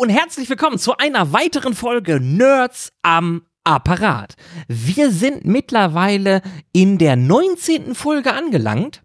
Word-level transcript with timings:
und 0.00 0.08
herzlich 0.08 0.48
willkommen 0.48 0.78
zu 0.78 0.96
einer 0.96 1.34
weiteren 1.34 1.74
Folge 1.74 2.20
Nerds 2.20 2.90
am 3.02 3.42
Apparat. 3.64 4.34
Wir 4.66 5.10
sind 5.10 5.44
mittlerweile 5.44 6.40
in 6.72 6.96
der 6.96 7.16
19. 7.16 7.94
Folge 7.94 8.32
angelangt 8.32 9.02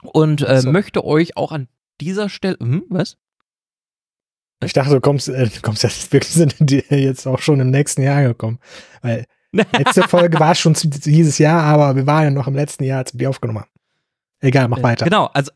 und 0.00 0.48
äh, 0.48 0.60
so. 0.60 0.70
möchte 0.70 1.04
euch 1.04 1.36
auch 1.36 1.50
an 1.50 1.66
dieser 2.00 2.28
Stelle. 2.28 2.56
Hm, 2.60 2.84
was? 2.88 3.16
Ich 4.62 4.72
dachte, 4.72 4.90
du 4.90 5.00
kommst, 5.00 5.28
äh, 5.28 5.48
du 5.48 5.60
kommst 5.60 5.82
jetzt 5.82 6.12
wirklich 6.12 6.32
sind 6.32 6.70
jetzt 6.70 7.26
auch 7.26 7.40
schon 7.40 7.58
im 7.58 7.70
nächsten 7.70 8.02
Jahr 8.02 8.22
gekommen. 8.22 8.60
Weil 9.00 9.24
letzte 9.52 10.06
Folge 10.06 10.38
war 10.38 10.54
schon 10.54 10.74
dieses 10.74 11.38
Jahr, 11.38 11.64
aber 11.64 11.96
wir 11.96 12.06
waren 12.06 12.22
ja 12.22 12.30
noch 12.30 12.46
im 12.46 12.54
letzten 12.54 12.84
Jahr, 12.84 12.98
als 12.98 13.12
wir 13.12 13.18
die 13.18 13.26
aufgenommen 13.26 13.62
haben. 13.62 13.70
Egal, 14.38 14.68
mach 14.68 14.78
äh, 14.78 14.82
weiter. 14.84 15.04
Genau, 15.04 15.26
also 15.34 15.50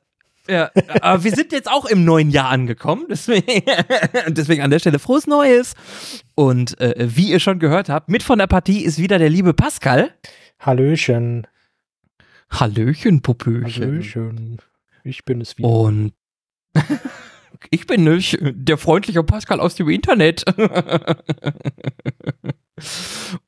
ja, 0.49 0.71
aber 1.01 1.25
wir 1.25 1.33
sind 1.33 1.53
jetzt 1.53 1.71
auch 1.71 1.85
im 1.87 2.05
neuen 2.05 2.31
Jahr 2.31 2.51
angekommen, 2.51 3.07
deswegen, 3.09 3.63
deswegen 4.29 4.63
an 4.63 4.71
der 4.71 4.79
Stelle 4.79 4.99
frohes 4.99 5.27
Neues. 5.27 5.75
Und 6.35 6.81
äh, 6.81 6.95
wie 6.99 7.31
ihr 7.31 7.41
schon 7.41 7.59
gehört 7.59 7.89
habt, 7.89 8.09
mit 8.09 8.23
von 8.23 8.39
der 8.39 8.47
Partie 8.47 8.85
ist 8.85 8.99
wieder 8.99 9.19
der 9.19 9.31
liebe 9.31 9.55
Pascal. 9.55 10.11
Hallöchen. 10.59 11.47
Hallöchen, 12.51 13.23
Popöchen. 13.23 13.65
Hallöchen. 13.65 14.59
Ich 15.05 15.25
bin 15.25 15.41
es 15.41 15.59
wieder. 15.59 15.69
Und 15.69 16.13
ich 17.71 17.87
bin 17.87 18.05
nicht 18.05 18.39
der 18.41 18.79
freundliche 18.79 19.23
Pascal 19.23 19.61
aus 19.61 19.75
dem 19.75 19.89
Internet. 19.89 20.45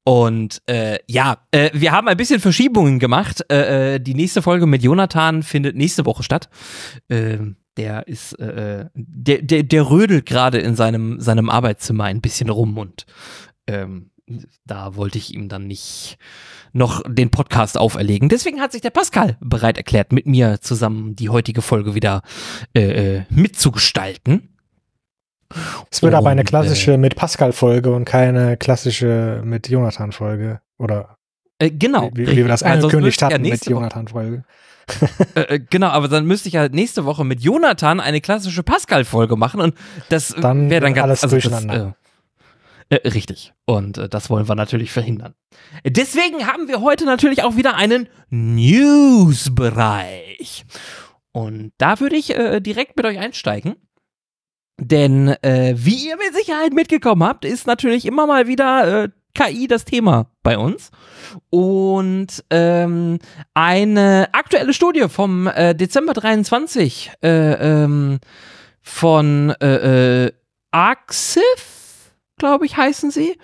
Und 0.04 0.62
äh, 0.66 0.98
ja, 1.06 1.38
äh, 1.50 1.70
wir 1.74 1.92
haben 1.92 2.08
ein 2.08 2.16
bisschen 2.16 2.40
Verschiebungen 2.40 2.98
gemacht. 2.98 3.44
Äh, 3.50 3.94
äh 3.94 3.98
die 4.00 4.14
nächste 4.14 4.42
Folge 4.42 4.66
mit 4.66 4.82
Jonathan 4.82 5.42
findet 5.42 5.76
nächste 5.76 6.06
Woche 6.06 6.22
statt. 6.22 6.48
Ähm, 7.08 7.56
der 7.76 8.08
ist, 8.08 8.32
äh, 8.40 8.80
äh, 8.80 8.86
der, 8.94 9.42
der, 9.42 9.62
der 9.62 9.90
rödelt 9.90 10.26
gerade 10.26 10.58
in 10.58 10.74
seinem, 10.74 11.20
seinem 11.20 11.48
Arbeitszimmer 11.48 12.04
ein 12.04 12.20
bisschen 12.20 12.50
rum 12.50 12.76
und 12.76 13.06
ähm, 13.66 14.10
da 14.66 14.96
wollte 14.96 15.16
ich 15.16 15.32
ihm 15.32 15.48
dann 15.48 15.66
nicht 15.66 16.18
noch 16.72 17.02
den 17.06 17.30
Podcast 17.30 17.78
auferlegen. 17.78 18.28
Deswegen 18.28 18.60
hat 18.60 18.72
sich 18.72 18.82
der 18.82 18.90
Pascal 18.90 19.38
bereit 19.40 19.78
erklärt, 19.78 20.12
mit 20.12 20.26
mir 20.26 20.60
zusammen 20.60 21.16
die 21.16 21.30
heutige 21.30 21.62
Folge 21.62 21.94
wieder 21.94 22.22
äh, 22.74 23.22
mitzugestalten. 23.30 24.57
Es 25.90 26.02
wird 26.02 26.12
und, 26.12 26.18
aber 26.18 26.30
eine 26.30 26.44
klassische 26.44 26.92
äh, 26.92 26.98
mit 26.98 27.16
Pascal-Folge 27.16 27.92
und 27.92 28.04
keine 28.04 28.56
klassische 28.56 29.42
mit 29.44 29.68
Jonathan-Folge. 29.68 30.60
Oder 30.78 31.16
äh, 31.58 31.70
genau. 31.70 32.10
Wie, 32.14 32.26
wie, 32.26 32.36
wir 32.36 32.48
das 32.48 32.62
angekündigt 32.62 33.22
hatten 33.22 33.44
ja 33.44 33.52
mit 33.52 33.66
Jonathan-Folge. 33.66 34.44
äh, 35.34 35.40
äh, 35.40 35.58
genau, 35.58 35.88
aber 35.88 36.08
dann 36.08 36.26
müsste 36.26 36.48
ich 36.48 36.56
halt 36.56 36.74
nächste 36.74 37.04
Woche 37.04 37.24
mit 37.24 37.40
Jonathan 37.40 38.00
eine 38.00 38.20
klassische 38.20 38.62
Pascal-Folge 38.62 39.36
machen 39.36 39.60
und 39.60 39.74
das 40.08 40.36
wäre 40.36 40.80
dann 40.80 40.94
ganz 40.94 41.04
alles 41.04 41.24
also 41.24 41.36
durcheinander. 41.36 41.74
Das, 41.74 41.84
äh, 41.84 41.92
äh, 42.90 43.06
richtig. 43.08 43.52
Und 43.66 43.98
äh, 43.98 44.08
das 44.08 44.30
wollen 44.30 44.48
wir 44.48 44.54
natürlich 44.54 44.90
verhindern. 44.92 45.34
Deswegen 45.84 46.46
haben 46.46 46.68
wir 46.68 46.80
heute 46.80 47.04
natürlich 47.04 47.42
auch 47.42 47.56
wieder 47.56 47.74
einen 47.74 48.08
News-Bereich. 48.30 50.64
Und 51.32 51.72
da 51.78 51.98
würde 52.00 52.16
ich 52.16 52.34
äh, 52.34 52.60
direkt 52.60 52.96
mit 52.96 53.04
euch 53.04 53.18
einsteigen. 53.18 53.76
Denn 54.80 55.28
äh, 55.42 55.74
wie 55.76 56.08
ihr 56.08 56.16
mit 56.16 56.34
Sicherheit 56.34 56.72
mitgekommen 56.72 57.24
habt, 57.24 57.44
ist 57.44 57.66
natürlich 57.66 58.06
immer 58.06 58.26
mal 58.26 58.46
wieder 58.46 59.04
äh, 59.04 59.08
KI 59.34 59.66
das 59.66 59.84
Thema 59.84 60.30
bei 60.42 60.56
uns. 60.56 60.90
Und 61.50 62.44
ähm, 62.50 63.18
eine 63.54 64.28
aktuelle 64.32 64.72
Studie 64.72 65.08
vom 65.08 65.46
äh, 65.46 65.74
Dezember 65.74 66.12
23 66.12 67.12
äh, 67.22 67.28
ähm, 67.28 68.18
von 68.80 69.50
äh, 69.60 70.26
äh, 70.26 70.32
Axif, 70.70 72.12
glaube 72.36 72.66
ich, 72.66 72.76
heißen 72.76 73.10
sie, 73.10 73.36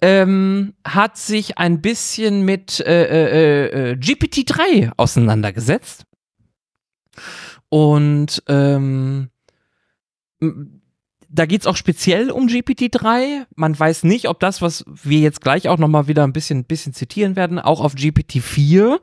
ähm, 0.00 0.74
hat 0.84 1.16
sich 1.16 1.58
ein 1.58 1.80
bisschen 1.80 2.44
mit 2.44 2.80
äh, 2.80 3.04
äh, 3.04 3.90
äh, 3.90 3.94
GPT-3 3.94 4.92
auseinandergesetzt. 4.96 6.04
Und 7.68 8.42
ähm, 8.48 9.30
da 11.32 11.46
geht 11.46 11.60
es 11.60 11.66
auch 11.66 11.76
speziell 11.76 12.30
um 12.30 12.48
GPT-3. 12.48 13.46
Man 13.54 13.78
weiß 13.78 14.02
nicht, 14.02 14.28
ob 14.28 14.40
das, 14.40 14.60
was 14.60 14.84
wir 14.86 15.20
jetzt 15.20 15.40
gleich 15.40 15.68
auch 15.68 15.78
nochmal 15.78 16.08
wieder 16.08 16.24
ein 16.24 16.32
bisschen, 16.32 16.64
bisschen 16.64 16.92
zitieren 16.92 17.36
werden, 17.36 17.60
auch 17.60 17.80
auf 17.80 17.94
GPT-4 17.94 18.98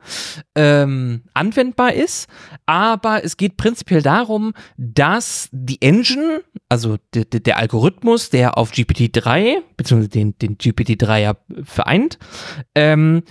ähm, 0.54 1.22
anwendbar 1.32 1.94
ist. 1.94 2.28
Aber 2.66 3.24
es 3.24 3.38
geht 3.38 3.56
prinzipiell 3.56 4.02
darum, 4.02 4.52
dass 4.76 5.48
die 5.52 5.80
Engine, 5.80 6.42
also 6.68 6.98
der, 7.14 7.56
Algorithmus, 7.56 8.28
der 8.28 8.58
auf 8.58 8.72
GPT-3, 8.72 9.62
beziehungsweise 9.76 10.10
den, 10.10 10.38
den 10.38 10.58
GPT-3 10.58 11.18
ja 11.18 11.36
vereint, 11.64 12.18
ähm, 12.74 13.22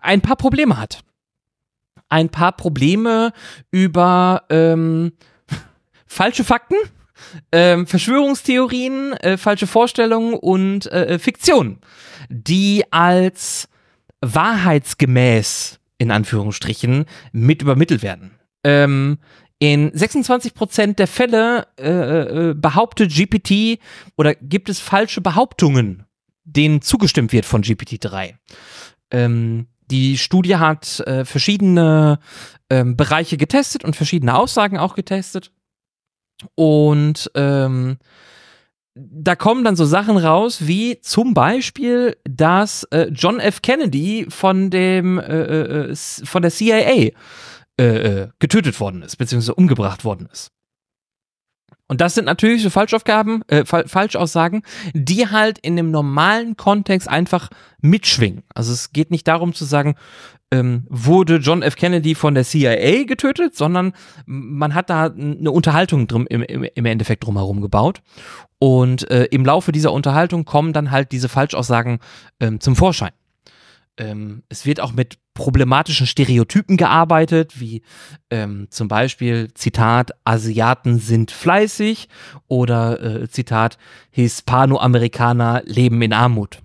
ein 0.00 0.22
paar 0.22 0.36
Probleme 0.36 0.76
hat. 0.76 1.04
Ein 2.08 2.30
paar 2.30 2.52
Probleme 2.52 3.32
über 3.70 4.42
ähm, 4.50 5.12
falsche 6.06 6.42
Fakten 6.42 6.76
ähm, 7.52 7.86
Verschwörungstheorien, 7.86 9.12
äh, 9.14 9.36
falsche 9.36 9.66
Vorstellungen 9.66 10.34
und 10.34 10.86
äh, 10.92 11.14
äh, 11.14 11.18
Fiktion, 11.18 11.78
die 12.28 12.84
als 12.90 13.68
wahrheitsgemäß 14.20 15.78
in 15.98 16.10
Anführungsstrichen 16.10 17.06
mit 17.32 17.62
übermittelt 17.62 18.02
werden. 18.02 18.32
Ähm, 18.64 19.18
in 19.58 19.90
26% 19.92 20.94
der 20.94 21.06
Fälle 21.06 21.66
äh, 21.78 22.50
äh, 22.50 22.54
behauptet 22.54 23.10
GPT 23.14 23.78
oder 24.16 24.34
gibt 24.34 24.68
es 24.68 24.80
falsche 24.80 25.22
Behauptungen, 25.22 26.04
denen 26.44 26.82
zugestimmt 26.82 27.32
wird 27.32 27.46
von 27.46 27.62
GPT-3. 27.62 28.34
Ähm, 29.10 29.68
die 29.90 30.18
Studie 30.18 30.56
hat 30.56 31.00
äh, 31.00 31.24
verschiedene 31.24 32.18
ähm, 32.68 32.96
Bereiche 32.96 33.36
getestet 33.36 33.84
und 33.84 33.96
verschiedene 33.96 34.34
Aussagen 34.34 34.78
auch 34.78 34.94
getestet. 34.94 35.52
Und 36.54 37.30
ähm, 37.34 37.98
da 38.94 39.36
kommen 39.36 39.62
dann 39.62 39.76
so 39.76 39.84
Sachen 39.84 40.16
raus, 40.16 40.66
wie 40.66 41.00
zum 41.00 41.34
Beispiel, 41.34 42.16
dass 42.24 42.84
äh, 42.84 43.08
John 43.12 43.40
F. 43.40 43.60
Kennedy 43.60 44.26
von 44.28 44.70
dem 44.70 45.18
äh, 45.18 45.22
äh, 45.22 45.90
äh 45.90 45.94
von 45.94 46.42
der 46.42 46.50
CIA 46.50 47.10
äh, 47.78 47.84
äh, 47.84 48.28
getötet 48.38 48.80
worden 48.80 49.02
ist, 49.02 49.16
beziehungsweise 49.16 49.54
umgebracht 49.54 50.04
worden 50.04 50.28
ist. 50.32 50.50
Und 51.88 52.00
das 52.00 52.14
sind 52.14 52.24
natürlich 52.24 52.62
so 52.62 52.70
Falschaufgaben, 52.70 53.42
äh, 53.48 53.64
Falschaussagen, 53.64 54.62
die 54.92 55.28
halt 55.28 55.58
in 55.58 55.76
dem 55.76 55.90
normalen 55.90 56.56
Kontext 56.56 57.08
einfach 57.08 57.48
mitschwingen. 57.80 58.42
Also 58.54 58.72
es 58.72 58.92
geht 58.92 59.10
nicht 59.10 59.28
darum 59.28 59.54
zu 59.54 59.64
sagen, 59.64 59.94
ähm, 60.52 60.86
wurde 60.88 61.36
John 61.36 61.62
F. 61.62 61.76
Kennedy 61.76 62.14
von 62.14 62.34
der 62.34 62.44
CIA 62.44 63.04
getötet, 63.04 63.56
sondern 63.56 63.92
man 64.26 64.74
hat 64.74 64.90
da 64.90 65.06
eine 65.06 65.50
Unterhaltung 65.50 66.06
drum, 66.06 66.26
im, 66.28 66.42
im 66.42 66.84
Endeffekt 66.86 67.24
drumherum 67.24 67.60
gebaut. 67.60 68.02
Und 68.58 69.10
äh, 69.10 69.24
im 69.24 69.44
Laufe 69.44 69.72
dieser 69.72 69.92
Unterhaltung 69.92 70.44
kommen 70.44 70.72
dann 70.72 70.90
halt 70.90 71.12
diese 71.12 71.28
Falschaussagen 71.28 71.98
ähm, 72.40 72.60
zum 72.60 72.76
Vorschein. 72.76 73.12
Ähm, 73.98 74.42
es 74.48 74.66
wird 74.66 74.80
auch 74.80 74.92
mit 74.92 75.18
problematischen 75.34 76.06
Stereotypen 76.06 76.76
gearbeitet, 76.76 77.60
wie 77.60 77.82
ähm, 78.30 78.68
zum 78.70 78.88
Beispiel 78.88 79.52
Zitat, 79.54 80.12
Asiaten 80.24 80.98
sind 80.98 81.30
fleißig 81.30 82.08
oder 82.46 83.02
äh, 83.02 83.28
Zitat, 83.28 83.78
Hispanoamerikaner 84.10 85.62
leben 85.64 86.00
in 86.02 86.12
Armut. 86.12 86.60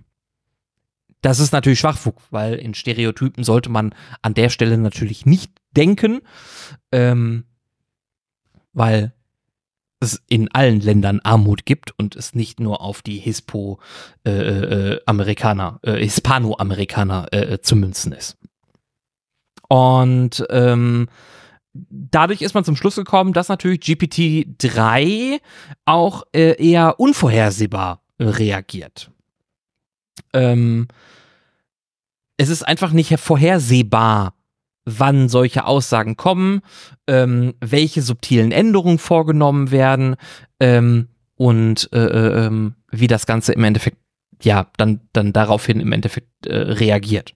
Das 1.22 1.40
ist 1.40 1.54
natürlich 1.54 1.80
Schwachfug, 1.80 2.20
weil 2.32 2.56
in 2.56 2.74
Stereotypen 2.74 3.44
sollte 3.44 3.70
man 3.70 3.94
an 4.22 4.34
der 4.34 4.50
Stelle 4.50 4.78
natürlich 4.78 5.26
nicht 5.26 5.52
denken, 5.72 6.22
ähm, 6.92 7.46
weil 8.74 9.14
es 10.00 10.22
in 10.28 10.52
allen 10.52 10.82
Ländern 10.82 11.20
Armut 11.24 11.66
gibt 11.66 11.98
und 11.98 12.16
es 12.16 12.34
nicht 12.34 12.60
nur 12.60 12.82
auf 12.82 13.04
die 13.04 13.20
Hispo 13.20 13.80
äh, 14.26 14.32
äh, 14.32 15.02
Amerikaner, 15.06 15.80
äh, 15.84 15.98
Hispanoamerikaner 15.98 17.32
äh, 17.32 17.62
zu 17.62 17.76
münzen 17.76 18.12
ist. 18.12 18.38
Und 19.70 20.44
ähm, 20.50 21.08
dadurch 21.74 22.42
ist 22.42 22.56
man 22.56 22.66
zum 22.66 22.76
Schluss 22.76 22.96
gekommen, 22.96 23.32
dass 23.32 23.48
natürlich 23.48 23.82
GPT-3 23.82 25.40
auch 25.86 26.24
äh, 26.34 26.56
eher 26.62 27.00
unvorhersehbar 27.00 28.02
reagiert. 28.20 29.12
Ähm, 30.34 30.88
es 32.38 32.50
ist 32.50 32.64
einfach 32.64 32.92
nicht 32.92 33.18
vorhersehbar, 33.20 34.34
wann 34.86 35.30
solche 35.30 35.66
Aussagen 35.66 36.18
kommen, 36.18 36.62
ähm, 37.08 37.54
welche 37.60 38.02
subtilen 38.02 38.52
Änderungen 38.52 38.98
vorgenommen 38.98 39.72
werden 39.72 40.16
ähm, 40.60 41.10
und 41.36 41.90
äh, 41.94 42.00
äh, 42.00 42.46
ähm, 42.46 42.76
wie 42.92 43.08
das 43.08 43.26
Ganze 43.26 43.54
im 43.54 43.64
Endeffekt 43.64 43.98
ja 44.42 44.68
dann 44.78 45.02
dann 45.14 45.34
daraufhin 45.34 45.80
im 45.80 45.92
Endeffekt 45.92 46.48
äh, 46.48 46.56
reagiert. 46.56 47.36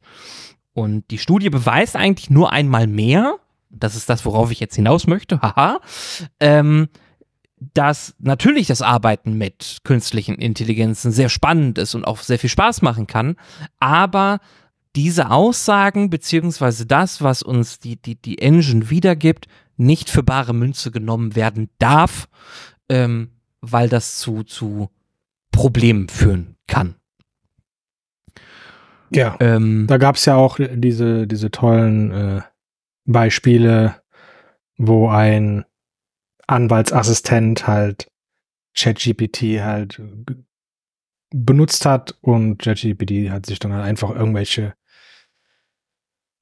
Und 0.74 1.09
die 1.12 1.19
Studie 1.19 1.50
beweist 1.50 1.95
eigentlich 1.95 2.30
nur 2.30 2.51
einmal 2.51 2.88
mehr, 2.88 3.38
das 3.69 3.95
ist 3.95 4.09
das, 4.09 4.25
worauf 4.25 4.51
ich 4.51 4.59
jetzt 4.59 4.75
hinaus 4.75 5.07
möchte, 5.07 5.39
haha, 5.41 5.80
ähm, 6.39 6.89
dass 7.74 8.15
natürlich 8.19 8.68
das 8.68 8.81
Arbeiten 8.81 9.38
mit 9.38 9.77
künstlichen 9.83 10.36
Intelligenzen 10.36 11.12
sehr 11.12 11.30
spannend 11.30 11.77
ist 11.77 11.95
und 11.95 12.06
auch 12.06 12.19
sehr 12.19 12.39
viel 12.39 12.50
Spaß 12.50 12.81
machen 12.81 13.07
kann, 13.07 13.38
aber 13.80 14.39
diese 14.95 15.31
Aussagen 15.31 16.09
beziehungsweise 16.09 16.86
das, 16.86 17.21
was 17.21 17.44
uns 17.44 17.80
die, 17.80 18.01
die, 18.01 18.15
die 18.15 18.39
Engine 18.39 18.89
wiedergibt, 18.89 19.47
nicht 19.77 20.09
für 20.09 20.24
bare 20.24 20.53
Münze 20.53 20.92
genommen 20.92 21.36
werden 21.36 21.69
darf, 21.80 22.30
ähm, 22.89 23.31
weil 23.62 23.89
das 23.89 24.18
zu, 24.18 24.44
zu 24.44 24.89
Problemen 25.51 26.07
führen 26.07 26.56
kann. 26.68 26.95
Ja, 29.12 29.38
ähm, 29.39 29.86
da 29.88 29.97
gab 29.97 30.15
es 30.15 30.25
ja 30.25 30.36
auch 30.36 30.59
diese, 30.59 31.27
diese 31.27 31.51
tollen 31.51 32.12
äh, 32.12 32.41
Beispiele, 33.06 34.01
wo 34.77 35.09
ein 35.09 35.65
Anwaltsassistent 36.48 37.68
halt 37.68 38.07
ChatGPT 38.75 39.62
halt 39.62 40.01
benutzt 41.30 41.86
hat 41.86 42.18
und 42.21 42.57
ChatGPT 42.57 43.30
hat 43.30 43.45
sich 43.45 43.59
dann 43.59 43.74
halt 43.74 43.86
einfach 43.86 44.09
irgendwelche 44.09 44.74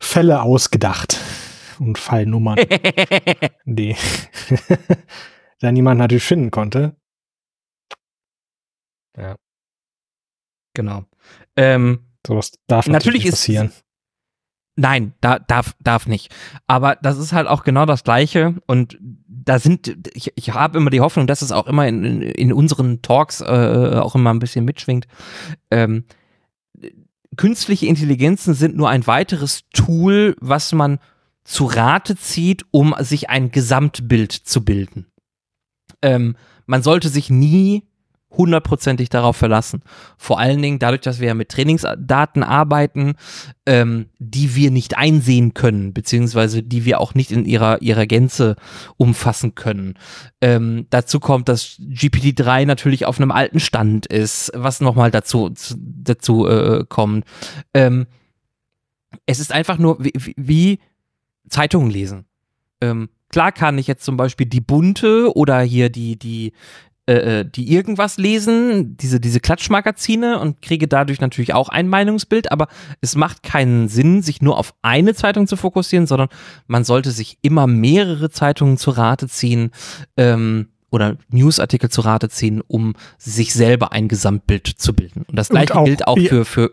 Fälle 0.04 0.42
ausgedacht 0.42 1.20
und 1.80 1.98
Fallnummern, 1.98 2.58
die 3.66 3.96
da 5.60 5.72
niemand 5.72 6.00
natürlich 6.00 6.24
finden 6.24 6.52
konnte. 6.52 6.96
Ja. 9.18 9.36
Genau. 10.76 11.06
Ähm, 11.56 12.08
Sowas 12.26 12.52
darf 12.68 12.88
natürlich, 12.88 13.26
natürlich 13.26 13.32
passieren. 13.32 13.68
Ist, 13.68 13.84
nein, 14.76 15.14
da, 15.22 15.40
darf, 15.40 15.76
darf 15.80 16.08
nicht. 16.08 16.34
Aber 16.68 16.96
das 16.96 17.18
ist 17.18 17.32
halt 17.32 17.48
auch 17.48 17.64
genau 17.64 17.86
das 17.86 18.04
Gleiche 18.04 18.56
und 18.66 18.98
da 19.28 19.60
sind, 19.60 20.08
ich, 20.14 20.32
ich 20.36 20.54
habe 20.54 20.78
immer 20.78 20.90
die 20.90 21.02
Hoffnung, 21.02 21.28
dass 21.28 21.42
es 21.42 21.52
auch 21.52 21.68
immer 21.68 21.88
in, 21.88 22.04
in, 22.04 22.22
in 22.22 22.54
unseren 22.54 23.02
Talks 23.02 23.42
äh, 23.42 24.00
auch 24.00 24.16
immer 24.16 24.34
ein 24.34 24.40
bisschen 24.40 24.66
mitschwingt. 24.66 25.08
Ähm, 25.70 26.06
künstliche 27.36 27.88
Intelligenzen 27.88 28.54
sind 28.54 28.76
nur 28.76 28.90
ein 28.90 29.08
weiteres 29.08 29.64
Tool, 29.74 30.36
was 30.40 30.72
man 30.74 31.00
zu 31.44 31.66
Rate 31.66 32.16
zieht, 32.16 32.66
um 32.72 32.96
sich 33.00 33.30
ein 33.30 33.52
Gesamtbild 33.52 34.32
zu 34.32 34.64
bilden. 34.64 35.08
Ähm, 36.02 36.36
man 36.66 36.84
sollte 36.84 37.10
sich 37.10 37.30
nie 37.30 37.84
hundertprozentig 38.38 39.10
darauf 39.10 39.38
verlassen. 39.38 39.82
Vor 40.18 40.40
allen 40.40 40.62
Dingen 40.62 40.80
dadurch, 40.80 41.02
dass 41.02 41.20
wir 41.20 41.28
ja 41.28 41.34
mit 41.34 41.50
Trainingsdaten 41.50 42.44
arbeiten, 42.44 43.16
ähm, 43.66 44.08
die 44.20 44.56
wir 44.56 44.72
nicht 44.72 44.98
einsehen 44.98 45.54
können, 45.54 45.94
beziehungsweise 45.94 46.64
die 46.64 46.86
wir 46.86 47.00
auch 47.00 47.14
nicht 47.16 47.32
in 47.32 47.46
ihrer, 47.46 47.82
ihrer 47.82 48.06
Gänze 48.06 48.56
umfassen 48.98 49.56
können. 49.56 49.96
Ähm, 50.42 50.88
dazu 50.90 51.20
kommt, 51.20 51.50
dass 51.50 51.78
GPT-3 51.80 52.66
natürlich 52.66 53.06
auf 53.06 53.20
einem 53.20 53.32
alten 53.32 53.60
Stand 53.60 54.06
ist, 54.06 54.52
was 54.54 54.82
nochmal 54.82 55.12
dazu, 55.12 55.52
dazu 55.78 56.48
äh, 56.48 56.86
kommt. 56.88 57.26
Ähm, 57.74 58.08
es 59.26 59.40
ist 59.40 59.52
einfach 59.52 59.78
nur 59.78 60.04
wie, 60.04 60.14
wie 60.36 60.80
Zeitungen 61.50 61.90
lesen. 61.90 62.26
Ähm, 62.82 63.10
klar 63.30 63.52
kann 63.52 63.78
ich 63.78 63.88
jetzt 63.88 64.04
zum 64.04 64.18
Beispiel 64.18 64.46
die 64.46 64.62
bunte 64.62 65.36
oder 65.36 65.62
hier 65.62 65.90
die, 65.90 66.18
die, 66.18 66.54
äh, 67.06 67.40
äh, 67.42 67.46
die 67.46 67.70
irgendwas 67.70 68.18
lesen, 68.18 68.96
diese, 68.96 69.20
diese 69.20 69.42
Klatschmagazine 69.42 70.40
und 70.40 70.62
kriege 70.62 70.88
dadurch 70.88 71.20
natürlich 71.20 71.54
auch 71.54 71.68
ein 71.68 71.90
Meinungsbild, 71.90 72.50
aber 72.50 72.70
es 73.02 73.18
macht 73.18 73.44
keinen 73.44 73.90
Sinn, 73.90 74.22
sich 74.22 74.42
nur 74.42 74.58
auf 74.58 74.74
eine 74.82 75.14
Zeitung 75.14 75.46
zu 75.46 75.58
fokussieren, 75.58 76.08
sondern 76.08 76.30
man 76.66 76.86
sollte 76.86 77.12
sich 77.12 77.40
immer 77.42 77.68
mehrere 77.68 78.30
Zeitungen 78.30 78.78
zu 78.78 78.92
Rate 78.92 79.28
ziehen 79.28 79.72
ähm, 80.16 80.70
oder 80.92 81.18
Newsartikel 81.30 81.90
zu 81.90 82.00
Rate 82.00 82.30
ziehen, 82.30 82.62
um 82.66 82.94
sich 83.18 83.54
selber 83.54 83.92
ein 83.92 84.08
Gesamtbild 84.08 84.68
zu 84.68 84.94
bilden. 84.94 85.26
Und 85.28 85.38
das 85.38 85.50
gleiche 85.50 85.74
und 85.74 85.80
auch, 85.80 85.86
gilt 85.86 86.08
auch 86.08 86.18
für, 86.18 86.46
für 86.46 86.72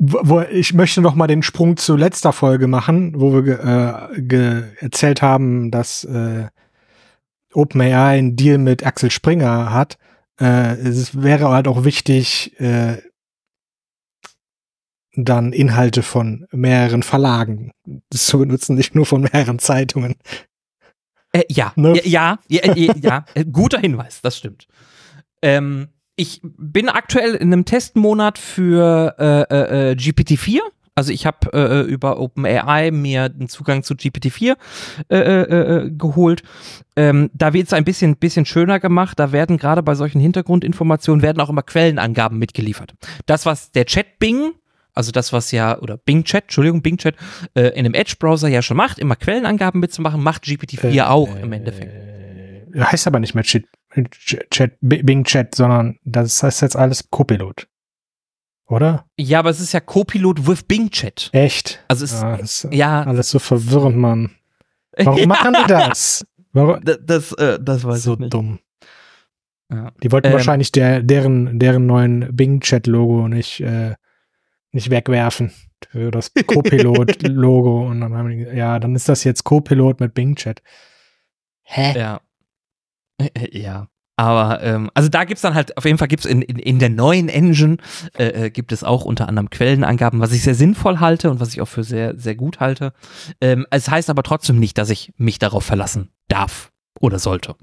wo, 0.00 0.40
ich 0.40 0.74
möchte 0.74 1.02
noch 1.02 1.14
mal 1.14 1.26
den 1.28 1.44
Sprung 1.44 1.76
zu 1.76 1.94
letzter 1.96 2.32
Folge 2.32 2.66
machen, 2.66 3.12
wo 3.16 3.44
wir 3.44 4.10
äh, 4.18 4.84
erzählt 4.84 5.22
haben, 5.22 5.70
dass 5.70 6.02
äh, 6.02 6.46
OpenAI 7.56 8.18
einen 8.18 8.36
Deal 8.36 8.58
mit 8.58 8.84
Axel 8.84 9.10
Springer 9.10 9.72
hat, 9.72 9.98
äh, 10.40 10.76
es 10.76 11.22
wäre 11.22 11.48
halt 11.48 11.68
auch 11.68 11.84
wichtig, 11.84 12.58
äh, 12.60 12.98
dann 15.16 15.52
Inhalte 15.52 16.02
von 16.02 16.46
mehreren 16.50 17.02
Verlagen 17.02 17.72
zu 18.12 18.38
benutzen, 18.38 18.76
nicht 18.76 18.94
nur 18.94 19.06
von 19.06 19.22
mehreren 19.32 19.58
Zeitungen. 19.58 20.16
Äh, 21.32 21.44
ja, 21.48 21.72
ne? 21.76 22.00
ja, 22.04 22.38
ja, 22.48 22.74
ja, 22.74 22.94
ja, 23.00 23.24
äh, 23.34 23.44
guter 23.44 23.78
Hinweis, 23.78 24.20
das 24.20 24.36
stimmt. 24.36 24.68
Ähm, 25.42 25.88
ich 26.16 26.40
bin 26.42 26.88
aktuell 26.88 27.34
in 27.34 27.52
einem 27.52 27.64
Testmonat 27.64 28.38
für 28.38 29.16
äh, 29.18 29.54
äh, 29.54 29.90
äh 29.90 29.94
GPT-4 29.94 30.60
also 30.96 31.12
ich 31.12 31.26
habe 31.26 31.52
äh, 31.52 31.82
über 31.82 32.18
OpenAI 32.18 32.90
mir 32.90 33.28
den 33.28 33.48
Zugang 33.48 33.82
zu 33.82 33.94
GPT-4 33.94 34.56
äh, 35.10 35.16
äh, 35.16 35.42
äh, 35.42 35.90
geholt. 35.90 36.42
Ähm, 36.96 37.30
da 37.34 37.52
wird 37.52 37.66
es 37.66 37.74
ein 37.74 37.84
bisschen, 37.84 38.16
bisschen 38.16 38.46
schöner 38.46 38.80
gemacht. 38.80 39.20
Da 39.20 39.30
werden 39.30 39.58
gerade 39.58 39.82
bei 39.82 39.94
solchen 39.94 40.20
Hintergrundinformationen 40.20 41.22
werden 41.22 41.40
auch 41.40 41.50
immer 41.50 41.62
Quellenangaben 41.62 42.38
mitgeliefert. 42.38 42.94
Das, 43.26 43.44
was 43.44 43.70
der 43.72 43.84
Chat 43.84 44.18
Bing 44.18 44.52
also 44.94 45.12
das, 45.12 45.30
was 45.34 45.50
ja, 45.52 45.78
oder 45.78 45.98
Bing 45.98 46.24
Chat, 46.24 46.44
Entschuldigung, 46.44 46.80
Bing 46.80 46.96
Chat, 46.96 47.16
äh, 47.52 47.68
in 47.68 47.80
einem 47.80 47.92
Edge-Browser 47.92 48.48
ja 48.48 48.62
schon 48.62 48.78
macht, 48.78 48.98
immer 48.98 49.14
Quellenangaben 49.14 49.78
mitzumachen, 49.78 50.22
macht 50.22 50.44
GPT-4 50.44 50.94
äh, 50.94 51.00
auch 51.02 51.36
im 51.36 51.52
Endeffekt. 51.52 51.92
Äh, 52.74 52.80
heißt 52.80 53.06
aber 53.06 53.20
nicht 53.20 53.34
mehr 53.34 53.44
Chat, 53.44 53.64
Chat, 54.50 54.72
Bing 54.80 55.24
Chat, 55.24 55.54
sondern 55.54 55.98
das 56.04 56.42
heißt 56.42 56.62
jetzt 56.62 56.76
alles 56.76 57.10
Copilot 57.10 57.68
oder? 58.68 59.06
Ja, 59.16 59.38
aber 59.40 59.50
es 59.50 59.60
ist 59.60 59.72
ja 59.72 59.80
Copilot 59.80 60.46
with 60.46 60.64
Bing 60.64 60.90
Chat. 60.90 61.30
Echt? 61.32 61.84
Also 61.88 62.04
es 62.04 62.20
ja, 62.20 62.34
ist 62.36 62.68
ja 62.70 63.02
alles 63.02 63.30
so 63.30 63.38
verwirrend, 63.38 63.96
Mann. 63.96 64.30
Warum 64.96 65.24
machen 65.28 65.54
die 65.54 65.68
das? 65.68 66.26
Warum? 66.52 66.80
Das, 66.84 66.98
das, 67.02 67.32
äh, 67.32 67.58
das 67.60 67.84
war 67.84 67.96
so 67.96 68.16
dumm. 68.16 68.58
Ja. 69.70 69.92
Die 70.02 70.12
wollten 70.12 70.28
ähm, 70.28 70.32
wahrscheinlich 70.34 70.72
der, 70.72 71.02
deren, 71.02 71.58
deren 71.58 71.86
neuen 71.86 72.34
Bing 72.34 72.60
Chat 72.60 72.86
Logo 72.86 73.28
nicht, 73.28 73.60
äh, 73.60 73.94
nicht 74.72 74.90
wegwerfen 74.90 75.52
für 75.90 76.10
das 76.10 76.32
Copilot 76.46 77.22
Logo 77.22 77.86
und 77.88 78.00
dann 78.00 78.14
haben 78.14 78.30
die, 78.30 78.42
ja, 78.56 78.78
dann 78.78 78.94
ist 78.94 79.08
das 79.08 79.24
jetzt 79.24 79.44
Copilot 79.44 80.00
mit 80.00 80.14
Bing 80.14 80.36
Chat. 80.36 80.62
Hä? 81.62 81.98
Ja. 81.98 82.20
Ja. 83.50 83.88
Aber 84.16 84.62
ähm, 84.62 84.90
also 84.94 85.10
da 85.10 85.24
gibt's 85.24 85.42
dann 85.42 85.54
halt, 85.54 85.76
auf 85.76 85.84
jeden 85.84 85.98
Fall 85.98 86.08
gibt's 86.08 86.24
in, 86.24 86.40
in, 86.40 86.58
in 86.58 86.78
der 86.78 86.88
neuen 86.88 87.28
Engine, 87.28 87.76
äh, 88.18 88.46
äh, 88.46 88.50
gibt 88.50 88.72
es 88.72 88.82
auch 88.82 89.04
unter 89.04 89.28
anderem 89.28 89.50
Quellenangaben, 89.50 90.20
was 90.20 90.32
ich 90.32 90.42
sehr 90.42 90.54
sinnvoll 90.54 91.00
halte 91.00 91.30
und 91.30 91.38
was 91.38 91.50
ich 91.50 91.60
auch 91.60 91.68
für 91.68 91.84
sehr, 91.84 92.18
sehr 92.18 92.34
gut 92.34 92.58
halte. 92.58 92.94
Ähm, 93.42 93.66
es 93.70 93.90
heißt 93.90 94.08
aber 94.08 94.22
trotzdem 94.22 94.58
nicht, 94.58 94.78
dass 94.78 94.88
ich 94.88 95.12
mich 95.18 95.38
darauf 95.38 95.64
verlassen 95.64 96.10
darf 96.28 96.72
oder 96.98 97.18
sollte. 97.18 97.56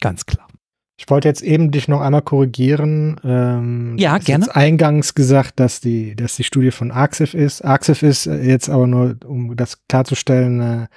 Ganz 0.00 0.26
klar. 0.26 0.48
Ich 0.96 1.08
wollte 1.10 1.28
jetzt 1.28 1.42
eben 1.42 1.70
dich 1.70 1.88
noch 1.88 2.02
einmal 2.02 2.22
korrigieren. 2.22 3.18
Ähm, 3.24 3.96
ja, 3.98 4.18
gerne. 4.18 4.44
Jetzt 4.44 4.54
eingangs 4.54 5.14
gesagt, 5.14 5.58
dass 5.58 5.80
die, 5.80 6.14
dass 6.14 6.36
die 6.36 6.44
Studie 6.44 6.70
von 6.70 6.92
Arxif 6.92 7.34
ist. 7.34 7.64
Arxif 7.64 8.02
ist 8.02 8.26
jetzt 8.26 8.68
aber 8.68 8.86
nur, 8.86 9.16
um 9.24 9.56
das 9.56 9.86
klarzustellen, 9.88 10.60
eine, 10.60 10.88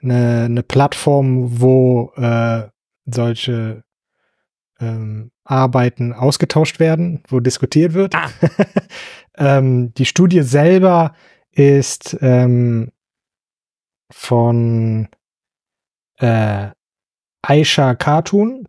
eine, 0.00 0.44
eine 0.44 0.62
Plattform, 0.62 1.60
wo 1.60 2.12
äh, 2.16 2.68
solche 3.06 3.82
ähm, 4.80 5.30
Arbeiten 5.44 6.12
ausgetauscht 6.12 6.80
werden, 6.80 7.22
wo 7.28 7.40
diskutiert 7.40 7.94
wird. 7.94 8.14
Ah. 8.14 8.30
ähm, 9.36 9.94
die 9.94 10.06
Studie 10.06 10.42
selber 10.42 11.14
ist 11.52 12.16
ähm, 12.20 12.92
von 14.10 15.08
äh, 16.18 16.70
Aisha 17.42 17.94
Khatun 17.94 18.68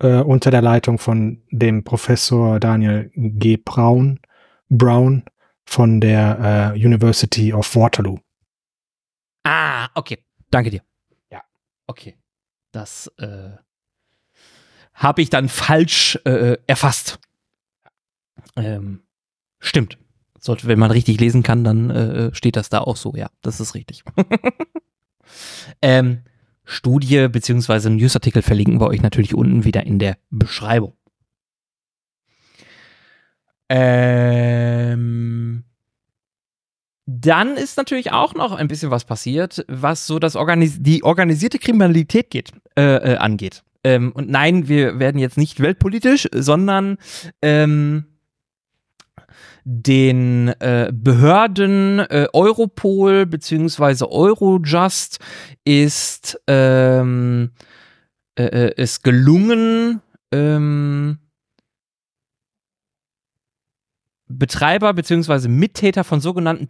äh, 0.00 0.20
unter 0.20 0.50
der 0.50 0.62
Leitung 0.62 0.98
von 0.98 1.42
dem 1.50 1.84
Professor 1.84 2.60
Daniel 2.60 3.10
G. 3.14 3.56
Brown, 3.56 4.20
Brown 4.68 5.24
von 5.64 6.00
der 6.00 6.74
äh, 6.74 6.78
University 6.78 7.52
of 7.52 7.74
Waterloo. 7.76 8.18
Ah, 9.44 9.88
okay. 9.94 10.18
Danke 10.50 10.70
dir. 10.70 10.82
Ja. 11.30 11.42
Okay. 11.86 12.16
Das 12.72 13.08
äh, 13.18 13.50
habe 15.02 15.20
ich 15.20 15.30
dann 15.30 15.48
falsch 15.48 16.18
äh, 16.24 16.56
erfasst. 16.66 17.18
Ähm, 18.56 19.02
stimmt. 19.58 19.98
Sollte, 20.38 20.66
wenn 20.66 20.78
man 20.78 20.90
richtig 20.90 21.20
lesen 21.20 21.42
kann, 21.42 21.64
dann 21.64 21.90
äh, 21.90 22.34
steht 22.34 22.56
das 22.56 22.68
da 22.68 22.80
auch 22.80 22.96
so. 22.96 23.14
Ja, 23.14 23.28
das 23.42 23.60
ist 23.60 23.74
richtig. 23.74 24.02
ähm, 25.82 26.22
Studie 26.64 27.28
beziehungsweise 27.28 27.90
Newsartikel 27.90 28.42
verlinken 28.42 28.80
wir 28.80 28.86
euch 28.86 29.02
natürlich 29.02 29.34
unten 29.34 29.64
wieder 29.64 29.84
in 29.84 29.98
der 29.98 30.16
Beschreibung. 30.30 30.94
Ähm, 33.68 35.64
dann 37.06 37.56
ist 37.56 37.76
natürlich 37.76 38.12
auch 38.12 38.34
noch 38.34 38.52
ein 38.52 38.68
bisschen 38.68 38.90
was 38.90 39.04
passiert, 39.04 39.64
was 39.68 40.06
so 40.06 40.18
das 40.18 40.36
Organis 40.36 40.76
die 40.80 41.02
organisierte 41.02 41.58
Kriminalität 41.58 42.30
geht, 42.30 42.52
äh, 42.76 43.14
äh, 43.14 43.16
angeht. 43.16 43.62
Ähm, 43.84 44.12
und 44.12 44.30
nein, 44.30 44.68
wir 44.68 44.98
werden 44.98 45.18
jetzt 45.18 45.38
nicht 45.38 45.60
weltpolitisch, 45.60 46.28
sondern 46.32 46.98
ähm, 47.40 48.06
den 49.64 50.48
äh, 50.60 50.90
Behörden 50.92 52.00
äh, 52.00 52.26
Europol 52.32 53.26
beziehungsweise 53.26 54.10
Eurojust 54.10 55.20
ist 55.64 56.40
ähm, 56.48 57.52
äh, 58.36 58.44
äh 58.44 58.72
gelungen, 59.02 60.00
ähm, 60.32 61.18
Betreiber 64.38 64.94
beziehungsweise 64.94 65.48
Mittäter 65.48 66.04
von 66.04 66.20
sogenannten 66.20 66.68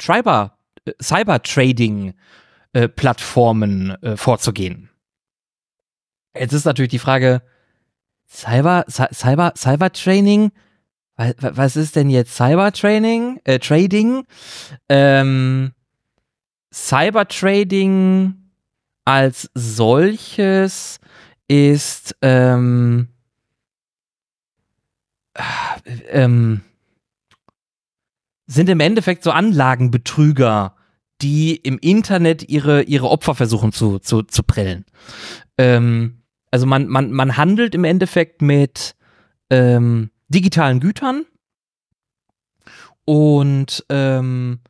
äh, 0.85 0.92
Cyber-Trading-Plattformen 1.00 3.90
äh, 4.02 4.16
vorzugehen. 4.16 4.88
Jetzt 6.35 6.53
ist 6.53 6.65
natürlich 6.65 6.91
die 6.91 6.99
Frage, 6.99 7.43
Cyber, 8.29 8.85
Cyber, 8.89 9.53
Cyber-Training, 9.57 10.53
was 11.17 11.77
ist 11.77 11.97
denn 11.97 12.09
jetzt 12.09 12.35
Cyber-Training, 12.35 13.41
äh, 13.45 13.59
Trading? 13.59 14.25
Ähm, 14.89 15.73
Cyber-Trading 16.73 18.35
als 19.05 19.51
solches 19.55 20.99
ist, 21.49 22.17
ähm, 22.23 23.09
äh, 25.35 25.43
ähm, 26.09 26.62
sind 28.47 28.69
im 28.69 28.81
Endeffekt 28.81 29.25
so 29.25 29.31
Anlagenbetrüger, 29.31 30.75
die 31.21 31.57
im 31.57 31.79
Internet 31.79 32.49
ihre, 32.49 32.83
ihre 32.83 33.09
Opfer 33.11 33.35
versuchen 33.35 33.73
zu, 33.73 33.99
zu, 33.99 34.23
zu 34.23 34.43
prellen. 34.43 34.85
Ähm, 35.59 36.22
also 36.53 36.67
man, 36.67 36.87
man, 36.87 37.11
man 37.11 37.37
handelt 37.37 37.75
im 37.75 37.83
Endeffekt 37.83 38.43
mit 38.43 38.95
ähm, 39.51 40.11
digitalen 40.29 40.79
Gütern 40.79 41.25
und 43.05 43.85
ähm, 43.89 44.61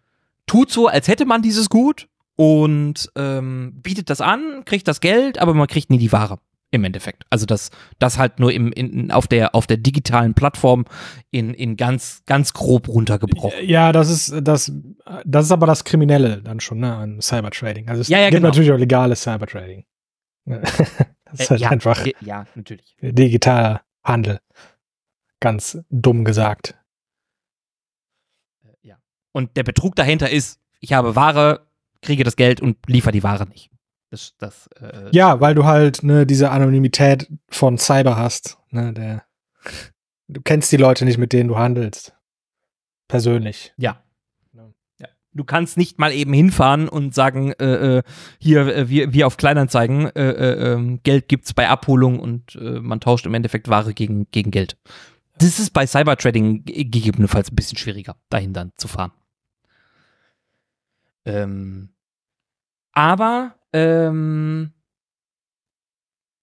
tut 0.46 0.70
so, 0.70 0.86
als 0.86 1.08
hätte 1.08 1.26
man 1.26 1.42
dieses 1.42 1.68
Gut 1.68 2.08
und 2.36 3.10
ähm, 3.16 3.72
bietet 3.82 4.08
das 4.10 4.20
an, 4.20 4.64
kriegt 4.64 4.88
das 4.88 5.00
Geld, 5.00 5.38
aber 5.38 5.54
man 5.54 5.66
kriegt 5.66 5.90
nie 5.90 5.98
die 5.98 6.12
Ware 6.12 6.38
im 6.70 6.84
Endeffekt. 6.84 7.24
Also 7.30 7.46
das, 7.46 7.70
das 7.98 8.16
halt 8.16 8.38
nur 8.38 8.52
im, 8.52 8.72
in, 8.72 9.10
auf, 9.10 9.26
der, 9.26 9.54
auf 9.54 9.66
der 9.66 9.76
digitalen 9.76 10.34
Plattform 10.34 10.86
in, 11.30 11.52
in 11.52 11.76
ganz, 11.76 12.22
ganz 12.26 12.54
grob 12.54 12.88
runtergebrochen. 12.88 13.68
Ja, 13.68 13.92
das 13.92 14.08
ist, 14.08 14.34
das, 14.40 14.72
das 15.24 15.46
ist 15.46 15.52
aber 15.52 15.66
das 15.66 15.84
Kriminelle 15.84 16.40
dann 16.42 16.60
schon, 16.60 16.78
ne, 16.78 16.94
an 16.94 17.20
Cybertrading. 17.20 17.88
Also 17.88 18.00
es 18.00 18.08
ja, 18.08 18.18
ja, 18.18 18.30
gibt 18.30 18.38
genau. 18.38 18.48
natürlich 18.48 18.72
auch 18.72 18.78
legales 18.78 19.22
Cybertrading. 19.22 19.84
das 21.32 21.40
ist 21.40 21.50
halt 21.50 21.60
äh, 21.60 21.64
ja, 21.64 21.70
einfach 21.70 22.06
ja, 22.20 22.46
natürlich. 22.54 22.96
digitaler 23.00 23.82
Handel. 24.04 24.40
Ganz 25.40 25.78
dumm 25.90 26.24
gesagt. 26.24 26.76
Äh, 28.64 28.88
ja. 28.88 28.96
Und 29.32 29.56
der 29.56 29.64
Betrug 29.64 29.96
dahinter 29.96 30.30
ist, 30.30 30.60
ich 30.80 30.92
habe 30.92 31.16
Ware, 31.16 31.66
kriege 32.00 32.24
das 32.24 32.36
Geld 32.36 32.60
und 32.60 32.76
liefere 32.86 33.12
die 33.12 33.22
Ware 33.22 33.48
nicht. 33.48 33.70
Das, 34.10 34.34
das, 34.36 34.66
äh, 34.78 35.08
ja, 35.12 35.40
weil 35.40 35.54
du 35.54 35.64
halt 35.64 36.02
ne, 36.02 36.26
diese 36.26 36.50
Anonymität 36.50 37.30
von 37.48 37.78
Cyber 37.78 38.16
hast. 38.16 38.58
Ne, 38.70 38.92
der, 38.92 39.24
du 40.28 40.42
kennst 40.42 40.70
die 40.70 40.76
Leute 40.76 41.04
nicht, 41.04 41.18
mit 41.18 41.32
denen 41.32 41.48
du 41.48 41.56
handelst. 41.56 42.14
Persönlich. 43.08 43.72
Ja. 43.78 44.02
Du 45.34 45.44
kannst 45.44 45.78
nicht 45.78 45.98
mal 45.98 46.12
eben 46.12 46.32
hinfahren 46.32 46.88
und 46.88 47.14
sagen, 47.14 47.52
äh, 47.52 47.98
äh 47.98 48.02
hier, 48.38 48.66
äh, 48.66 48.88
wie, 48.88 49.12
wie 49.12 49.24
auf 49.24 49.36
Kleinanzeigen, 49.36 50.14
äh, 50.14 50.30
äh, 50.30 50.72
ähm, 50.72 51.00
Geld 51.02 51.28
gibt's 51.28 51.54
bei 51.54 51.68
Abholung 51.68 52.20
und 52.20 52.58
man 52.60 53.00
tauscht 53.00 53.26
im 53.26 53.34
Endeffekt 53.34 53.68
Ware 53.68 53.94
gegen, 53.94 54.26
gegen 54.30 54.50
Geld. 54.50 54.76
Das 55.38 55.58
ist 55.58 55.70
bei 55.70 55.86
Cybertrading 55.86 56.64
gegebenenfalls 56.64 57.50
ein 57.50 57.56
bisschen 57.56 57.78
schwieriger, 57.78 58.16
dahin 58.28 58.52
dann 58.52 58.72
zu 58.76 58.88
fahren. 58.88 59.12
Ähm, 61.24 61.90
aber 62.92 63.54
ähm, 63.72 64.72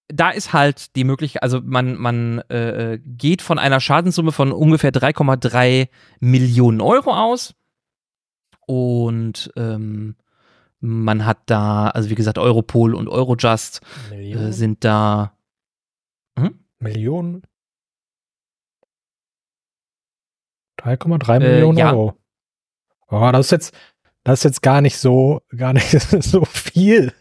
da 0.08 0.32
ist 0.32 0.54
halt 0.54 0.96
die 0.96 1.04
Möglichkeit, 1.04 1.44
also 1.44 1.62
man, 1.64 1.96
man 1.96 2.40
äh, 2.50 3.00
geht 3.06 3.42
von 3.42 3.60
einer 3.60 3.80
Schadenssumme 3.80 4.32
von 4.32 4.52
ungefähr 4.52 4.92
3,3 4.92 5.88
Millionen 6.20 6.82
Euro 6.82 7.14
aus. 7.14 7.56
Und 8.70 9.52
ähm, 9.56 10.16
man 10.80 11.26
hat 11.26 11.40
da, 11.48 11.88
also 11.88 12.12
wie 12.12 12.16
gesagt, 12.16 12.38
Europol 12.38 12.94
und 12.94 13.08
Eurojust 13.08 13.82
äh, 14.12 14.52
sind 14.52 14.86
da. 14.86 15.36
Hm? 16.38 16.60
Millionen? 16.78 17.42
3,3 20.82 21.36
äh, 21.36 21.40
Millionen 21.40 21.80
ja. 21.80 21.92
Euro. 21.94 22.14
Oh, 23.08 23.32
das 23.32 23.48
ist 23.48 23.52
jetzt, 23.52 23.74
das 24.24 24.42
ist 24.42 24.44
jetzt 24.44 24.62
gar 24.62 24.82
nicht 24.82 25.00
so, 25.00 25.42
gar 25.58 25.74
nicht 25.74 25.90
so 26.24 26.46
viel. 26.46 27.12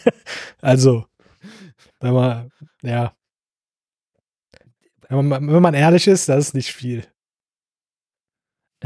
also, 0.62 1.04
wenn 2.00 2.14
man, 2.14 2.52
ja. 2.80 3.12
Wenn 5.10 5.28
man, 5.28 5.46
wenn 5.46 5.62
man 5.62 5.74
ehrlich 5.74 6.08
ist, 6.08 6.30
das 6.30 6.46
ist 6.46 6.54
nicht 6.54 6.72
viel. 6.72 7.06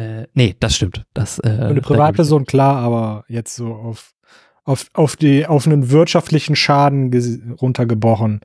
Äh, 0.01 0.29
nee, 0.33 0.57
das 0.59 0.77
stimmt. 0.77 1.05
Das, 1.13 1.39
äh, 1.41 1.57
Für 1.57 1.67
eine 1.67 1.81
Privatperson 1.83 2.47
klar, 2.47 2.77
aber 2.77 3.25
jetzt 3.29 3.55
so 3.55 3.75
auf, 3.75 4.15
auf, 4.65 4.87
auf, 4.95 5.17
die, 5.17 5.47
auf 5.47 5.67
einen 5.67 5.91
wirtschaftlichen 5.91 6.57
Schaden 6.57 7.57
runtergebrochen, 7.61 8.41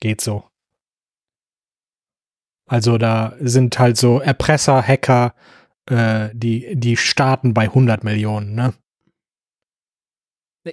geht 0.00 0.20
so. 0.20 0.44
Also 2.68 2.98
da 2.98 3.34
sind 3.40 3.78
halt 3.78 3.96
so 3.96 4.20
Erpresser, 4.20 4.82
Hacker, 4.82 5.34
äh, 5.88 6.28
die, 6.34 6.74
die 6.76 6.96
starten 6.96 7.54
bei 7.54 7.64
100 7.64 8.04
Millionen, 8.04 8.54
ne? 8.54 8.74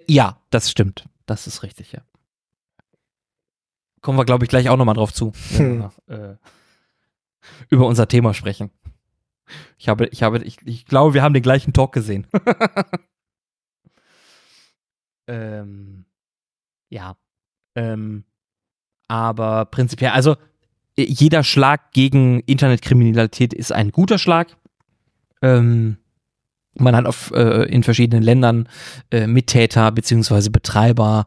Ja, 0.08 0.42
das 0.50 0.72
stimmt. 0.72 1.08
Das 1.28 1.46
ist 1.48 1.64
richtig, 1.64 1.92
ja. 1.94 2.02
Kommen 4.02 4.18
wir, 4.18 4.26
glaube 4.26 4.44
ich, 4.44 4.50
gleich 4.50 4.68
auch 4.70 4.76
nochmal 4.76 4.96
drauf 4.96 5.14
zu, 5.14 5.32
hm. 5.56 5.90
wir 6.08 6.10
äh, 6.10 6.36
über 7.70 7.86
unser 7.86 8.08
Thema 8.08 8.34
sprechen. 8.34 8.72
Ich 9.78 9.90
habe, 9.90 10.08
ich 10.08 10.24
habe, 10.24 10.40
ich, 10.40 10.58
ich 10.66 10.86
glaube, 10.86 11.14
wir 11.14 11.24
haben 11.24 11.34
den 11.34 11.44
gleichen 11.44 11.74
Talk 11.74 11.94
gesehen. 11.94 12.28
ähm, 15.28 16.06
ja. 16.90 17.18
Ähm, 17.76 18.24
aber 19.08 19.66
prinzipiell, 19.66 20.12
also 20.12 20.36
jeder 20.96 21.44
Schlag 21.44 21.92
gegen 21.92 22.40
Internetkriminalität 22.42 23.54
ist 23.54 23.72
ein 23.72 23.92
guter 23.92 24.20
Schlag. 24.20 24.56
Ähm, 25.42 25.98
man 26.76 26.96
hat 26.96 27.06
auf, 27.06 27.32
äh, 27.32 27.66
in 27.66 27.84
verschiedenen 27.84 28.24
Ländern 28.24 28.68
äh, 29.12 29.28
Mittäter 29.28 29.92
beziehungsweise 29.92 30.50
Betreiber. 30.50 31.26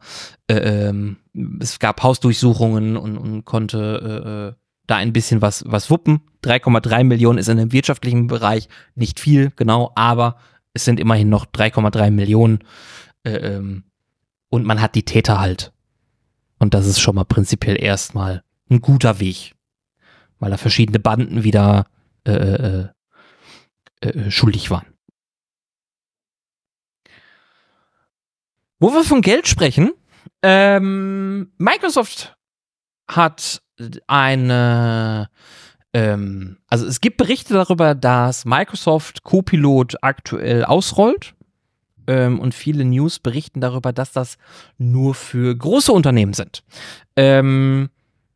Äh, 0.49 0.89
ähm, 0.89 1.19
es 1.61 1.79
gab 1.79 2.03
Hausdurchsuchungen 2.03 2.97
und, 2.97 3.19
und 3.19 3.45
konnte 3.45 4.55
äh, 4.57 4.59
äh 4.59 4.66
da 4.87 4.97
ein 4.97 5.13
bisschen 5.13 5.43
was, 5.43 5.65
was 5.67 5.91
wuppen. 5.91 6.21
3,3 6.45 7.05
Millionen 7.05 7.39
ist 7.39 7.49
in 7.49 7.57
dem 7.57 7.73
wirtschaftlichen 7.73 8.27
Bereich 8.27 8.69
nicht 8.95 9.21
viel, 9.21 9.53
genau, 9.57 9.93
aber 9.95 10.37
es 10.73 10.85
sind 10.85 11.01
immerhin 11.01 11.29
noch 11.29 11.47
3,3 11.47 12.11
Millionen. 12.11 12.61
Äh, 13.25 13.31
ähm, 13.31 13.85
und 14.49 14.65
man 14.65 14.81
hat 14.81 14.95
die 14.95 15.05
Täter 15.05 15.41
halt. 15.41 15.73
Und 16.59 16.75
das 16.75 16.87
ist 16.87 17.01
schon 17.01 17.17
mal 17.17 17.25
prinzipiell 17.25 17.83
erstmal 17.83 18.43
ein 18.71 18.81
guter 18.81 19.21
Weg. 19.21 19.55
Weil 20.39 20.51
da 20.51 20.57
verschiedene 20.57 20.99
Banden 20.99 21.45
wieder 21.45 21.87
äh, 22.27 22.33
äh, 22.33 22.89
äh, 24.01 24.31
schuldig 24.31 24.71
waren. 24.71 24.87
Wo 28.79 28.93
wir 28.93 29.05
von 29.05 29.23
Geld 29.23 29.49
sprechen, 29.49 29.93
ähm, 30.43 31.53
Microsoft 31.57 32.37
hat 33.09 33.63
eine, 34.07 35.29
ähm, 35.93 36.59
also 36.69 36.87
es 36.87 37.01
gibt 37.01 37.17
Berichte 37.17 37.55
darüber, 37.55 37.95
dass 37.95 38.45
Microsoft 38.45 39.23
Copilot 39.23 39.97
aktuell 40.03 40.65
ausrollt. 40.65 41.35
Ähm, 42.09 42.39
und 42.39 42.55
viele 42.55 42.85
News 42.85 43.19
berichten 43.19 43.61
darüber, 43.61 43.93
dass 43.93 44.13
das 44.13 44.39
nur 44.79 45.15
für 45.15 45.57
große 45.57 45.91
Unternehmen 45.91 46.35
sind. 46.35 46.63
Ähm, 47.17 47.91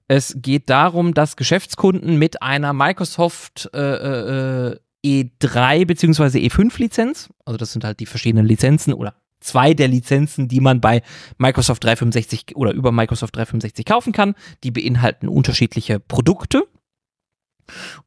es 0.09 0.35
geht 0.39 0.69
darum, 0.71 1.15
dass 1.15 1.37
Geschäftskunden 1.37 2.19
mit 2.19 2.43
einer 2.43 2.73
Microsoft 2.73 3.71
äh, 3.73 4.71
äh, 4.73 4.77
E3 5.05 5.87
bzw. 5.87 6.49
E5 6.49 6.81
Lizenz, 6.81 7.29
also 7.45 7.57
das 7.57 7.73
sind 7.73 7.85
halt 7.85 8.01
die 8.01 8.07
verschiedenen 8.07 8.45
Lizenzen 8.45 8.93
oder 8.93 9.15
zwei 9.41 9.75
der 9.75 9.89
Lizenzen, 9.89 10.49
die 10.49 10.61
man 10.61 10.81
bei 10.81 11.03
Microsoft 11.39 11.85
365 11.85 12.57
oder 12.57 12.73
über 12.73 12.93
Microsoft 12.93 13.37
365 13.37 13.85
kaufen 13.85 14.13
kann. 14.13 14.35
Die 14.65 14.71
beinhalten 14.71 15.29
unterschiedliche 15.29 16.01
Produkte. 16.01 16.65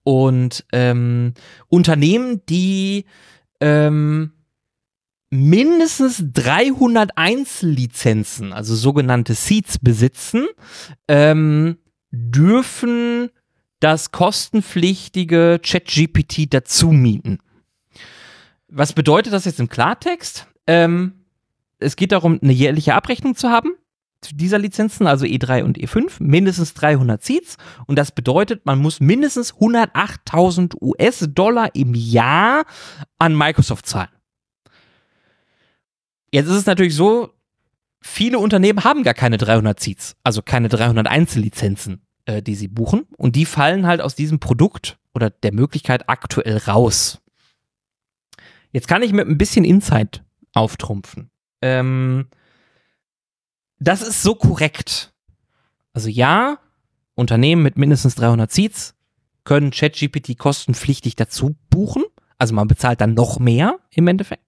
Und 0.03 0.65
ähm, 0.71 1.33
Unternehmen, 1.67 2.41
die 2.47 3.05
ähm, 3.61 4.33
mindestens 5.29 6.23
300 6.33 7.17
Einzellizenzen, 7.17 8.53
also 8.53 8.75
sogenannte 8.75 9.33
Seats 9.33 9.79
besitzen, 9.79 10.47
ähm, 11.07 11.77
dürfen 12.11 13.29
das 13.79 14.11
kostenpflichtige 14.11 15.59
ChatGPT 15.61 16.53
dazu 16.53 16.91
mieten. 16.91 17.39
Was 18.67 18.93
bedeutet 18.93 19.33
das 19.33 19.45
jetzt 19.45 19.59
im 19.59 19.69
Klartext? 19.69 20.47
Ähm, 20.67 21.22
es 21.83 21.95
geht 21.95 22.11
darum, 22.11 22.39
eine 22.41 22.53
jährliche 22.53 22.95
Abrechnung 22.95 23.35
zu 23.35 23.49
haben 23.49 23.71
dieser 24.31 24.59
Lizenzen, 24.59 25.07
also 25.07 25.25
E3 25.25 25.63
und 25.63 25.77
E5, 25.77 26.13
mindestens 26.19 26.73
300 26.73 27.23
Seats. 27.23 27.57
Und 27.85 27.97
das 27.97 28.11
bedeutet, 28.11 28.65
man 28.65 28.79
muss 28.79 28.99
mindestens 28.99 29.53
108.000 29.55 30.75
US-Dollar 30.81 31.75
im 31.75 31.93
Jahr 31.95 32.65
an 33.17 33.35
Microsoft 33.35 33.85
zahlen. 33.85 34.09
Jetzt 36.31 36.47
ist 36.47 36.55
es 36.55 36.65
natürlich 36.65 36.95
so, 36.95 37.31
viele 38.01 38.39
Unternehmen 38.39 38.83
haben 38.83 39.03
gar 39.03 39.13
keine 39.13 39.37
300 39.37 39.79
Seats, 39.79 40.15
also 40.23 40.41
keine 40.41 40.69
300 40.69 41.07
Einzellizenzen, 41.07 42.01
äh, 42.25 42.41
die 42.41 42.55
sie 42.55 42.67
buchen. 42.67 43.05
Und 43.17 43.35
die 43.35 43.45
fallen 43.45 43.85
halt 43.85 44.01
aus 44.01 44.15
diesem 44.15 44.39
Produkt 44.39 44.97
oder 45.13 45.29
der 45.29 45.53
Möglichkeit 45.53 46.09
aktuell 46.09 46.57
raus. 46.57 47.19
Jetzt 48.71 48.87
kann 48.87 49.03
ich 49.03 49.13
mit 49.13 49.27
ein 49.27 49.37
bisschen 49.37 49.65
Insight 49.65 50.23
auftrumpfen. 50.53 51.29
Ähm, 51.63 52.27
das 53.79 54.01
ist 54.01 54.21
so 54.21 54.35
korrekt. 54.35 55.13
Also 55.93 56.09
ja, 56.09 56.59
Unternehmen 57.15 57.63
mit 57.63 57.77
mindestens 57.77 58.15
300 58.15 58.51
Seats 58.51 58.95
können 59.45 59.71
ChatGPT 59.71 60.37
kostenpflichtig 60.37 61.15
dazu 61.15 61.55
buchen. 61.69 62.03
Also 62.37 62.53
man 62.53 62.67
bezahlt 62.67 62.99
dann 62.99 63.13
noch 63.13 63.39
mehr 63.39 63.79
im 63.91 64.07
Endeffekt. 64.07 64.43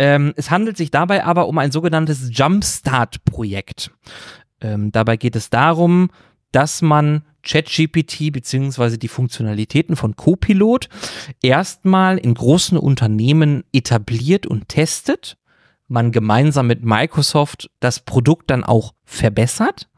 Ähm, 0.00 0.34
es 0.36 0.50
handelt 0.50 0.76
sich 0.76 0.90
dabei 0.90 1.24
aber 1.24 1.46
um 1.46 1.58
ein 1.58 1.70
sogenanntes 1.70 2.30
Jumpstart-Projekt. 2.32 3.92
Ähm, 4.60 4.90
dabei 4.90 5.16
geht 5.16 5.36
es 5.36 5.48
darum, 5.48 6.10
dass 6.50 6.82
man 6.82 7.22
ChatGPT 7.44 8.32
beziehungsweise 8.32 8.98
die 8.98 9.08
Funktionalitäten 9.08 9.94
von 9.94 10.16
Copilot 10.16 10.88
erstmal 11.40 12.18
in 12.18 12.34
großen 12.34 12.76
Unternehmen 12.76 13.62
etabliert 13.72 14.46
und 14.46 14.68
testet. 14.68 15.36
Man 15.88 16.12
gemeinsam 16.12 16.66
mit 16.66 16.84
Microsoft 16.84 17.70
das 17.80 18.00
Produkt 18.00 18.50
dann 18.50 18.64
auch 18.64 18.94
verbessert, 19.04 19.88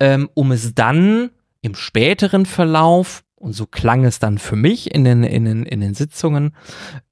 ähm, 0.00 0.28
um 0.34 0.52
es 0.52 0.74
dann 0.74 1.30
im 1.62 1.74
späteren 1.74 2.46
Verlauf, 2.46 3.24
und 3.44 3.52
so 3.52 3.66
klang 3.66 4.06
es 4.06 4.18
dann 4.18 4.38
für 4.38 4.56
mich 4.56 4.94
in 4.94 5.04
den, 5.04 5.22
in 5.22 5.44
den, 5.44 5.64
in 5.64 5.80
den 5.80 5.92
Sitzungen, 5.92 6.56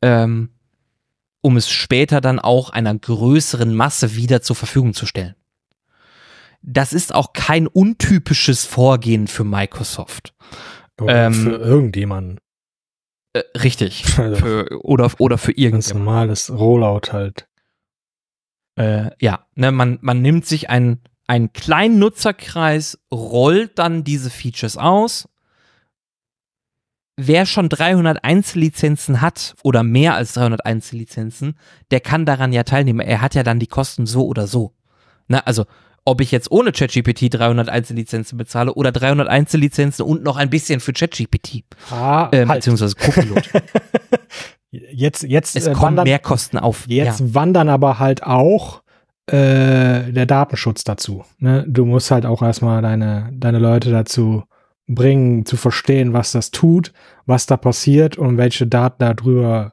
ähm, 0.00 0.48
um 1.42 1.58
es 1.58 1.68
später 1.68 2.22
dann 2.22 2.38
auch 2.38 2.70
einer 2.70 2.94
größeren 2.94 3.74
Masse 3.74 4.16
wieder 4.16 4.40
zur 4.40 4.56
Verfügung 4.56 4.94
zu 4.94 5.04
stellen. 5.04 5.34
Das 6.62 6.94
ist 6.94 7.14
auch 7.14 7.34
kein 7.34 7.66
untypisches 7.66 8.64
Vorgehen 8.64 9.26
für 9.26 9.44
Microsoft. 9.44 10.32
Oder 11.00 11.26
ähm, 11.26 11.34
für 11.34 11.56
irgendjemanden. 11.56 12.38
Äh, 13.34 13.42
richtig. 13.58 14.04
Also 14.18 14.36
für, 14.36 14.84
oder, 14.84 15.10
oder 15.18 15.36
für 15.36 15.52
irgendjemanden. 15.52 15.72
Ganz 15.72 15.94
normales 15.94 16.50
Rollout 16.50 17.12
halt. 17.12 17.46
Äh, 18.76 19.10
ja, 19.20 19.46
ne, 19.54 19.72
man, 19.72 19.98
man 20.00 20.22
nimmt 20.22 20.46
sich 20.46 20.70
einen, 20.70 21.00
einen 21.26 21.52
kleinen 21.52 21.98
Nutzerkreis, 21.98 22.98
rollt 23.12 23.78
dann 23.78 24.04
diese 24.04 24.30
Features 24.30 24.76
aus 24.76 25.28
wer 27.16 27.46
schon 27.46 27.68
300 27.68 28.24
Einzellizenzen 28.24 29.20
hat 29.20 29.54
oder 29.62 29.82
mehr 29.82 30.14
als 30.14 30.34
300 30.34 30.64
Einzellizenzen, 30.64 31.56
der 31.90 32.00
kann 32.00 32.26
daran 32.26 32.52
ja 32.52 32.62
teilnehmen. 32.64 33.00
Er 33.00 33.20
hat 33.20 33.34
ja 33.34 33.42
dann 33.42 33.58
die 33.58 33.66
Kosten 33.66 34.06
so 34.06 34.26
oder 34.26 34.46
so. 34.46 34.72
Na, 35.28 35.40
also, 35.40 35.66
ob 36.04 36.20
ich 36.20 36.32
jetzt 36.32 36.50
ohne 36.50 36.72
ChatGPT 36.72 37.32
300 37.32 37.68
Einzellizenzen 37.68 38.36
bezahle 38.36 38.74
oder 38.74 38.90
300 38.90 39.28
Einzellizenzen 39.28 40.04
und 40.04 40.24
noch 40.24 40.36
ein 40.36 40.50
bisschen 40.50 40.80
für 40.80 40.92
ChatGPT. 40.92 41.64
Ah, 41.90 42.28
äh, 42.32 42.46
halt. 42.46 42.60
Beziehungsweise 42.60 42.96
Copilot. 42.96 43.50
jetzt, 44.72 45.22
jetzt 45.22 45.54
es 45.54 45.66
äh, 45.66 45.72
kommen 45.72 45.82
wandern, 45.82 46.04
mehr 46.04 46.18
Kosten 46.18 46.58
auf. 46.58 46.86
Jetzt 46.88 47.20
ja. 47.20 47.34
wandern 47.34 47.68
aber 47.68 47.98
halt 47.98 48.22
auch 48.24 48.82
äh, 49.26 50.12
der 50.12 50.26
Datenschutz 50.26 50.82
dazu. 50.84 51.24
Ne? 51.38 51.64
Du 51.68 51.84
musst 51.84 52.10
halt 52.10 52.26
auch 52.26 52.42
erstmal 52.42 52.82
deine, 52.82 53.30
deine 53.32 53.58
Leute 53.58 53.90
dazu 53.90 54.44
bringen, 54.88 55.46
zu 55.46 55.56
verstehen, 55.56 56.12
was 56.12 56.32
das 56.32 56.50
tut, 56.50 56.92
was 57.26 57.46
da 57.46 57.56
passiert 57.56 58.18
und 58.18 58.36
welche 58.36 58.66
Daten 58.66 58.98
darüber 58.98 59.72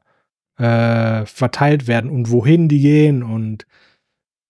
äh, 0.58 1.26
verteilt 1.26 1.88
werden 1.88 2.12
und 2.12 2.30
wohin 2.30 2.68
die 2.68 2.82
gehen 2.82 3.24
und 3.24 3.66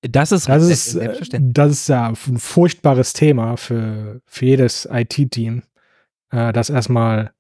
das 0.02 0.32
ist 0.32 0.48
das 0.48 0.64
ist, 0.64 0.98
das 1.32 1.72
ist 1.72 1.90
ja 1.90 2.08
ein 2.08 2.16
furchtbares 2.16 3.12
Thema 3.14 3.58
für, 3.58 4.22
für 4.26 4.46
jedes 4.46 4.88
IT-Team, 4.90 5.64
äh, 6.32 6.54
das 6.54 6.70
erstmal 6.70 7.32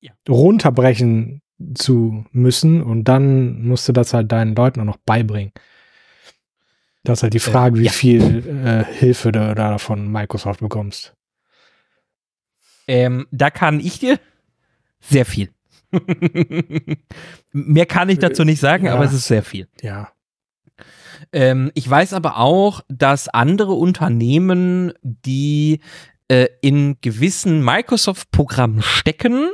ja. 0.00 0.12
runterbrechen 0.28 1.42
zu 1.74 2.24
müssen 2.32 2.82
und 2.82 3.04
dann 3.04 3.62
musst 3.62 3.88
du 3.88 3.92
das 3.92 4.14
halt 4.14 4.30
deinen 4.30 4.54
Leuten 4.54 4.80
auch 4.80 4.84
noch 4.84 4.98
beibringen. 4.98 5.52
Das 7.04 7.20
ist 7.20 7.22
halt 7.24 7.34
die 7.34 7.38
äh, 7.38 7.40
Frage, 7.40 7.78
äh, 7.78 7.80
wie 7.80 7.86
ja. 7.86 7.92
viel 7.92 8.46
äh, 8.64 8.84
Hilfe 8.84 9.32
du 9.32 9.40
da 9.40 9.54
davon 9.54 10.10
Microsoft 10.10 10.60
bekommst. 10.60 11.14
Ähm, 12.86 13.26
da 13.30 13.50
kann 13.50 13.80
ich 13.80 13.98
dir 13.98 14.18
sehr 15.00 15.26
viel. 15.26 15.50
Mehr 17.52 17.86
kann 17.86 18.08
ich 18.08 18.18
dazu 18.18 18.44
nicht 18.44 18.60
sagen, 18.60 18.86
ja. 18.86 18.94
aber 18.94 19.04
es 19.04 19.12
ist 19.12 19.26
sehr 19.26 19.42
viel. 19.42 19.68
Ja. 19.80 20.12
Ähm, 21.32 21.70
ich 21.74 21.88
weiß 21.88 22.12
aber 22.12 22.38
auch, 22.38 22.82
dass 22.88 23.28
andere 23.28 23.72
Unternehmen, 23.72 24.92
die 25.02 25.80
äh, 26.28 26.46
in 26.60 26.98
gewissen 27.00 27.64
Microsoft-Programmen 27.64 28.82
stecken, 28.82 29.50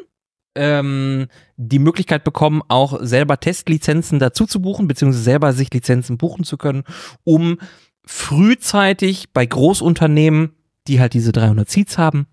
ähm, 0.55 1.27
die 1.57 1.79
Möglichkeit 1.79 2.25
bekommen, 2.25 2.63
auch 2.69 2.99
selber 3.03 3.39
Testlizenzen 3.39 4.19
dazu 4.19 4.47
zu 4.47 4.61
buchen, 4.61 4.89
beziehungsweise 4.89 5.25
selber 5.25 5.53
sich 5.53 5.73
Lizenzen 5.73 6.19
buchen 6.19 6.45
zu 6.45 6.57
können, 6.57 6.85
um 7.25 7.59
frühzeitig 8.05 9.33
bei 9.33 9.47
Großunternehmen, 9.47 10.53
die 10.87 11.01
halt 11.01 11.15
diese 11.15 11.33
300 11.33 11.69
Seats 11.69 11.99
haben, 11.99 12.27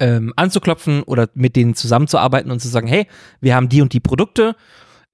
ähm, 0.00 0.32
anzuklopfen 0.36 1.02
oder 1.02 1.28
mit 1.34 1.56
denen 1.56 1.74
zusammenzuarbeiten 1.74 2.50
und 2.50 2.60
zu 2.60 2.68
sagen, 2.68 2.88
hey, 2.88 3.06
wir 3.40 3.54
haben 3.54 3.68
die 3.68 3.82
und 3.82 3.92
die 3.92 4.00
Produkte, 4.00 4.56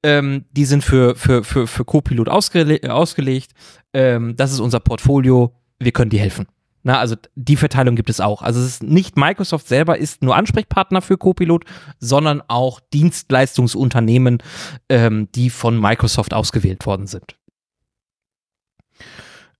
ähm, 0.03 0.45
die 0.53 0.65
sind 0.65 0.85
für, 0.85 1.17
für, 1.17 1.45
für, 1.45 1.67
für 1.67 1.85
Copilot 1.85 2.29
ausgele 2.29 2.81
ausgelegt, 2.93 3.53
ähm, 3.93 4.37
das 4.37 4.53
ist 4.53 4.61
unser 4.61 4.81
Portfolio, 4.81 5.53
wir 5.79 5.93
können 5.93 6.11
dir 6.11 6.21
helfen. 6.21 6.47
Na, 6.83 6.99
also 6.99 7.17
die 7.35 7.57
Verteilung 7.57 7.97
gibt 7.97 8.11
es 8.11 8.21
auch. 8.21 8.43
Also 8.43 8.61
es 8.61 8.67
ist 8.67 8.83
nicht 8.83 9.17
Microsoft 9.17 9.69
selber 9.69 9.99
ist 9.99 10.23
nur 10.23 10.37
Ansprechpartner 10.37 11.03
für 11.03 11.19
Copilot, 11.19 11.65
sondern 11.99 12.43
auch 12.47 12.81
Dienstleistungsunternehmen, 12.93 14.43
ähm, 14.89 15.29
die 15.35 15.51
von 15.51 15.79
Microsoft 15.79 16.35
ausgewählt 16.35 16.87
worden 16.87 17.07
sind. 17.07 17.37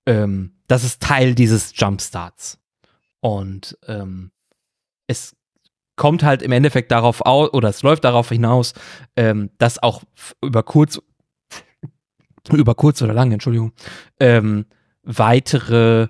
Ähm, 0.05 0.53
das 0.67 0.83
ist 0.83 1.01
Teil 1.01 1.35
dieses 1.35 1.73
Jumpstarts. 1.75 2.57
Und 3.19 3.77
ähm, 3.87 4.31
es 5.07 5.35
kommt 5.95 6.23
halt 6.23 6.41
im 6.41 6.53
Endeffekt 6.53 6.91
darauf 6.91 7.21
aus, 7.21 7.51
oder 7.53 7.69
es 7.69 7.83
läuft 7.83 8.05
darauf 8.05 8.29
hinaus, 8.29 8.73
ähm, 9.17 9.49
dass 9.57 9.83
auch 9.83 10.03
über 10.41 10.63
kurz, 10.63 11.01
über 12.51 12.75
kurz 12.75 13.01
oder 13.01 13.13
lang, 13.13 13.31
Entschuldigung, 13.31 13.73
ähm, 14.19 14.65
weitere 15.03 16.07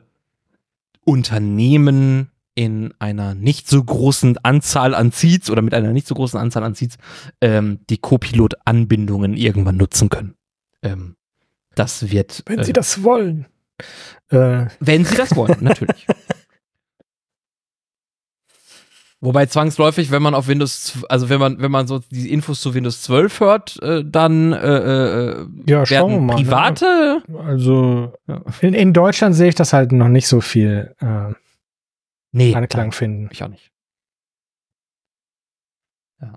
Unternehmen 1.10 2.30
in 2.54 2.94
einer 3.00 3.34
nicht 3.34 3.68
so 3.68 3.84
großen 3.84 4.38
Anzahl 4.44 4.94
an 4.94 5.12
Seeds 5.12 5.50
oder 5.50 5.64
mit 5.64 5.74
einer 5.74 5.92
nicht 5.92 6.06
so 6.06 6.14
großen 6.14 6.40
Anzahl 6.40 6.64
an 6.64 6.76
Seeds 6.76 6.98
ähm, 7.42 7.80
die 7.90 7.98
Copilot-Anbindungen 7.98 9.36
irgendwann 9.36 9.78
nutzen 9.78 10.10
können. 10.10 10.36
Ähm, 10.84 11.16
das 11.74 12.12
wird. 12.12 12.44
Wenn 12.46 12.60
äh, 12.60 12.64
sie 12.64 12.74
das 12.74 13.02
wollen. 13.04 13.48
Äh. 14.30 14.68
Wenn 14.80 15.04
sie 15.04 15.16
das 15.16 15.36
wollen, 15.36 15.58
natürlich. 15.62 16.06
Wobei 19.22 19.48
zwangsläufig, 19.48 20.12
wenn 20.12 20.22
man 20.22 20.34
auf 20.34 20.48
Windows, 20.48 21.04
also 21.10 21.28
wenn 21.28 21.42
man, 21.42 21.62
wenn 21.62 21.72
man 21.72 21.88
so 21.88 22.00
die 22.00 22.32
Infos 22.32 22.62
zu 22.62 22.74
Windows 22.74 23.02
12 23.02 23.40
hört, 23.42 23.82
äh, 23.84 24.04
dann 24.06 24.54
äh, 24.54 24.58
äh, 24.58 25.48
ja, 25.66 25.90
werden 25.90 26.26
mal, 26.26 26.36
ne? 26.36 26.44
private. 26.44 27.24
Ne? 27.28 27.40
Also 27.40 28.14
ja. 28.28 28.42
in, 28.62 28.74
in 28.74 28.94
Deutschland 28.94 29.36
sehe 29.36 29.50
ich 29.50 29.56
das 29.56 29.74
halt 29.74 29.92
noch 29.92 30.08
nicht 30.08 30.28
so 30.28 30.40
viel 30.40 30.96
äh, 31.02 31.34
nee, 32.32 32.56
Anklang 32.56 32.94
finden. 32.94 33.28
Ich 33.32 33.44
auch 33.44 33.50
nicht. 33.50 33.72
Ja. 36.22 36.34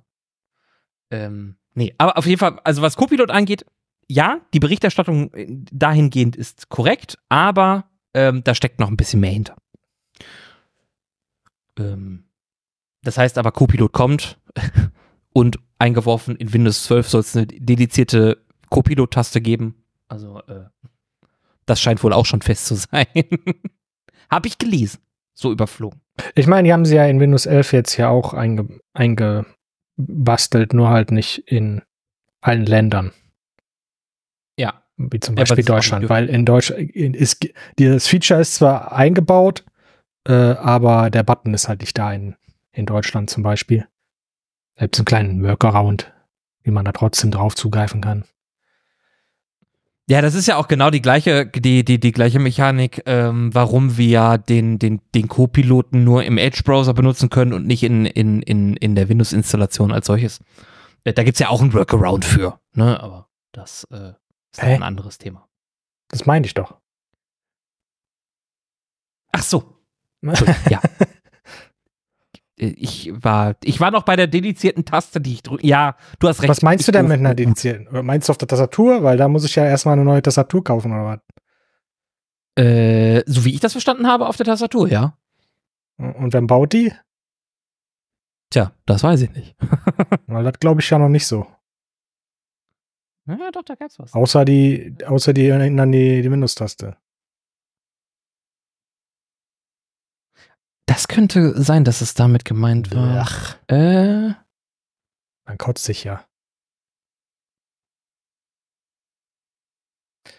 Ähm, 1.12 1.54
nee, 1.74 1.94
aber 1.98 2.18
auf 2.18 2.26
jeden 2.26 2.40
Fall, 2.40 2.58
also 2.64 2.82
was 2.82 2.96
Copilot 2.96 3.30
angeht, 3.30 3.64
ja, 4.08 4.40
die 4.54 4.60
Berichterstattung 4.60 5.30
dahingehend 5.70 6.34
ist 6.34 6.68
korrekt, 6.68 7.16
aber 7.28 7.84
ähm, 8.12 8.42
da 8.42 8.56
steckt 8.56 8.80
noch 8.80 8.88
ein 8.88 8.96
bisschen 8.96 9.20
mehr 9.20 9.30
hinter. 9.30 9.56
Ähm, 11.78 12.24
das 13.02 13.18
heißt 13.18 13.38
aber, 13.38 13.52
Copilot 13.52 13.92
kommt 13.92 14.38
und 15.32 15.58
eingeworfen. 15.78 16.36
In 16.36 16.52
Windows 16.52 16.84
12 16.84 17.08
soll 17.08 17.20
es 17.20 17.36
eine 17.36 17.46
dedizierte 17.46 18.38
Copilot-Taste 18.70 19.40
geben. 19.40 19.84
Also, 20.08 20.40
äh, 20.46 20.66
das 21.66 21.80
scheint 21.80 22.02
wohl 22.02 22.12
auch 22.12 22.26
schon 22.26 22.42
fest 22.42 22.66
zu 22.66 22.74
sein. 22.76 23.06
Habe 24.30 24.48
ich 24.48 24.58
gelesen. 24.58 25.00
So 25.34 25.50
überflogen. 25.50 26.00
Ich 26.34 26.46
meine, 26.46 26.68
die 26.68 26.72
haben 26.72 26.84
sie 26.84 26.96
ja 26.96 27.06
in 27.06 27.20
Windows 27.20 27.46
11 27.46 27.72
jetzt 27.72 27.96
ja 27.96 28.08
auch 28.08 28.34
einge 28.34 28.68
eingebastelt, 28.92 30.74
nur 30.74 30.90
halt 30.90 31.10
nicht 31.10 31.38
in 31.38 31.82
allen 32.40 32.66
Ländern. 32.66 33.12
Ja. 34.58 34.82
Wie 34.98 35.20
zum 35.20 35.34
Beispiel 35.34 35.64
ja, 35.64 35.64
Deutschland, 35.64 36.08
weil 36.10 36.28
in 36.28 36.44
Deutschland 36.44 36.90
ist 36.94 37.48
dieses 37.78 38.06
Feature 38.06 38.40
ist 38.40 38.56
zwar 38.56 38.92
eingebaut, 38.92 39.64
äh, 40.28 40.32
aber 40.32 41.08
der 41.08 41.22
Button 41.22 41.54
ist 41.54 41.68
halt 41.68 41.80
nicht 41.80 41.96
da 41.96 42.12
in, 42.12 42.36
in 42.72 42.86
Deutschland 42.86 43.30
zum 43.30 43.42
Beispiel. 43.42 43.86
Selbst 44.78 44.98
einen 44.98 45.04
kleinen 45.04 45.42
Workaround, 45.42 46.12
wie 46.62 46.70
man 46.70 46.84
da 46.84 46.92
trotzdem 46.92 47.30
drauf 47.30 47.54
zugreifen 47.54 48.00
kann. 48.00 48.24
Ja, 50.08 50.20
das 50.20 50.34
ist 50.34 50.46
ja 50.48 50.56
auch 50.56 50.66
genau 50.66 50.90
die 50.90 51.00
gleiche, 51.00 51.46
die, 51.46 51.84
die, 51.84 52.00
die 52.00 52.12
gleiche 52.12 52.40
Mechanik, 52.40 53.02
ähm, 53.06 53.54
warum 53.54 53.96
wir 53.96 54.36
den, 54.36 54.78
den, 54.78 55.00
den 55.14 55.28
Co-Piloten 55.28 56.02
nur 56.02 56.24
im 56.24 56.38
Edge-Browser 56.38 56.92
benutzen 56.92 57.30
können 57.30 57.52
und 57.52 57.66
nicht 57.66 57.84
in, 57.84 58.04
in, 58.06 58.42
in, 58.42 58.76
in 58.76 58.94
der 58.96 59.08
Windows-Installation 59.08 59.92
als 59.92 60.06
solches. 60.06 60.40
Äh, 61.04 61.12
da 61.12 61.22
gibt's 61.22 61.38
ja 61.38 61.48
auch 61.48 61.62
ein 61.62 61.72
Workaround 61.72 62.24
für, 62.24 62.58
ne? 62.74 63.00
Aber 63.00 63.28
das 63.52 63.84
äh, 63.92 64.12
ist 64.52 64.62
ein 64.62 64.82
anderes 64.82 65.18
Thema. 65.18 65.48
Das 66.08 66.26
meine 66.26 66.46
ich 66.46 66.54
doch. 66.54 66.76
Ach 69.30 69.42
so. 69.42 69.78
ja. 70.68 70.80
Äh, 72.62 72.74
ich 72.76 73.12
war, 73.12 73.56
ich 73.62 73.80
war 73.80 73.90
noch 73.90 74.04
bei 74.04 74.16
der 74.16 74.26
dedizierten 74.26 74.84
Taste, 74.84 75.20
die 75.20 75.34
ich 75.34 75.42
drücke. 75.42 75.66
Ja, 75.66 75.96
du 76.18 76.28
hast 76.28 76.42
recht. 76.42 76.48
Was 76.48 76.62
meinst 76.62 76.86
du 76.88 76.92
denn 76.92 77.08
mit 77.08 77.18
einer 77.18 77.34
dedizierten? 77.34 77.88
Oder 77.88 78.02
meinst 78.02 78.28
du 78.28 78.30
auf 78.30 78.38
der 78.38 78.48
Tastatur? 78.48 79.02
Weil 79.02 79.16
da 79.16 79.28
muss 79.28 79.44
ich 79.44 79.54
ja 79.56 79.64
erstmal 79.64 79.94
eine 79.94 80.04
neue 80.04 80.22
Tastatur 80.22 80.62
kaufen 80.64 80.92
oder 80.92 81.04
was? 81.04 82.64
Äh, 82.64 83.22
so 83.26 83.44
wie 83.44 83.54
ich 83.54 83.60
das 83.60 83.72
verstanden 83.72 84.06
habe, 84.06 84.26
auf 84.26 84.36
der 84.36 84.46
Tastatur, 84.46 84.88
ja. 84.88 85.16
Und 85.96 86.32
wer 86.32 86.42
baut 86.42 86.72
die? 86.72 86.92
Tja, 88.50 88.72
das 88.84 89.02
weiß 89.02 89.22
ich 89.22 89.32
nicht. 89.32 89.56
Weil 90.26 90.44
das 90.44 90.58
glaube 90.60 90.80
ich 90.80 90.90
ja 90.90 90.98
noch 90.98 91.08
nicht 91.08 91.26
so. 91.26 91.46
Ja, 93.26 93.50
doch, 93.52 93.62
da 93.62 93.74
gab's 93.74 93.98
was. 93.98 94.12
Außer 94.12 94.44
die, 94.44 94.94
außer 95.06 95.32
die, 95.32 95.48
die, 95.48 96.22
die 96.22 96.30
Windows-Taste. 96.30 96.96
Das 100.92 101.08
könnte 101.08 101.58
sein, 101.62 101.84
dass 101.84 102.02
es 102.02 102.12
damit 102.12 102.44
gemeint 102.44 102.94
war. 102.94 103.22
Ach. 103.22 103.56
Äh. 103.66 104.34
Man 105.46 105.56
kotzt 105.56 105.84
sich 105.84 106.04
ja. 106.04 106.22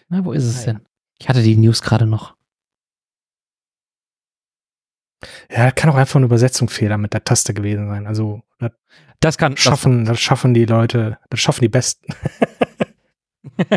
Na, 0.09 0.23
wo 0.23 0.31
ist 0.31 0.43
es 0.43 0.67
Nein. 0.67 0.75
denn? 0.75 0.85
Ich 1.17 1.27
hatte 1.27 1.41
die 1.41 1.57
News 1.57 1.81
gerade 1.81 2.05
noch. 2.05 2.35
Ja, 5.49 5.71
kann 5.71 5.89
auch 5.89 5.95
einfach 5.95 6.19
ein 6.19 6.23
Übersetzungsfehler 6.23 6.99
mit 6.99 7.15
der 7.15 7.23
Taste 7.23 7.55
gewesen 7.55 7.87
sein. 7.87 8.05
Also 8.05 8.43
das, 8.59 8.73
das 9.21 9.37
kann 9.39 9.57
schaffen, 9.57 10.05
das, 10.05 10.17
das 10.17 10.21
schaffen 10.21 10.53
die 10.53 10.65
Leute, 10.65 11.17
das 11.31 11.39
schaffen 11.39 11.61
die 11.61 11.69
Besten. 11.69 12.13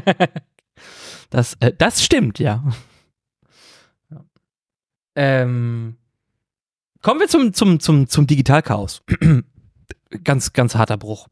das, 1.31 1.55
äh, 1.61 1.73
das 1.73 2.05
stimmt, 2.05 2.39
ja. 2.39 2.63
Ähm, 5.15 5.97
Kommen 7.07 7.21
wir 7.21 7.29
zum, 7.29 7.53
zum, 7.53 7.79
zum, 7.79 8.09
zum 8.09 8.27
Digitalchaos. 8.27 9.05
ganz, 10.25 10.53
ganz 10.53 10.75
harter 10.75 10.97
Bruch. 10.97 11.29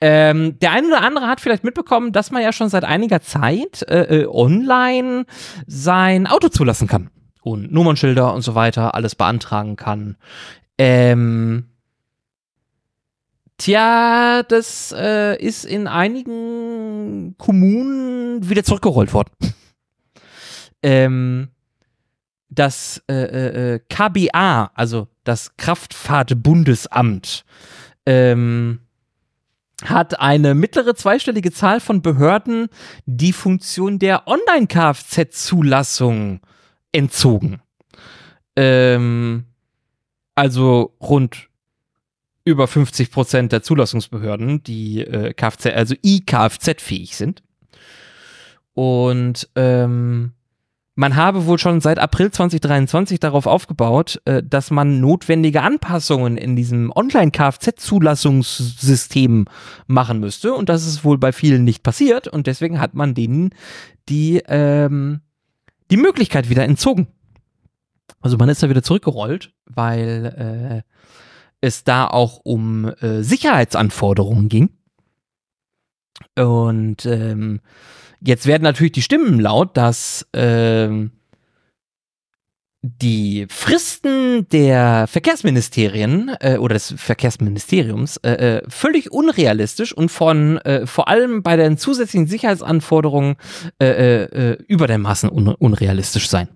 Ähm, 0.00 0.58
der 0.60 0.72
eine 0.72 0.86
oder 0.86 1.02
andere 1.02 1.26
hat 1.26 1.42
vielleicht 1.42 1.62
mitbekommen, 1.62 2.12
dass 2.12 2.30
man 2.30 2.40
ja 2.42 2.54
schon 2.54 2.70
seit 2.70 2.84
einiger 2.84 3.20
Zeit 3.20 3.82
äh, 3.82 4.22
äh, 4.22 4.26
online 4.26 5.26
sein 5.66 6.26
Auto 6.26 6.48
zulassen 6.48 6.88
kann. 6.88 7.10
Und 7.42 7.70
Nummernschilder 7.70 8.32
und 8.32 8.40
so 8.40 8.54
weiter, 8.54 8.94
alles 8.94 9.14
beantragen 9.14 9.76
kann. 9.76 10.16
Ähm, 10.78 11.68
tja, 13.58 14.42
das 14.42 14.94
äh, 14.96 15.36
ist 15.36 15.66
in 15.66 15.86
einigen 15.86 17.34
Kommunen 17.36 18.48
wieder 18.48 18.64
zurückgerollt 18.64 19.12
worden. 19.12 19.32
ähm, 20.82 21.48
das 22.48 23.02
äh, 23.06 23.14
äh, 23.14 23.74
äh 23.74 23.80
KBA, 23.88 24.70
also 24.74 25.08
das 25.24 25.56
Kraftfahrtbundesamt, 25.56 27.44
ähm, 28.06 28.80
hat 29.84 30.20
eine 30.20 30.54
mittlere 30.54 30.94
zweistellige 30.94 31.50
Zahl 31.52 31.80
von 31.80 32.02
Behörden 32.02 32.68
die 33.06 33.32
Funktion 33.32 33.98
der 33.98 34.28
Online-Kfz-Zulassung 34.28 36.40
entzogen. 36.92 37.62
Ähm, 38.56 39.46
also 40.34 40.94
rund 41.00 41.48
über 42.44 42.66
50 42.66 43.10
Prozent 43.10 43.52
der 43.52 43.62
Zulassungsbehörden, 43.62 44.62
die 44.62 45.00
äh, 45.00 45.32
Kfz, 45.34 45.66
also 45.66 45.94
I-Kfz-fähig 46.04 47.16
sind. 47.16 47.42
Und 48.74 49.48
ähm, 49.56 50.32
man 50.94 51.16
habe 51.16 51.46
wohl 51.46 51.58
schon 51.58 51.80
seit 51.80 51.98
April 51.98 52.30
2023 52.30 53.18
darauf 53.20 53.46
aufgebaut, 53.46 54.20
äh, 54.24 54.42
dass 54.42 54.70
man 54.70 55.00
notwendige 55.00 55.62
Anpassungen 55.62 56.36
in 56.36 56.56
diesem 56.56 56.92
Online-Kfz-Zulassungssystem 56.94 59.46
machen 59.86 60.20
müsste 60.20 60.52
und 60.54 60.68
das 60.68 60.86
ist 60.86 61.02
wohl 61.04 61.16
bei 61.18 61.32
vielen 61.32 61.64
nicht 61.64 61.82
passiert 61.82 62.28
und 62.28 62.46
deswegen 62.46 62.78
hat 62.80 62.94
man 62.94 63.14
denen 63.14 63.54
die, 64.08 64.42
ähm, 64.46 65.22
die 65.90 65.96
Möglichkeit 65.96 66.50
wieder 66.50 66.64
entzogen. 66.64 67.08
Also 68.20 68.36
man 68.36 68.48
ist 68.48 68.62
da 68.62 68.68
wieder 68.68 68.82
zurückgerollt, 68.82 69.52
weil 69.64 70.34
äh, 70.36 70.82
es 71.60 71.84
da 71.84 72.06
auch 72.06 72.40
um 72.42 72.86
äh, 73.00 73.22
Sicherheitsanforderungen 73.22 74.48
ging. 74.48 74.70
Und 76.36 77.06
ähm, 77.06 77.60
Jetzt 78.22 78.46
werden 78.46 78.62
natürlich 78.62 78.92
die 78.92 79.02
Stimmen 79.02 79.40
laut, 79.40 79.76
dass 79.76 80.26
ähm, 80.34 81.12
die 82.82 83.46
Fristen 83.50 84.48
der 84.48 85.06
Verkehrsministerien 85.06 86.30
äh, 86.40 86.56
oder 86.56 86.74
des 86.74 86.94
Verkehrsministeriums 86.96 88.16
äh, 88.18 88.58
äh, 88.58 88.62
völlig 88.68 89.12
unrealistisch 89.12 89.92
und 89.92 90.10
von 90.10 90.58
äh, 90.58 90.86
vor 90.86 91.08
allem 91.08 91.42
bei 91.42 91.56
den 91.56 91.76
zusätzlichen 91.76 92.26
Sicherheitsanforderungen 92.26 93.36
äh, 93.80 93.86
äh, 93.86 94.22
äh 94.52 94.58
über 94.66 94.86
der 94.86 94.98
Maßen 94.98 95.28
un 95.28 95.48
unrealistisch 95.48 96.28
sein. 96.28 96.48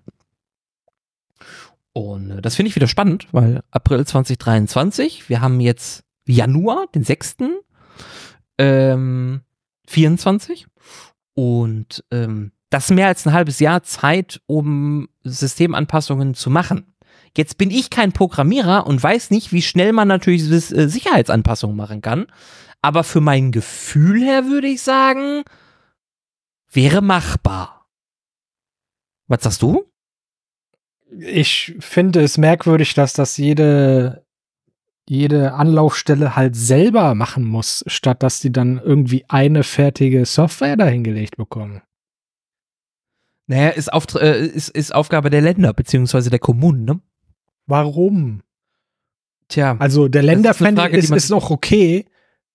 Und 1.93 2.31
äh, 2.31 2.41
das 2.41 2.55
finde 2.55 2.69
ich 2.69 2.75
wieder 2.75 2.87
spannend, 2.87 3.27
weil 3.31 3.61
April 3.69 4.05
2023, 4.05 5.29
wir 5.29 5.41
haben 5.41 5.59
jetzt 5.59 6.03
Januar, 6.25 6.87
den 6.93 7.03
6. 7.03 7.37
Ähm, 8.57 9.41
24 9.87 10.65
und 11.35 12.03
ähm, 12.11 12.51
das 12.69 12.85
ist 12.85 12.95
mehr 12.95 13.07
als 13.07 13.25
ein 13.25 13.33
halbes 13.33 13.59
Jahr 13.59 13.83
Zeit, 13.83 14.41
um 14.47 15.07
Systemanpassungen 15.23 16.33
zu 16.33 16.49
machen. 16.49 16.95
Jetzt 17.37 17.57
bin 17.57 17.69
ich 17.69 17.89
kein 17.89 18.13
Programmierer 18.13 18.87
und 18.87 19.01
weiß 19.01 19.29
nicht, 19.29 19.51
wie 19.51 19.61
schnell 19.61 19.93
man 19.93 20.07
natürlich 20.07 20.49
äh, 20.49 20.87
Sicherheitsanpassungen 20.87 21.75
machen 21.75 22.01
kann. 22.01 22.27
Aber 22.81 23.03
für 23.03 23.21
mein 23.21 23.51
Gefühl 23.51 24.21
her 24.23 24.45
würde 24.45 24.67
ich 24.67 24.81
sagen, 24.81 25.43
wäre 26.71 27.01
machbar. 27.01 27.87
Was 29.27 29.43
sagst 29.43 29.61
du? 29.61 29.85
Ich 31.17 31.75
finde 31.79 32.21
es 32.21 32.37
merkwürdig, 32.37 32.93
dass 32.93 33.13
das 33.13 33.37
jede 33.37 34.24
jede 35.07 35.53
Anlaufstelle 35.53 36.35
halt 36.35 36.55
selber 36.55 37.13
machen 37.15 37.43
muss, 37.43 37.83
statt 37.87 38.23
dass 38.23 38.39
die 38.39 38.51
dann 38.51 38.79
irgendwie 38.83 39.25
eine 39.27 39.63
fertige 39.63 40.25
Software 40.25 40.77
dahingelegt 40.77 41.37
bekommen. 41.37 41.81
Naja, 43.47 43.69
ist, 43.69 43.93
auf, 43.93 44.05
äh, 44.15 44.47
ist, 44.47 44.69
ist 44.69 44.93
Aufgabe 44.93 45.29
der 45.29 45.41
Länder 45.41 45.73
beziehungsweise 45.73 46.31
der 46.31 46.39
Kommunen, 46.39 46.85
ne? 46.85 46.99
Warum? 47.67 48.41
Tja. 49.47 49.75
Also 49.77 50.07
der 50.07 50.23
Länderfan 50.23 50.77
ist, 50.77 51.11
ist, 51.11 51.11
ist 51.11 51.29
noch 51.29 51.51
okay, 51.51 52.05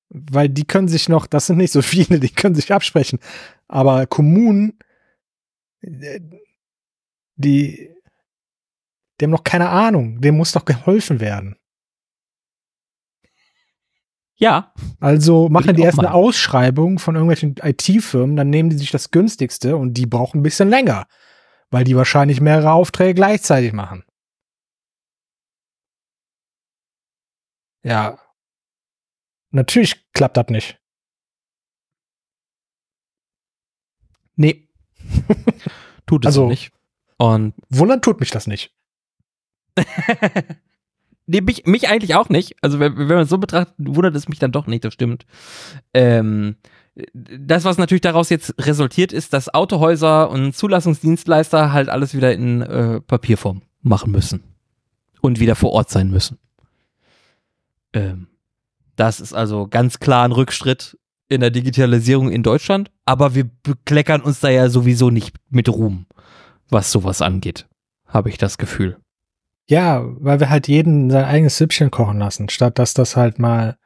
weil 0.08 0.48
die 0.48 0.64
können 0.64 0.88
sich 0.88 1.08
noch, 1.08 1.26
das 1.26 1.46
sind 1.46 1.58
nicht 1.58 1.72
so 1.72 1.82
viele, 1.82 2.18
die 2.18 2.30
können 2.30 2.56
sich 2.56 2.72
absprechen. 2.72 3.20
Aber 3.68 4.06
Kommunen, 4.06 4.78
äh, 5.82 6.20
die, 7.36 7.90
die 9.20 9.24
haben 9.24 9.30
noch 9.30 9.44
keine 9.44 9.68
Ahnung, 9.68 10.20
dem 10.20 10.36
muss 10.36 10.52
doch 10.52 10.64
geholfen 10.64 11.20
werden. 11.20 11.54
Ja. 14.40 14.72
Also 15.00 15.48
machen 15.50 15.76
die 15.76 15.82
erst 15.82 15.98
mal. 15.98 16.06
eine 16.06 16.14
Ausschreibung 16.14 16.98
von 16.98 17.14
irgendwelchen 17.14 17.56
IT-Firmen, 17.62 18.36
dann 18.36 18.48
nehmen 18.50 18.70
die 18.70 18.78
sich 18.78 18.90
das 18.90 19.10
günstigste 19.10 19.76
und 19.76 19.94
die 19.94 20.06
brauchen 20.06 20.40
ein 20.40 20.42
bisschen 20.42 20.70
länger, 20.70 21.06
weil 21.70 21.84
die 21.84 21.94
wahrscheinlich 21.94 22.40
mehrere 22.40 22.72
Aufträge 22.72 23.14
gleichzeitig 23.14 23.72
machen. 23.74 24.02
Ja. 27.82 28.18
Natürlich 29.50 30.10
klappt 30.12 30.36
das 30.36 30.46
nicht. 30.48 30.80
Nee. 34.36 34.68
tut 36.06 36.24
es 36.24 36.28
Also- 36.28 36.48
nicht. 36.48 36.72
Und 37.18 37.54
Wundern 37.68 38.00
tut 38.00 38.20
mich 38.20 38.30
das 38.30 38.46
nicht. 38.46 38.74
nee, 41.30 41.40
mich, 41.40 41.64
mich 41.66 41.88
eigentlich 41.88 42.14
auch 42.14 42.28
nicht. 42.28 42.56
Also 42.60 42.80
wenn, 42.80 42.96
wenn 42.96 43.08
man 43.08 43.20
es 43.20 43.28
so 43.28 43.38
betrachtet, 43.38 43.74
wundert 43.78 44.14
es 44.16 44.28
mich 44.28 44.38
dann 44.38 44.52
doch 44.52 44.66
nicht, 44.66 44.84
das 44.84 44.94
stimmt. 44.94 45.24
Ähm, 45.94 46.56
das, 47.14 47.64
was 47.64 47.78
natürlich 47.78 48.02
daraus 48.02 48.30
jetzt 48.30 48.54
resultiert, 48.58 49.12
ist, 49.12 49.32
dass 49.32 49.52
Autohäuser 49.54 50.28
und 50.30 50.54
Zulassungsdienstleister 50.54 51.72
halt 51.72 51.88
alles 51.88 52.14
wieder 52.14 52.32
in 52.34 52.62
äh, 52.62 53.00
Papierform 53.00 53.62
machen 53.82 54.10
müssen. 54.10 54.42
Und 55.20 55.38
wieder 55.38 55.54
vor 55.54 55.72
Ort 55.72 55.90
sein 55.90 56.10
müssen. 56.10 56.38
Ähm, 57.92 58.26
das 58.96 59.20
ist 59.20 59.34
also 59.34 59.68
ganz 59.68 60.00
klar 60.00 60.24
ein 60.24 60.32
Rückschritt 60.32 60.98
in 61.28 61.40
der 61.40 61.50
Digitalisierung 61.50 62.30
in 62.30 62.42
Deutschland, 62.42 62.90
aber 63.04 63.34
wir 63.34 63.48
bekleckern 63.62 64.20
uns 64.20 64.40
da 64.40 64.48
ja 64.48 64.68
sowieso 64.68 65.10
nicht 65.10 65.36
mit 65.48 65.68
Ruhm, 65.68 66.06
was 66.70 66.90
sowas 66.90 67.22
angeht, 67.22 67.68
habe 68.06 68.30
ich 68.30 68.38
das 68.38 68.58
Gefühl. 68.58 68.96
Ja, 69.68 70.02
weil 70.04 70.40
wir 70.40 70.50
halt 70.50 70.68
jeden 70.68 71.10
sein 71.10 71.24
eigenes 71.24 71.56
Süppchen 71.58 71.90
kochen 71.90 72.18
lassen, 72.18 72.48
statt 72.48 72.78
dass 72.78 72.94
das 72.94 73.16
halt 73.16 73.38
mal 73.38 73.78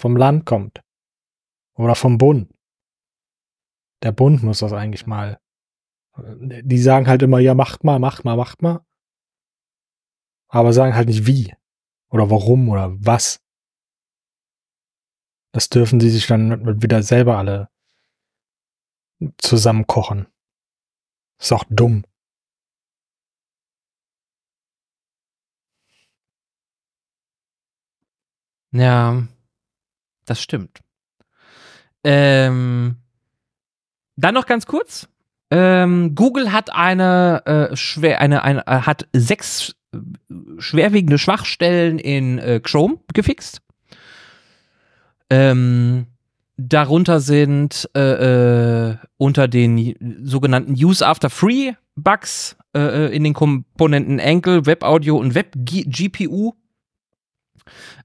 vom 0.00 0.16
Land 0.16 0.44
kommt. 0.44 0.82
Oder 1.74 1.94
vom 1.94 2.18
Bund. 2.18 2.52
Der 4.02 4.12
Bund 4.12 4.42
muss 4.42 4.60
das 4.60 4.72
eigentlich 4.72 5.06
mal. 5.06 5.40
Die 6.18 6.78
sagen 6.78 7.06
halt 7.06 7.22
immer, 7.22 7.38
ja, 7.38 7.54
macht 7.54 7.84
mal, 7.84 7.98
macht 7.98 8.24
mal, 8.24 8.36
macht 8.36 8.62
mal. 8.62 8.84
Aber 10.48 10.72
sagen 10.72 10.94
halt 10.94 11.08
nicht 11.08 11.26
wie. 11.26 11.54
Oder 12.08 12.30
warum 12.30 12.68
oder 12.68 12.92
was. 12.98 13.42
Das 15.52 15.68
dürfen 15.68 16.00
sie 16.00 16.10
sich 16.10 16.26
dann 16.26 16.82
wieder 16.82 17.02
selber 17.02 17.38
alle 17.38 17.68
zusammen 19.38 19.86
kochen. 19.86 20.26
Ist 21.38 21.52
auch 21.52 21.64
dumm. 21.68 22.04
Ja, 28.76 29.22
das 30.26 30.42
stimmt. 30.42 30.80
Ähm, 32.04 32.96
dann 34.16 34.34
noch 34.34 34.46
ganz 34.46 34.66
kurz. 34.66 35.08
Ähm, 35.50 36.14
Google 36.14 36.52
hat 36.52 36.72
eine, 36.74 37.42
äh, 37.46 37.76
schwer, 37.76 38.20
eine, 38.20 38.42
eine 38.42 38.66
äh, 38.66 38.80
hat 38.80 39.08
sechs 39.12 39.76
äh, 39.92 39.98
schwerwiegende 40.58 41.18
Schwachstellen 41.18 41.98
in 41.98 42.38
äh, 42.38 42.60
Chrome 42.60 42.98
gefixt. 43.14 43.60
Ähm, 45.30 46.06
darunter 46.56 47.20
sind 47.20 47.88
äh, 47.94 48.96
unter 49.16 49.48
den 49.48 50.22
sogenannten 50.24 50.72
Use 50.72 51.06
After 51.06 51.30
Free 51.30 51.72
Bugs 51.94 52.56
in 52.74 53.24
den 53.24 53.32
Komponenten 53.32 54.20
Ankle, 54.20 54.66
Web 54.66 54.82
Audio 54.84 55.16
und 55.16 55.34
Web 55.34 55.54
GPU 55.56 56.52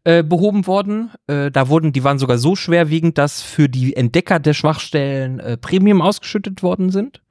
äh, 0.03 0.23
behoben 0.23 0.67
worden. 0.67 1.11
Äh, 1.27 1.51
da 1.51 1.69
wurden, 1.69 1.93
die 1.93 2.03
waren 2.03 2.19
sogar 2.19 2.37
so 2.37 2.55
schwerwiegend, 2.55 3.17
dass 3.17 3.41
für 3.41 3.69
die 3.69 3.95
Entdecker 3.95 4.39
der 4.39 4.53
Schwachstellen 4.53 5.39
äh, 5.39 5.57
Premium 5.57 6.01
ausgeschüttet 6.01 6.63
worden 6.63 6.89
sind. 6.89 7.21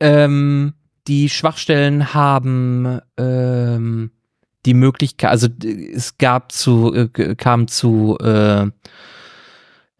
Ähm, 0.00 0.74
die 1.06 1.28
Schwachstellen 1.28 2.14
haben 2.14 3.00
ähm, 3.16 4.10
die 4.66 4.74
Möglichkeit, 4.74 5.30
also 5.30 5.48
d- 5.48 5.92
es 5.92 6.18
gab 6.18 6.52
zu, 6.52 6.92
äh, 6.94 7.34
kam 7.34 7.68
zu 7.68 8.18
äh, 8.20 8.66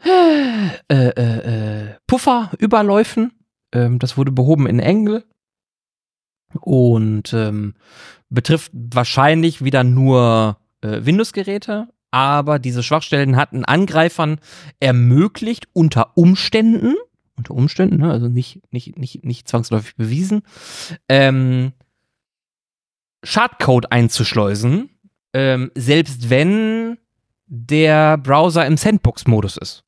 äh, 0.04 0.68
äh, 0.88 1.84
äh, 1.86 1.94
Pufferüberläufen. 2.06 3.32
Ähm, 3.72 3.98
das 3.98 4.16
wurde 4.16 4.32
behoben 4.32 4.66
in 4.66 4.80
Engel 4.80 5.24
und 6.60 7.32
ähm, 7.32 7.74
betrifft 8.28 8.70
wahrscheinlich 8.74 9.64
wieder 9.64 9.84
nur 9.84 10.58
äh, 10.82 11.04
Windows-Geräte, 11.04 11.88
aber 12.10 12.58
diese 12.58 12.82
Schwachstellen 12.82 13.36
hatten 13.36 13.64
Angreifern 13.64 14.40
ermöglicht, 14.80 15.68
unter 15.72 16.16
Umständen, 16.16 16.94
unter 17.36 17.54
Umständen, 17.54 17.98
ne, 17.98 18.10
also 18.10 18.28
nicht, 18.28 18.60
nicht, 18.72 18.98
nicht, 18.98 19.24
nicht 19.24 19.48
zwangsläufig 19.48 19.96
bewiesen, 19.96 20.42
ähm, 21.08 21.72
Schadcode 23.24 23.92
einzuschleusen, 23.92 24.90
ähm, 25.34 25.70
selbst 25.74 26.30
wenn 26.30 26.98
der 27.46 28.18
Browser 28.18 28.66
im 28.66 28.76
Sandbox-Modus 28.76 29.56
ist. 29.56 29.84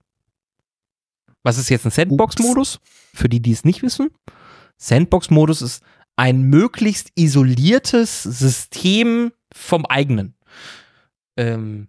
Was 1.42 1.58
ist 1.58 1.70
jetzt 1.70 1.86
ein 1.86 1.90
Sandbox-Modus? 1.90 2.80
Für 3.14 3.28
die, 3.28 3.40
die 3.40 3.52
es 3.52 3.64
nicht 3.64 3.82
wissen. 3.82 4.10
Sandbox-Modus 4.76 5.62
ist 5.62 5.82
ein 6.16 6.42
möglichst 6.42 7.12
isoliertes 7.14 8.22
System 8.22 9.32
vom 9.52 9.86
eigenen. 9.86 10.34
Ähm, 11.36 11.88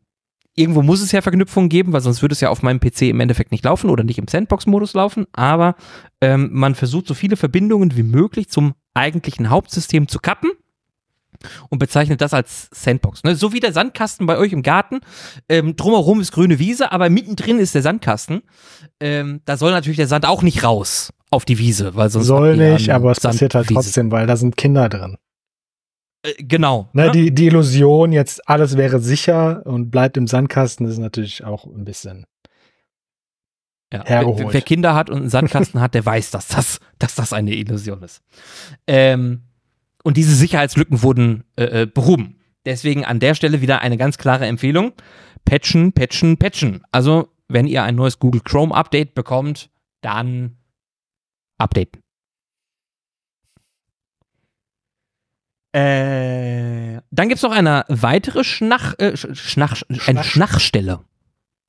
irgendwo 0.56 0.82
muss 0.82 1.02
es 1.02 1.12
ja 1.12 1.22
Verknüpfungen 1.22 1.70
geben, 1.70 1.94
weil 1.94 2.02
sonst 2.02 2.22
würde 2.22 2.34
es 2.34 2.42
ja 2.42 2.50
auf 2.50 2.62
meinem 2.62 2.80
PC 2.80 3.04
im 3.04 3.20
Endeffekt 3.20 3.52
nicht 3.52 3.66
laufen 3.66 3.90
oder 3.90 4.04
nicht 4.04 4.18
im 4.18 4.28
Sandbox-Modus 4.28 4.94
laufen. 4.94 5.26
Aber 5.34 5.76
ähm, 6.20 6.50
man 6.52 6.76
versucht 6.76 7.08
so 7.08 7.14
viele 7.14 7.38
Verbindungen 7.38 7.96
wie 7.96 8.04
möglich 8.04 8.50
zum 8.50 8.74
eigentlichen 8.94 9.50
Hauptsystem 9.50 10.08
zu 10.08 10.20
kappen 10.20 10.52
und 11.70 11.80
bezeichnet 11.80 12.22
das 12.22 12.34
als 12.34 12.70
Sandbox. 12.74 13.24
Ne? 13.24 13.36
So 13.36 13.54
wie 13.54 13.60
der 13.60 13.74
Sandkasten 13.74 14.28
bei 14.28 14.38
euch 14.38 14.52
im 14.52 14.62
Garten. 14.62 15.00
Ähm, 15.50 15.76
drumherum 15.76 16.22
ist 16.22 16.32
grüne 16.32 16.60
Wiese, 16.60 16.92
aber 16.92 17.10
mittendrin 17.10 17.60
ist 17.60 17.74
der 17.74 17.82
Sandkasten. 17.82 18.42
Ähm, 19.00 19.42
da 19.46 19.58
soll 19.58 19.72
natürlich 19.72 19.98
der 19.98 20.08
Sand 20.08 20.26
auch 20.26 20.44
nicht 20.44 20.64
raus 20.64 21.12
auf 21.30 21.46
die 21.46 21.58
Wiese, 21.58 21.96
weil 21.96 22.10
sonst 22.10 22.28
Soll 22.28 22.58
nicht, 22.58 22.90
aber 22.90 23.12
es 23.12 23.22
passiert 23.22 23.56
halt 23.56 23.68
trotzdem, 23.68 24.12
weil 24.12 24.28
da 24.28 24.36
sind 24.36 24.58
Kinder 24.58 24.90
drin. 24.90 25.18
Äh, 26.24 26.44
genau. 26.44 26.90
Ne, 26.94 27.08
ne? 27.08 27.12
die, 27.12 27.34
die 27.34 27.48
Illusion, 27.48 28.12
jetzt 28.12 28.48
alles 28.48 28.78
wäre 28.78 29.00
sicher 29.00 29.66
und 29.66 29.92
bleibt 29.92 30.18
im 30.18 30.28
Sandkasten, 30.28 30.88
ist 30.88 30.98
natürlich 30.98 31.44
auch 31.44 31.66
ein 31.66 31.86
bisschen. 31.86 32.26
Ja, 33.94 34.06
hergeholt. 34.06 34.40
Wer, 34.40 34.54
wer 34.54 34.62
Kinder 34.62 34.96
hat 34.96 35.10
und 35.10 35.18
einen 35.18 35.30
Sandkasten 35.30 35.82
hat, 35.82 35.94
der 35.96 36.06
weiß, 36.06 36.32
dass 36.32 36.48
das, 36.48 36.80
dass 36.98 37.16
das 37.16 37.34
eine 37.34 37.54
Illusion 37.54 38.02
ist. 38.04 38.22
Ähm, 38.88 39.42
und 40.04 40.18
diese 40.18 40.34
Sicherheitslücken 40.34 41.04
wurden 41.04 41.44
äh, 41.58 41.82
äh, 41.82 41.86
behoben. 41.86 42.38
Deswegen 42.66 43.06
an 43.06 43.20
der 43.20 43.36
Stelle 43.36 43.62
wieder 43.62 43.82
eine 43.82 43.98
ganz 43.98 44.18
klare 44.18 44.46
Empfehlung. 44.46 44.94
Patchen, 45.46 45.94
patchen, 45.94 46.38
patchen. 46.38 46.84
Also, 46.92 47.30
wenn 47.48 47.68
ihr 47.68 47.84
ein 47.84 47.96
neues 47.96 48.20
Google 48.20 48.42
Chrome 48.42 48.74
Update 48.74 49.14
bekommt, 49.14 49.70
dann 50.02 50.58
updaten. 51.58 52.01
Äh, 55.74 57.00
dann 57.12 57.30
gibt 57.30 57.38
es 57.38 57.42
noch 57.44 57.52
eine 57.52 57.86
weitere 57.88 58.44
Schnach, 58.44 58.94
äh, 59.00 59.12
Sch- 59.14 59.36
Schnach, 59.36 59.82
eine 59.88 60.00
Schnach- 60.00 60.24
Schnachstelle. 60.26 61.00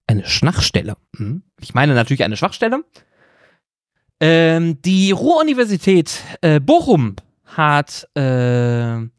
Eine 0.08 0.26
Schnachstelle. 0.26 0.96
Hm. 1.16 1.42
Ich 1.60 1.74
meine 1.74 1.94
natürlich 1.94 2.24
eine 2.24 2.36
Schwachstelle. 2.36 2.84
Ähm, 4.20 4.80
die 4.82 5.12
Ruhr-Universität 5.12 6.20
äh, 6.42 6.58
Bochum 6.60 7.16
hat, 7.44 8.08
äh, 8.14 8.20
also 8.22 9.10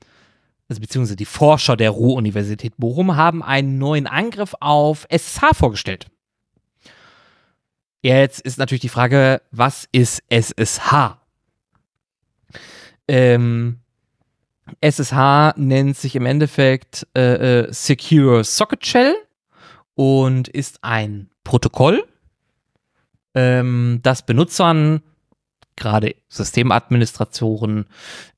beziehungsweise 0.81 1.15
die 1.15 1.25
Forscher 1.25 1.77
der 1.77 1.89
Ruhr-Universität 1.91 2.73
Bochum 2.77 3.15
haben 3.15 3.41
einen 3.43 3.77
neuen 3.77 4.07
Angriff 4.07 4.53
auf 4.59 5.05
SSH 5.09 5.53
vorgestellt. 5.55 6.07
Jetzt 8.01 8.41
ist 8.41 8.57
natürlich 8.57 8.81
die 8.81 8.89
Frage, 8.89 9.41
was 9.51 9.87
ist 9.93 10.21
SSH? 10.29 11.17
Ähm, 13.07 13.79
SSH 14.81 15.57
nennt 15.57 15.97
sich 15.97 16.15
im 16.15 16.25
Endeffekt 16.25 17.07
äh, 17.15 17.61
äh, 17.61 17.73
Secure 17.73 18.43
Socket 18.43 18.85
Shell 18.85 19.15
und 19.95 20.47
ist 20.47 20.79
ein 20.83 21.29
Protokoll, 21.43 22.03
ähm, 23.35 23.99
das 24.03 24.25
Benutzern, 24.25 25.01
gerade 25.75 26.15
Systemadministratoren, 26.29 27.85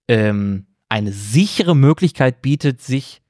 ähm, 0.08 0.66
eine 0.90 1.12
sichere 1.12 1.76
Möglichkeit 1.76 2.42
bietet, 2.42 2.82
sich 2.82 3.22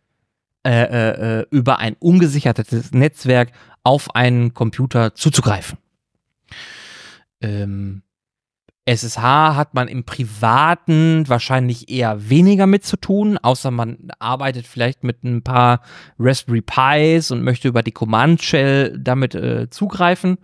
äh, 0.66 0.70
äh, 0.72 1.40
äh, 1.40 1.46
über 1.52 1.80
ein 1.80 1.96
ungesichertes 2.00 2.92
Netzwerk 2.92 3.52
auf 3.84 4.16
einen 4.16 4.54
Computer 4.54 5.14
zuzugreifen. 5.14 5.78
Ähm, 7.42 8.02
SSH 8.86 9.18
hat 9.56 9.74
man 9.74 9.88
im 9.88 10.04
Privaten 10.04 11.28
wahrscheinlich 11.28 11.90
eher 11.90 12.30
weniger 12.30 12.68
mit 12.68 12.86
zu 12.86 12.98
tun, 12.98 13.40
außer 13.40 13.72
man 13.72 14.12
arbeitet 14.20 14.68
vielleicht 14.68 15.04
mit 15.04 15.24
ein 15.24 15.42
paar 15.42 15.82
Raspberry 16.20 16.62
Pis 16.62 17.32
und 17.32 17.42
möchte 17.42 17.68
über 17.68 17.82
die 17.82 17.92
Command 17.92 18.44
Shell 18.44 18.98
damit 19.00 19.34
äh, 19.34 19.70
zugreifen. 19.72 20.38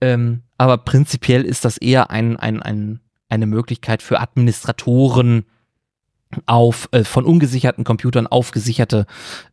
Ähm, 0.00 0.42
aber 0.56 0.78
prinzipiell 0.78 1.44
ist 1.44 1.66
das 1.66 1.76
eher 1.76 2.10
ein, 2.10 2.36
ein, 2.38 2.62
ein, 2.62 3.00
eine 3.28 3.46
Möglichkeit 3.46 4.00
für 4.00 4.20
Administratoren, 4.20 5.44
auf 6.46 6.88
äh, 6.92 7.04
von 7.04 7.24
ungesicherten 7.24 7.84
Computern 7.84 8.26
auf 8.26 8.50
gesicherte 8.50 9.06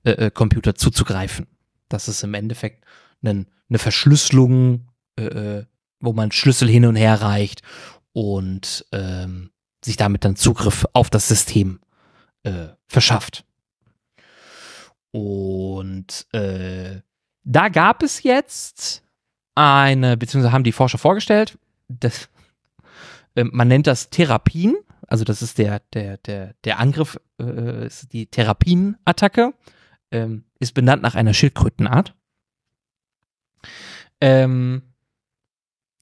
äh, 0.03 0.11
äh, 0.11 0.31
Computer 0.31 0.75
zuzugreifen. 0.75 1.47
Das 1.89 2.07
ist 2.07 2.23
im 2.23 2.33
Endeffekt 2.33 2.83
eine, 3.23 3.45
Verschlüsselung, 3.75 4.87
äh, 5.17 5.25
äh, 5.25 5.65
wo 5.99 6.13
man 6.13 6.31
Schlüssel 6.31 6.67
hin 6.67 6.85
und 6.85 6.95
her 6.95 7.21
reicht 7.21 7.61
und 8.13 8.85
ähm, 8.91 9.51
sich 9.83 9.97
damit 9.97 10.23
dann 10.23 10.35
Zugriff 10.35 10.85
auf 10.93 11.09
das 11.09 11.27
System 11.27 11.79
äh, 12.43 12.69
verschafft. 12.87 13.45
Und 15.11 16.25
äh, 16.31 17.01
da 17.43 17.69
gab 17.69 18.01
es 18.01 18.23
jetzt 18.23 19.03
eine, 19.55 20.17
beziehungsweise 20.17 20.53
haben 20.53 20.63
die 20.63 20.71
Forscher 20.71 20.97
vorgestellt, 20.97 21.57
das, 21.87 22.29
äh, 23.35 23.43
man 23.43 23.67
nennt 23.67 23.87
das 23.87 24.09
Therapien, 24.09 24.75
also 25.07 25.23
das 25.23 25.41
ist 25.41 25.57
der, 25.57 25.81
der, 25.93 26.17
der, 26.17 26.55
der 26.63 26.79
Angriff, 26.79 27.19
äh, 27.39 27.85
ist 27.85 28.11
die 28.13 28.25
Therapienattacke, 28.27 29.53
ähm, 30.11 30.45
ist 30.59 30.73
benannt 30.73 31.03
nach 31.03 31.15
einer 31.15 31.33
Schildkrötenart. 31.33 32.15
Ähm, 34.21 34.92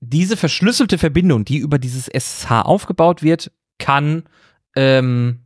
diese 0.01 0.35
verschlüsselte 0.35 0.97
Verbindung, 0.97 1.45
die 1.45 1.59
über 1.59 1.79
dieses 1.79 2.07
SSH 2.07 2.63
aufgebaut 2.63 3.21
wird, 3.21 3.51
kann 3.77 4.23
ähm, 4.75 5.41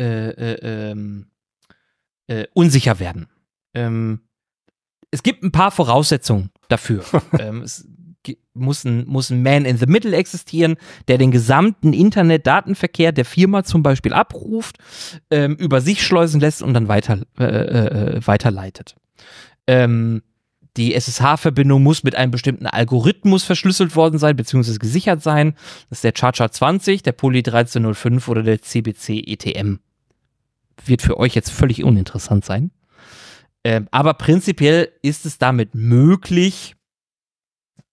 äh, 0.00 0.30
äh, 0.30 0.90
ähm, 0.90 1.26
äh, 2.26 2.46
unsicher 2.54 2.98
werden. 2.98 3.28
Ähm, 3.74 4.20
es 5.10 5.22
gibt 5.22 5.42
ein 5.42 5.52
paar 5.52 5.70
Voraussetzungen 5.70 6.50
dafür. 6.68 7.04
ähm, 7.38 7.62
es 7.62 7.86
muss 8.54 8.84
ein, 8.84 9.06
muss 9.06 9.30
ein 9.30 9.42
Man 9.42 9.64
in 9.64 9.76
the 9.76 9.86
Middle 9.86 10.16
existieren, 10.16 10.76
der 11.06 11.18
den 11.18 11.30
gesamten 11.30 11.92
Internetdatenverkehr 11.92 13.12
der 13.12 13.24
Firma 13.24 13.62
zum 13.62 13.82
Beispiel 13.82 14.12
abruft, 14.12 14.78
ähm, 15.30 15.54
über 15.54 15.80
sich 15.80 16.04
schleusen 16.04 16.40
lässt 16.40 16.62
und 16.62 16.74
dann 16.74 16.88
weiter, 16.88 17.20
äh, 17.38 17.44
äh, 17.44 18.16
äh 18.16 18.26
weiterleitet. 18.26 18.96
Ähm, 19.66 20.22
die 20.76 20.94
SSH-Verbindung 20.94 21.82
muss 21.82 22.02
mit 22.02 22.14
einem 22.14 22.30
bestimmten 22.30 22.66
Algorithmus 22.66 23.44
verschlüsselt 23.44 23.96
worden 23.96 24.18
sein, 24.18 24.36
beziehungsweise 24.36 24.78
gesichert 24.78 25.22
sein. 25.22 25.54
Das 25.88 25.98
ist 25.98 26.04
der 26.04 26.12
Charger 26.14 26.50
20, 26.50 27.02
der 27.02 27.12
Poly 27.12 27.38
1305 27.38 28.28
oder 28.28 28.42
der 28.42 28.60
CBC 28.60 29.22
ETM. 29.26 29.76
Wird 30.84 31.02
für 31.02 31.18
euch 31.18 31.34
jetzt 31.34 31.50
völlig 31.50 31.82
uninteressant 31.82 32.44
sein. 32.44 32.70
Ähm, 33.64 33.88
aber 33.90 34.14
prinzipiell 34.14 34.90
ist 35.02 35.26
es 35.26 35.38
damit 35.38 35.74
möglich, 35.74 36.76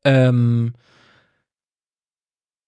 ähm, 0.04 0.74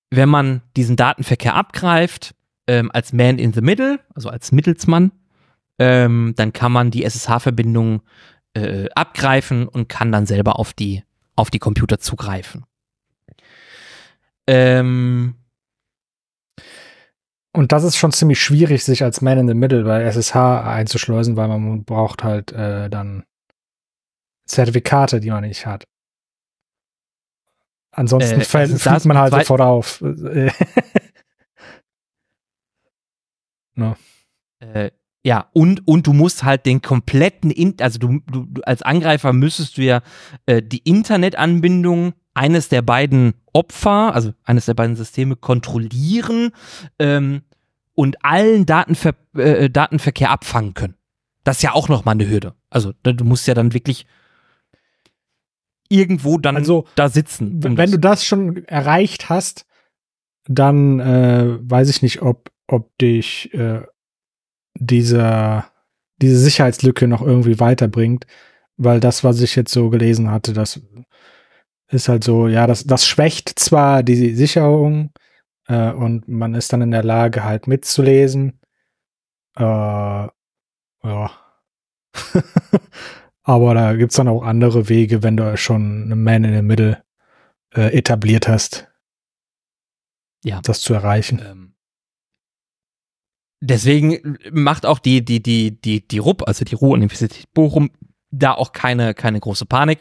wenn 0.09 0.29
man 0.29 0.61
diesen 0.77 0.95
Datenverkehr 0.95 1.55
abgreift, 1.55 2.35
ähm, 2.67 2.89
als 2.91 3.13
Man 3.13 3.37
in 3.37 3.53
the 3.53 3.61
Middle, 3.61 3.99
also 4.15 4.29
als 4.29 4.51
Mittelsmann, 4.51 5.11
ähm, 5.77 6.33
dann 6.37 6.53
kann 6.53 6.71
man 6.71 6.89
die 6.89 7.03
SSH-Verbindung 7.03 8.01
äh, 8.55 8.89
abgreifen 8.95 9.67
und 9.67 9.89
kann 9.89 10.11
dann 10.11 10.25
selber 10.25 10.57
auf 10.59 10.73
die, 10.73 11.03
auf 11.35 11.51
die 11.51 11.59
Computer 11.59 11.99
zugreifen. 11.99 12.65
Ähm, 14.47 15.35
und 17.51 17.71
das 17.71 17.83
ist 17.83 17.97
schon 17.97 18.11
ziemlich 18.11 18.41
schwierig, 18.41 18.83
sich 18.83 19.03
als 19.03 19.21
Man 19.21 19.37
in 19.37 19.47
the 19.47 19.53
Middle 19.53 19.83
bei 19.83 20.03
SSH 20.03 20.35
einzuschleusen, 20.35 21.35
weil 21.35 21.47
man 21.47 21.83
braucht 21.83 22.23
halt 22.23 22.51
äh, 22.51 22.89
dann 22.89 23.23
Zertifikate, 24.45 25.19
die 25.19 25.31
man 25.31 25.43
nicht 25.43 25.65
hat. 25.65 25.87
Ansonsten 27.91 28.41
äh, 28.41 28.43
fällt, 28.43 28.79
fliegt 28.79 29.05
man 29.05 29.17
halt 29.17 29.33
sofort 29.33 29.61
auf. 29.61 30.01
no. 33.75 33.95
äh, 34.59 34.91
ja, 35.25 35.49
und, 35.53 35.87
und 35.87 36.05
du 36.05 36.13
musst 36.13 36.43
halt 36.43 36.67
den 36.67 36.83
kompletten, 36.83 37.49
In 37.49 37.73
also 37.79 37.97
du, 37.97 38.19
du, 38.31 38.45
als 38.61 38.83
Angreifer 38.83 39.33
müsstest 39.33 39.75
du 39.75 39.81
ja 39.81 40.03
äh, 40.45 40.61
die 40.61 40.77
Internetanbindung 40.77 42.13
eines 42.35 42.69
der 42.69 42.83
beiden 42.83 43.33
Opfer, 43.51 44.13
also 44.13 44.35
eines 44.43 44.67
der 44.67 44.75
beiden 44.75 44.95
Systeme 44.95 45.35
kontrollieren 45.35 46.51
ähm, 46.99 47.41
und 47.95 48.23
allen 48.23 48.67
Datenver 48.67 49.15
äh, 49.35 49.67
Datenverkehr 49.67 50.29
abfangen 50.29 50.75
können. 50.75 50.93
Das 51.43 51.57
ist 51.57 51.63
ja 51.63 51.73
auch 51.73 51.89
nochmal 51.89 52.13
eine 52.13 52.29
Hürde. 52.29 52.53
Also 52.69 52.93
ne, 53.03 53.15
du 53.15 53.25
musst 53.25 53.47
ja 53.47 53.55
dann 53.55 53.73
wirklich 53.73 54.05
irgendwo 55.89 56.37
dann 56.37 56.55
also, 56.55 56.85
da 56.93 57.09
sitzen. 57.09 57.63
Wenn 57.63 57.75
das. 57.75 57.89
du 57.89 57.97
das 57.97 58.25
schon 58.25 58.63
erreicht 58.65 59.27
hast, 59.29 59.65
dann 60.47 60.99
äh, 60.99 61.57
weiß 61.61 61.89
ich 61.89 62.03
nicht, 62.03 62.21
ob, 62.21 62.51
ob 62.67 62.95
dich 62.99 63.51
äh, 63.55 63.81
dieser, 64.75 65.71
diese 66.21 66.37
Sicherheitslücke 66.37 67.07
noch 67.07 67.21
irgendwie 67.21 67.59
weiterbringt, 67.59 68.25
weil 68.77 68.99
das, 68.99 69.23
was 69.23 69.41
ich 69.41 69.55
jetzt 69.55 69.73
so 69.73 69.89
gelesen 69.89 70.31
hatte, 70.31 70.53
das 70.53 70.81
ist 71.87 72.09
halt 72.09 72.23
so, 72.23 72.47
ja, 72.47 72.67
das, 72.67 72.85
das 72.85 73.05
schwächt 73.05 73.57
zwar 73.59 74.03
die 74.03 74.35
Sicherung 74.35 75.11
äh, 75.67 75.91
und 75.91 76.27
man 76.27 76.55
ist 76.55 76.73
dann 76.73 76.81
in 76.81 76.91
der 76.91 77.03
Lage, 77.03 77.43
halt 77.43 77.67
mitzulesen. 77.67 78.59
Äh, 79.57 79.63
ja. 79.63 80.31
Aber 83.43 83.73
da 83.75 83.93
gibt's 83.93 84.15
dann 84.15 84.27
auch 84.27 84.43
andere 84.43 84.89
Wege, 84.89 85.21
wenn 85.21 85.37
du 85.37 85.55
schon 85.57 86.03
eine 86.05 86.15
Man 86.15 86.43
in 86.43 86.55
the 86.55 86.61
Middle 86.63 87.03
äh, 87.73 87.95
etabliert 87.95 88.47
hast, 88.47 88.87
ja. 90.43 90.61
das 90.61 90.81
zu 90.81 90.93
erreichen. 90.93 91.41
Ähm, 91.45 91.74
deswegen 93.61 94.37
macht 94.51 94.85
auch 94.85 94.99
die, 94.99 95.23
die, 95.23 95.41
die, 95.41 95.79
die, 95.79 96.07
die 96.07 96.17
RUB, 96.17 96.47
also 96.47 96.65
die 96.65 96.75
Ruhr-Universität 96.75 97.53
Bochum, 97.53 97.91
da 98.31 98.53
auch 98.53 98.71
keine, 98.71 99.13
keine 99.13 99.39
große 99.39 99.65
Panik. 99.65 99.99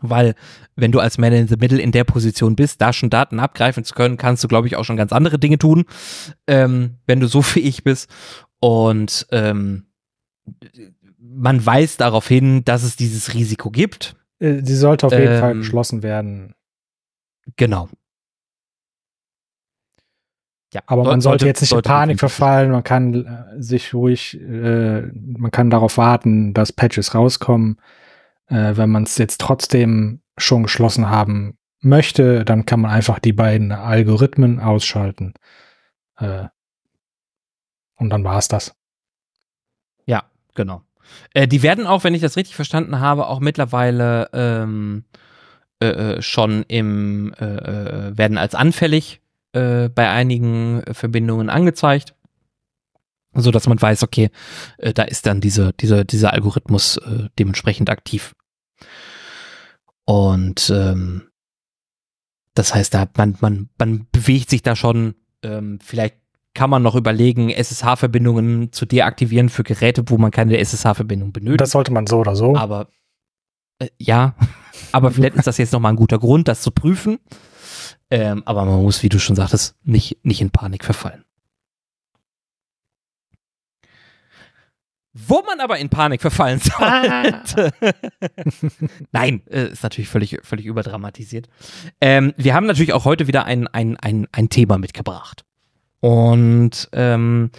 Weil, 0.00 0.34
wenn 0.74 0.90
du 0.90 0.98
als 0.98 1.16
Man 1.16 1.32
in 1.32 1.46
the 1.46 1.56
Middle 1.56 1.80
in 1.80 1.92
der 1.92 2.02
Position 2.02 2.56
bist, 2.56 2.80
da 2.80 2.92
schon 2.92 3.08
Daten 3.08 3.38
abgreifen 3.38 3.84
zu 3.84 3.94
können, 3.94 4.16
kannst 4.16 4.42
du, 4.42 4.48
glaube 4.48 4.66
ich, 4.66 4.74
auch 4.76 4.84
schon 4.84 4.96
ganz 4.96 5.12
andere 5.12 5.38
Dinge 5.38 5.58
tun, 5.58 5.84
ähm, 6.48 6.96
wenn 7.06 7.20
du 7.20 7.28
so 7.28 7.40
fähig 7.42 7.84
bist. 7.84 8.10
Und 8.58 9.26
ähm, 9.30 9.86
man 11.18 11.64
weist 11.64 12.00
darauf 12.00 12.26
hin, 12.26 12.64
dass 12.64 12.82
es 12.82 12.96
dieses 12.96 13.34
Risiko 13.34 13.70
gibt. 13.70 14.16
Äh, 14.40 14.62
sie 14.64 14.76
sollte 14.76 15.06
auf 15.06 15.12
jeden 15.12 15.34
ähm, 15.34 15.40
Fall 15.40 15.54
geschlossen 15.54 16.02
werden. 16.02 16.54
Genau. 17.56 17.88
Ja, 20.72 20.80
aber 20.86 21.04
man 21.04 21.20
sollte, 21.20 21.44
sollte 21.44 21.46
jetzt 21.46 21.60
nicht 21.60 21.72
in 21.72 21.82
Panik 21.82 22.18
verfallen, 22.18 22.70
man 22.70 22.82
kann 22.82 23.14
äh, 23.14 23.62
sich 23.62 23.92
ruhig, 23.92 24.40
äh, 24.40 25.02
man 25.02 25.50
kann 25.50 25.68
darauf 25.68 25.98
warten, 25.98 26.54
dass 26.54 26.72
Patches 26.72 27.14
rauskommen. 27.14 27.78
Äh, 28.46 28.76
wenn 28.76 28.90
man 28.90 29.02
es 29.02 29.18
jetzt 29.18 29.40
trotzdem 29.40 30.22
schon 30.38 30.62
geschlossen 30.62 31.10
haben 31.10 31.58
möchte, 31.80 32.46
dann 32.46 32.64
kann 32.64 32.80
man 32.80 32.90
einfach 32.90 33.18
die 33.18 33.34
beiden 33.34 33.70
Algorithmen 33.70 34.60
ausschalten. 34.60 35.34
Äh, 36.16 36.46
und 37.96 38.08
dann 38.08 38.24
war 38.24 38.38
es 38.38 38.48
das. 38.48 38.74
Ja, 40.06 40.24
genau. 40.54 40.82
Äh, 41.34 41.48
die 41.48 41.62
werden 41.62 41.86
auch, 41.86 42.02
wenn 42.04 42.14
ich 42.14 42.22
das 42.22 42.36
richtig 42.36 42.56
verstanden 42.56 42.98
habe, 42.98 43.26
auch 43.26 43.40
mittlerweile 43.40 44.30
ähm, 44.32 45.04
äh, 45.80 46.22
schon 46.22 46.62
im, 46.68 47.34
werden 47.38 48.38
als 48.38 48.54
anfällig 48.54 49.21
äh, 49.52 49.88
bei 49.88 50.10
einigen 50.10 50.82
Verbindungen 50.92 51.50
angezeigt, 51.50 52.14
so 53.34 53.50
dass 53.50 53.66
man 53.66 53.80
weiß, 53.80 54.02
okay, 54.02 54.30
äh, 54.78 54.92
da 54.92 55.02
ist 55.04 55.26
dann 55.26 55.40
diese, 55.40 55.72
diese, 55.74 56.04
dieser 56.04 56.32
Algorithmus 56.32 56.98
äh, 56.98 57.28
dementsprechend 57.38 57.90
aktiv. 57.90 58.34
Und 60.04 60.70
ähm, 60.74 61.28
das 62.54 62.74
heißt, 62.74 62.92
da 62.94 63.06
man, 63.16 63.36
man, 63.40 63.68
man 63.78 64.06
bewegt 64.12 64.50
sich 64.50 64.62
da 64.62 64.76
schon, 64.76 65.14
ähm, 65.42 65.78
vielleicht 65.82 66.16
kann 66.54 66.68
man 66.68 66.82
noch 66.82 66.96
überlegen, 66.96 67.48
SSH-Verbindungen 67.48 68.72
zu 68.72 68.84
deaktivieren 68.84 69.48
für 69.48 69.62
Geräte, 69.62 70.04
wo 70.06 70.18
man 70.18 70.30
keine 70.30 70.58
SSH-Verbindung 70.58 71.32
benötigt. 71.32 71.62
Das 71.62 71.70
sollte 71.70 71.92
man 71.92 72.06
so 72.06 72.18
oder 72.18 72.36
so. 72.36 72.56
Aber 72.56 72.88
äh, 73.78 73.88
ja, 73.98 74.34
aber 74.92 75.10
vielleicht 75.10 75.36
ist 75.36 75.46
das 75.46 75.58
jetzt 75.58 75.72
nochmal 75.72 75.92
ein 75.92 75.96
guter 75.96 76.18
Grund, 76.18 76.48
das 76.48 76.60
zu 76.60 76.70
prüfen. 76.70 77.18
Ähm, 78.12 78.42
aber 78.44 78.66
man 78.66 78.82
muss, 78.82 79.02
wie 79.02 79.08
du 79.08 79.18
schon 79.18 79.36
sagtest, 79.36 79.74
nicht, 79.84 80.18
nicht 80.22 80.42
in 80.42 80.50
Panik 80.50 80.84
verfallen. 80.84 81.24
Wo 85.14 85.42
man 85.46 85.60
aber 85.60 85.78
in 85.78 85.88
Panik 85.88 86.20
verfallen 86.20 86.60
sollte. 86.60 87.72
Nein, 89.12 89.40
äh, 89.48 89.68
ist 89.68 89.82
natürlich 89.82 90.10
völlig, 90.10 90.38
völlig 90.42 90.66
überdramatisiert. 90.66 91.48
Ähm, 92.02 92.34
wir 92.36 92.52
haben 92.52 92.66
natürlich 92.66 92.92
auch 92.92 93.06
heute 93.06 93.28
wieder 93.28 93.46
ein, 93.46 93.66
ein, 93.68 93.96
ein, 93.96 94.28
ein 94.30 94.50
Thema 94.50 94.76
mitgebracht. 94.76 95.46
Und 96.00 96.90
ähm, 96.92 97.50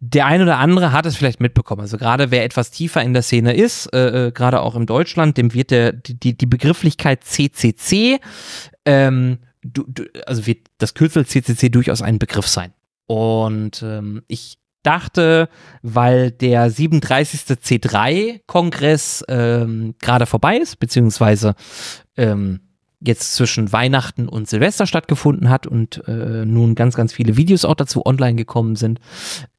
der 0.00 0.26
ein 0.26 0.42
oder 0.42 0.58
andere 0.58 0.92
hat 0.92 1.06
es 1.06 1.16
vielleicht 1.16 1.40
mitbekommen. 1.40 1.80
Also 1.80 1.96
gerade 1.96 2.30
wer 2.30 2.44
etwas 2.44 2.70
tiefer 2.70 3.02
in 3.02 3.14
der 3.14 3.22
Szene 3.22 3.54
ist, 3.54 3.86
äh, 3.94 4.26
äh 4.26 4.32
gerade 4.32 4.60
auch 4.60 4.76
in 4.76 4.84
Deutschland, 4.84 5.38
dem 5.38 5.54
wird 5.54 5.70
der, 5.70 5.92
die, 5.92 6.36
die 6.36 6.46
Begrifflichkeit 6.46 7.24
CCC 7.24 8.20
ähm, 8.84 9.38
du, 9.64 9.84
du, 9.88 10.04
also 10.26 10.46
wird 10.46 10.68
das 10.78 10.94
Kürzel 10.94 11.26
CCC 11.26 11.70
durchaus 11.70 12.02
ein 12.02 12.18
Begriff 12.18 12.46
sein. 12.46 12.72
Und 13.06 13.82
ähm, 13.82 14.22
ich 14.28 14.58
dachte, 14.82 15.48
weil 15.82 16.30
der 16.30 16.70
37. 16.70 17.40
C3-Kongress 17.40 19.24
ähm, 19.28 19.94
gerade 20.00 20.26
vorbei 20.26 20.58
ist, 20.58 20.78
beziehungsweise 20.78 21.54
ähm, 22.16 22.60
jetzt 23.00 23.34
zwischen 23.34 23.72
Weihnachten 23.72 24.28
und 24.28 24.48
Silvester 24.48 24.86
stattgefunden 24.86 25.50
hat 25.50 25.66
und 25.66 26.06
äh, 26.08 26.44
nun 26.46 26.74
ganz, 26.74 26.94
ganz 26.94 27.12
viele 27.12 27.36
Videos 27.36 27.64
auch 27.64 27.74
dazu 27.74 28.06
online 28.06 28.36
gekommen 28.36 28.76
sind, 28.76 29.00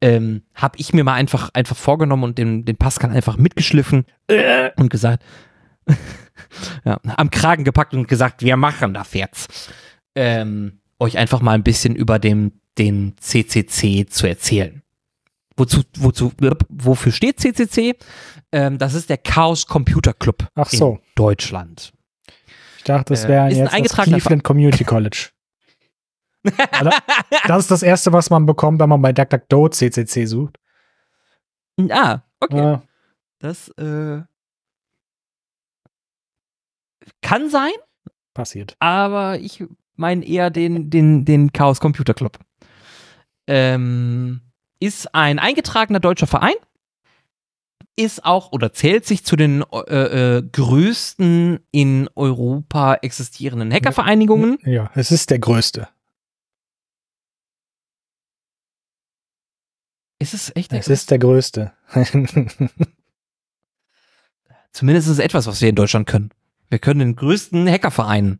ähm, 0.01 0.41
habe 0.55 0.79
ich 0.79 0.93
mir 0.93 1.03
mal 1.03 1.13
einfach, 1.13 1.49
einfach 1.53 1.75
vorgenommen 1.75 2.23
und 2.23 2.37
den, 2.37 2.65
den 2.65 2.77
Pascal 2.77 3.11
einfach 3.11 3.37
mitgeschliffen 3.37 4.05
und 4.77 4.89
gesagt, 4.89 5.23
ja, 6.85 6.99
am 7.03 7.29
Kragen 7.29 7.63
gepackt 7.63 7.93
und 7.93 8.07
gesagt, 8.07 8.41
wir 8.41 8.57
machen 8.57 8.93
das 8.93 9.13
jetzt. 9.13 9.71
Ähm, 10.15 10.79
euch 10.99 11.17
einfach 11.17 11.41
mal 11.41 11.51
ein 11.51 11.63
bisschen 11.63 11.95
über 11.95 12.19
den, 12.19 12.59
den 12.77 13.15
CCC 13.19 14.05
zu 14.07 14.27
erzählen. 14.27 14.81
Wozu, 15.57 15.83
wozu, 15.97 16.33
wofür 16.69 17.11
steht 17.11 17.39
CCC? 17.39 17.95
Ähm, 18.51 18.77
das 18.77 18.93
ist 18.93 19.09
der 19.09 19.17
Chaos 19.17 19.67
Computer 19.67 20.13
Club 20.13 20.47
Ach 20.55 20.69
so. 20.69 20.93
in 20.93 20.99
Deutschland. 21.15 21.93
Ich 22.77 22.83
dachte, 22.83 23.13
das 23.13 23.27
wäre 23.27 23.47
Ist 23.47 23.53
ein 23.53 23.57
jetzt 23.57 23.67
das 23.67 23.73
eingetragener 23.73 24.17
Cleveland 24.17 24.43
Community 24.43 24.83
College. 24.83 25.29
Aber 26.71 26.91
das 27.47 27.63
ist 27.63 27.71
das 27.71 27.83
erste, 27.83 28.13
was 28.13 28.29
man 28.29 28.45
bekommt, 28.45 28.79
wenn 28.79 28.89
man 28.89 29.01
bei 29.01 29.13
DuckDuckDo 29.13 29.69
CCC 29.69 30.25
sucht. 30.25 30.57
Ah, 31.89 32.21
okay. 32.39 32.57
Ja. 32.57 32.83
Das 33.39 33.69
äh, 33.77 34.21
kann 37.21 37.49
sein, 37.49 37.73
passiert. 38.33 38.75
aber 38.79 39.39
ich 39.39 39.63
meine 39.95 40.25
eher 40.25 40.49
den, 40.49 40.89
den, 40.89 41.25
den 41.25 41.53
Chaos 41.53 41.79
Computer 41.79 42.13
Club. 42.13 42.39
Ähm, 43.47 44.41
ist 44.79 45.13
ein 45.13 45.39
eingetragener 45.39 45.99
deutscher 45.99 46.27
Verein, 46.27 46.55
ist 47.95 48.25
auch 48.25 48.51
oder 48.51 48.73
zählt 48.73 49.05
sich 49.05 49.23
zu 49.23 49.35
den 49.35 49.63
äh, 49.71 50.37
äh, 50.37 50.43
größten 50.43 51.59
in 51.71 52.09
Europa 52.15 52.95
existierenden 52.95 53.71
Hackervereinigungen. 53.71 54.57
Ja, 54.63 54.91
es 54.95 55.11
ist 55.11 55.29
der 55.29 55.39
größte. 55.39 55.87
Ist 60.19 60.33
es 60.33 60.55
echt? 60.55 60.71
der 60.71 60.79
Es 60.79 60.87
ist 60.87 61.11
der 61.11 61.19
größte. 61.19 61.73
Zumindest 64.71 65.07
ist 65.07 65.13
es 65.13 65.19
etwas, 65.19 65.47
was 65.47 65.61
wir 65.61 65.69
in 65.69 65.75
Deutschland 65.75 66.07
können. 66.07 66.31
Wir 66.69 66.79
können 66.79 66.99
den 66.99 67.15
größten 67.15 67.69
Hackerverein 67.69 68.39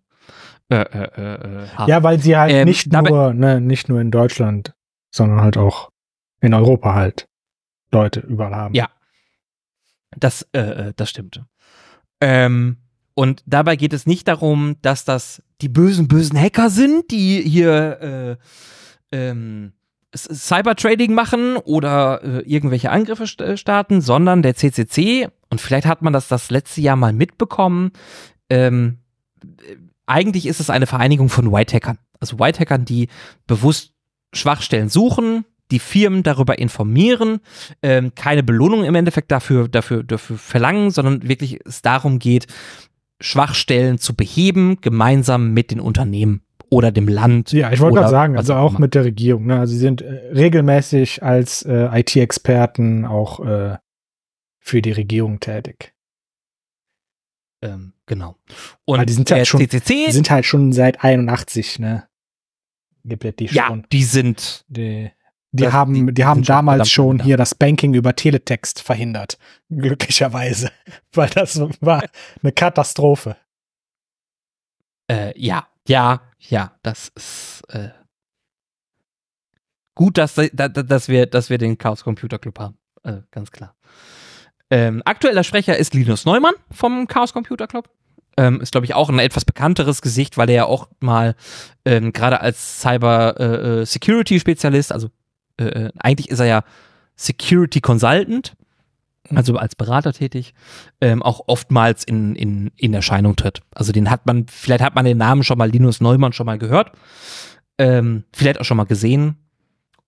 äh, 0.70 0.76
äh, 0.76 1.63
äh, 1.63 1.68
haben. 1.70 1.89
ja, 1.89 2.03
weil 2.03 2.20
sie 2.20 2.36
halt 2.36 2.51
Ähm, 2.51 2.66
nicht 2.66 2.91
nur, 2.91 3.34
ne, 3.34 3.61
nicht 3.61 3.89
nur 3.89 4.01
in 4.01 4.11
Deutschland, 4.11 4.74
sondern 5.11 5.41
halt 5.41 5.57
auch 5.57 5.89
in 6.41 6.53
Europa 6.53 6.93
halt 6.93 7.28
Leute 7.91 8.20
überall 8.22 8.55
haben. 8.55 8.74
Ja. 8.74 8.89
Das, 10.18 10.47
äh, 10.53 10.59
äh, 10.59 10.93
das 10.95 11.09
stimmt. 11.09 11.43
Ähm, 12.22 12.78
und 13.13 13.43
dabei 13.45 13.76
geht 13.76 13.93
es 13.93 14.05
nicht 14.05 14.28
darum, 14.28 14.76
dass 14.82 15.05
das 15.05 15.41
die 15.61 15.70
bösen, 15.70 16.07
bösen 16.07 16.39
Hacker 16.39 16.70
sind, 16.70 17.11
die 17.11 17.41
hier 17.41 18.38
äh, 19.11 19.16
ähm, 19.16 19.74
Cybertrading 20.16 21.13
machen 21.13 21.57
oder 21.57 22.24
äh, 22.24 22.39
irgendwelche 22.41 22.89
Angriffe 22.89 23.28
st 23.28 23.57
starten, 23.57 24.01
sondern 24.01 24.41
der 24.41 24.55
CCC, 24.55 25.28
und 25.49 25.61
vielleicht 25.61 25.88
hat 25.88 26.01
man 26.01 26.13
das 26.13 26.28
das 26.28 26.51
letzte 26.51 26.82
Jahr 26.82 26.95
mal 26.95 27.13
mitbekommen, 27.13 27.91
ähm, 28.49 28.99
äh, 29.43 29.76
eigentlich 30.06 30.45
ist 30.45 30.60
es 30.60 30.70
eine 30.70 30.88
Vereinigung 30.88 31.30
von 31.30 31.51
White-Hackern. 31.51 31.97
Also 32.20 32.39
White-Hackern, 32.39 32.86
die 32.86 33.10
bewusst 33.47 33.93
Schwachstellen 34.34 34.89
suchen, 34.89 35.45
die 35.72 35.80
Firmen 35.80 36.24
darüber 36.24 36.60
informieren, 36.60 37.39
ähm, 37.82 38.14
keine 38.16 38.43
Belohnung 38.43 38.84
im 38.84 38.95
Endeffekt 38.95 39.32
dafür, 39.32 39.68
dafür, 39.68 40.03
dafür 40.03 40.38
verlangen, 40.38 40.91
sondern 40.91 41.28
wirklich 41.28 41.60
es 41.66 41.82
darum 41.82 42.20
geht, 42.20 42.47
Schwachstellen 43.20 43.97
zu 43.97 44.16
beheben, 44.16 44.78
gemeinsam 44.82 45.53
mit 45.53 45.72
den 45.72 45.80
Unternehmen 45.80 46.41
oder 46.70 46.91
dem 46.91 47.08
Land. 47.08 47.51
Ja, 47.51 47.72
ich 47.72 47.80
wollte 47.80 47.97
gerade 47.97 48.10
sagen, 48.10 48.38
also 48.38 48.53
auch 48.53 48.66
auch 48.66 48.72
immer. 48.72 48.82
mit 48.82 48.95
der 48.95 49.06
Regierung. 49.06 49.45
Ne? 49.45 49.60
Also 49.60 49.74
sie 49.74 49.80
sind 49.80 50.01
äh, 50.01 50.32
regelmäßig 50.34 51.24
als 51.24 51.64
äh, 51.64 51.99
IT-Experten 51.99 53.06
auch 53.06 53.45
äh, 53.45 53.78
für 54.60 54.82
die 54.82 54.91
Regierung 54.91 55.39
tätig. 55.39 55.95
Ähm, 57.66 57.93
genau. 58.05 58.38
Und 58.86 58.99
Weil 58.99 59.05
die 59.05 59.13
sind 59.13 59.30
ja 59.30 59.38
der 59.38 59.45
schon- 59.45 59.59
CCC, 59.61 60.05
Die 60.07 60.11
sind 60.11 60.30
halt 60.30 60.45
schon 60.45 60.72
seit 60.72 61.03
81, 61.03 61.80
ne? 61.80 62.07
Gibt 63.03 63.24
ja 63.24 63.32
die 63.32 63.45
ja, 63.45 63.68
schon. 63.68 63.86
die 63.91 64.03
sind 64.03 64.66
Die, 64.68 65.11
die 65.51 65.63
Das- 65.63 65.74
haben, 65.74 66.07
die- 66.07 66.13
die, 66.13 66.26
haben 66.26 66.43
damals 66.43 66.89
schon 66.89 67.18
da. 67.20 67.24
hier 67.24 67.38
das 67.38 67.55
Banking 67.55 67.93
über 67.93 68.16
Teletext 68.16 68.82
verhindert. 68.82 69.38
Glücklicherweise. 69.70 70.72
Weil 71.13 71.30
das 71.30 71.59
war 71.82 72.03
eine 72.41 72.51
Katastrophe. 72.51 73.38
Äh, 75.09 75.39
ja, 75.39 75.68
ja, 75.88 76.22
ja, 76.39 76.78
das 76.82 77.09
ist 77.16 77.61
äh, 77.70 77.89
gut, 79.95 80.18
dass, 80.18 80.36
da, 80.36 80.47
da, 80.47 80.68
dass, 80.68 81.07
wir, 81.07 81.26
dass 81.28 81.49
wir 81.49 81.57
den 81.57 81.78
Chaos 81.78 82.03
Computer 82.03 82.39
Club 82.39 82.59
haben. 82.59 82.78
Äh, 83.03 83.22
ganz 83.32 83.51
klar. 83.51 83.76
Ähm, 84.70 85.01
aktueller 85.05 85.43
Sprecher 85.43 85.78
ist 85.78 85.93
Linus 85.93 86.26
Neumann 86.26 86.55
vom 86.72 87.07
Chaos 87.07 87.34
Computer 87.34 87.68
Club. 87.68 87.89
Ähm, 88.38 88.59
ist, 88.59 88.72
glaube 88.72 88.86
ich, 88.86 88.93
auch 88.93 89.09
ein 89.09 89.20
etwas 89.20 89.45
bekannteres 89.45 90.01
Gesicht, 90.01 90.38
weil 90.38 90.49
er 90.49 90.55
ja 90.55 90.66
auch 90.66 90.89
mal 90.99 91.36
ähm, 91.86 92.11
gerade 92.11 92.41
als 92.41 92.82
Cyber 92.82 93.39
äh, 93.39 93.82
äh, 93.82 93.86
Security 93.86 94.39
Spezialist, 94.39 94.91
also 94.91 95.09
äh, 95.57 95.66
äh, 95.66 95.91
eigentlich 95.99 96.30
ist 96.30 96.39
er 96.39 96.45
ja 96.45 96.63
Security 97.16 97.80
Consultant, 97.80 98.55
also 99.34 99.55
als 99.55 99.76
Berater 99.76 100.11
tätig, 100.13 100.53
ähm, 101.01 101.24
auch 101.24 101.43
oftmals 101.47 102.03
in, 102.03 102.36
in, 102.36 102.72
in 102.76 102.93
Erscheinung 102.93 103.36
tritt. 103.36 103.61
Also 103.74 103.91
den 103.91 104.09
hat 104.11 104.26
man, 104.26 104.47
vielleicht 104.47 104.84
hat 104.84 104.95
man 104.95 105.05
den 105.05 105.18
Namen 105.18 105.43
schon 105.43 105.57
mal, 105.57 105.70
Linus 105.70 106.01
Neumann 106.01 106.34
schon 106.34 106.45
mal 106.45 106.57
gehört, 106.57 106.91
ähm, 107.78 108.26
vielleicht 108.34 108.59
auch 108.59 108.66
schon 108.66 108.78
mal 108.78 108.84
gesehen. 108.86 109.38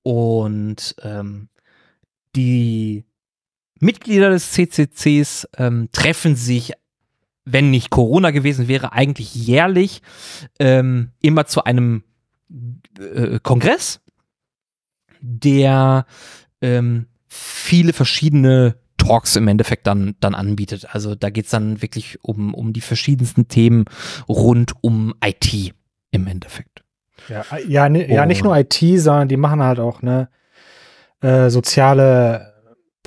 Und 0.04 0.96
ähm, 1.02 1.50
die 2.36 3.07
Mitglieder 3.80 4.30
des 4.30 4.52
CCCs 4.52 5.48
ähm, 5.58 5.90
treffen 5.92 6.36
sich, 6.36 6.74
wenn 7.46 7.70
nicht 7.70 7.90
Corona 7.90 8.32
gewesen 8.32 8.68
wäre, 8.68 8.94
eigentlich 8.94 9.36
jährlich 9.36 10.02
ähm, 10.60 11.12
immer 11.22 11.46
zu 11.46 11.64
einem 11.64 12.04
äh, 13.00 13.40
Kongress, 13.42 14.02
der 15.22 16.06
ähm, 16.62 17.08
viele 17.28 17.94
verschiedene 17.94 18.76
Talks 18.98 19.36
im 19.36 19.48
Endeffekt 19.48 19.88
dann, 19.88 20.16
dann 20.20 20.36
anbietet. 20.36 20.94
Also 20.94 21.16
da 21.16 21.30
geht's 21.30 21.52
dann 21.52 21.82
wirklich 21.82 22.24
um, 22.24 22.54
um 22.54 22.74
die 22.74 22.82
verschiedensten 22.82 23.48
Themen 23.48 23.86
rund 24.28 24.74
um 24.82 25.14
IT 25.24 25.74
im 26.12 26.28
Endeffekt. 26.28 26.84
Ja, 27.30 27.46
ja, 27.68 27.88
ja 27.88 28.26
nicht 28.26 28.44
nur 28.44 28.58
IT, 28.58 28.74
sondern 28.74 29.28
die 29.28 29.38
machen 29.38 29.62
halt 29.62 29.80
auch 29.80 30.02
ne 30.02 30.30
äh, 31.22 31.50
soziale 31.50 32.54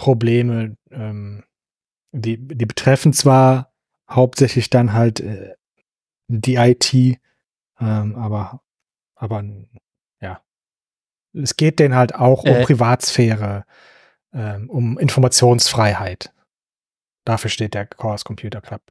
Probleme. 0.01 0.77
Ähm, 0.91 1.45
die, 2.13 2.39
die 2.39 2.67
betreffen 2.67 3.13
zwar 3.13 3.71
hauptsächlich 4.09 4.71
dann 4.71 4.95
halt 4.95 5.21
äh, 5.21 5.55
die 6.27 6.57
IT, 6.57 6.95
ähm, 6.95 8.17
aber, 8.17 8.63
aber 9.15 9.45
ja. 10.21 10.41
Es 11.35 11.57
geht 11.57 11.79
denen 11.79 11.95
halt 11.95 12.15
auch 12.15 12.45
um 12.45 12.51
Äh. 12.51 12.65
Privatsphäre, 12.65 13.67
ähm, 14.33 14.71
um 14.71 14.99
Informationsfreiheit. 14.99 16.33
Dafür 17.25 17.51
steht 17.51 17.75
der 17.75 17.87
Chaos 17.87 18.25
Computer 18.25 18.63
Club. 18.63 18.83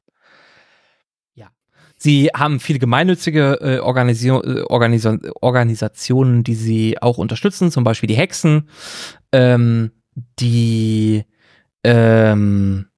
Sie 2.02 2.30
haben 2.34 2.60
viele 2.60 2.78
gemeinnützige 2.78 3.58
äh, 3.60 3.78
Organisio 3.78 4.42
äh, 4.42 4.62
Organisa 4.62 5.18
Organisationen, 5.42 6.42
die 6.42 6.54
sie 6.54 6.96
auch 7.02 7.18
unterstützen, 7.18 7.70
zum 7.70 7.84
Beispiel 7.84 8.06
die 8.06 8.16
Hexen, 8.16 8.70
ähm, 9.32 9.90
die 10.38 11.24
ähm, 11.84 12.88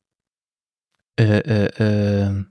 äh, 1.18 1.38
äh, 1.38 2.26
äh, 2.26 2.44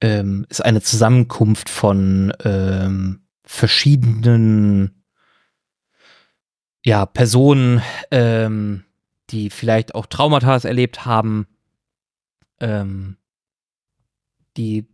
ähm, 0.00 0.46
ist 0.48 0.64
eine 0.64 0.82
Zusammenkunft 0.82 1.68
von 1.68 2.32
ähm, 2.44 3.26
verschiedenen 3.44 5.02
ja, 6.84 7.04
Personen, 7.04 7.82
ähm, 8.10 8.84
die 9.30 9.50
vielleicht 9.50 9.94
auch 9.94 10.06
Traumata 10.06 10.56
erlebt 10.58 11.04
haben, 11.04 11.46
ähm, 12.60 13.16
die 14.56 14.86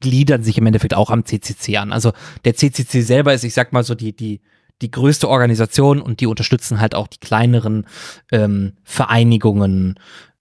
gliedern 0.00 0.42
sich 0.42 0.58
im 0.58 0.66
Endeffekt 0.66 0.94
auch 0.94 1.10
am 1.10 1.24
CCC 1.24 1.76
an. 1.76 1.92
Also 1.92 2.12
der 2.44 2.54
CCC 2.56 3.02
selber 3.02 3.32
ist, 3.32 3.44
ich 3.44 3.54
sag 3.54 3.72
mal 3.72 3.84
so, 3.84 3.94
die, 3.94 4.14
die, 4.14 4.40
die 4.84 4.90
größte 4.90 5.28
Organisation 5.28 6.00
und 6.00 6.20
die 6.20 6.26
unterstützen 6.26 6.78
halt 6.78 6.94
auch 6.94 7.08
die 7.08 7.18
kleineren 7.18 7.86
ähm, 8.30 8.74
Vereinigungen, 8.84 9.98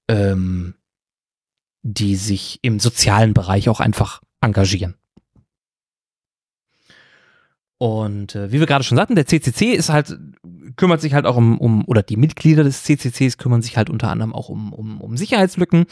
ähm, 0.10 0.76
die 1.82 2.16
sich 2.18 2.60
im 2.62 2.80
sozialen 2.80 3.34
Bereich 3.34 3.70
auch 3.70 3.80
einfach 3.80 4.22
engagieren. 4.42 4.96
Und 7.78 8.36
äh, 8.36 8.52
wie 8.52 8.60
wir 8.60 8.68
gerade 8.68 8.84
schon 8.84 8.98
sagten, 8.98 9.16
der 9.16 9.26
CCC 9.26 9.74
ist 9.74 9.90
halt 9.90 10.18
kümmert 10.76 11.02
sich 11.02 11.14
halt 11.14 11.26
auch 11.26 11.36
um, 11.36 11.60
um, 11.60 11.86
oder 11.86 12.02
die 12.02 12.18
Mitglieder 12.18 12.64
des 12.64 12.84
CCCs 12.84 13.38
kümmern 13.38 13.62
sich 13.62 13.78
halt 13.78 13.90
unter 13.90 14.10
anderem 14.10 14.34
auch 14.34 14.50
um, 14.50 14.74
um, 14.74 15.02
um 15.02 15.18
Sicherheitslücken. 15.18 15.86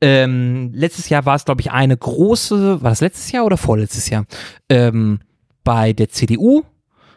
Ähm, 0.00 0.72
letztes 0.74 1.08
Jahr 1.08 1.24
war 1.26 1.36
es, 1.36 1.44
glaube 1.44 1.60
ich, 1.60 1.70
eine 1.70 1.96
große, 1.96 2.82
war 2.82 2.90
das 2.90 3.00
letztes 3.00 3.30
Jahr 3.32 3.44
oder 3.44 3.56
vorletztes 3.56 4.08
Jahr? 4.08 4.26
Ähm, 4.68 5.20
bei 5.62 5.92
der 5.92 6.08
CDU, 6.10 6.64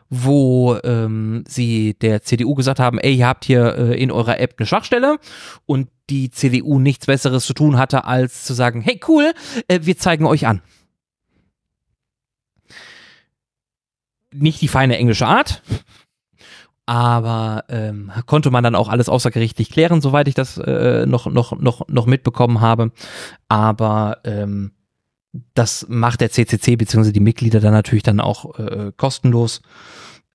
wo 0.10 0.78
ähm, 0.84 1.44
sie 1.48 1.96
der 1.96 2.22
CDU 2.22 2.56
gesagt 2.56 2.80
haben, 2.80 3.00
ey, 3.00 3.16
ihr 3.16 3.28
habt 3.28 3.46
hier 3.46 3.76
äh, 3.76 4.02
in 4.02 4.12
eurer 4.12 4.40
App 4.40 4.56
eine 4.58 4.66
Schwachstelle 4.66 5.20
und 5.66 5.90
die 6.10 6.32
CDU 6.32 6.80
nichts 6.80 7.06
Besseres 7.06 7.46
zu 7.46 7.54
tun 7.54 7.78
hatte, 7.78 8.06
als 8.06 8.46
zu 8.46 8.54
sagen, 8.54 8.82
hey 8.82 9.00
cool, 9.08 9.34
äh, 9.68 9.82
wir 9.84 9.98
zeigen 9.98 10.26
euch 10.26 10.48
an. 10.48 10.62
Nicht 14.34 14.62
die 14.62 14.68
feine 14.68 14.98
englische 14.98 15.26
Art, 15.26 15.62
aber 16.86 17.66
ähm, 17.68 18.12
konnte 18.26 18.50
man 18.50 18.64
dann 18.64 18.76
auch 18.76 18.88
alles 18.88 19.10
außergerichtlich 19.10 19.70
klären, 19.70 20.02
soweit 20.02 20.28
ich 20.28 20.36
das 20.36 20.58
äh, 20.58 21.06
noch, 21.06 21.26
noch, 21.28 21.60
noch, 21.60 21.88
noch 21.90 22.06
mitbekommen 22.06 22.62
habe. 22.62 22.92
Aber 23.50 24.20
ähm, 24.24 24.72
das 25.54 25.86
macht 25.90 26.22
der 26.22 26.32
CCC 26.32 26.76
bzw. 26.76 27.12
die 27.12 27.20
Mitglieder 27.20 27.60
dann 27.60 27.74
natürlich 27.74 28.04
dann 28.04 28.20
auch 28.20 28.58
äh, 28.58 28.92
kostenlos, 28.96 29.62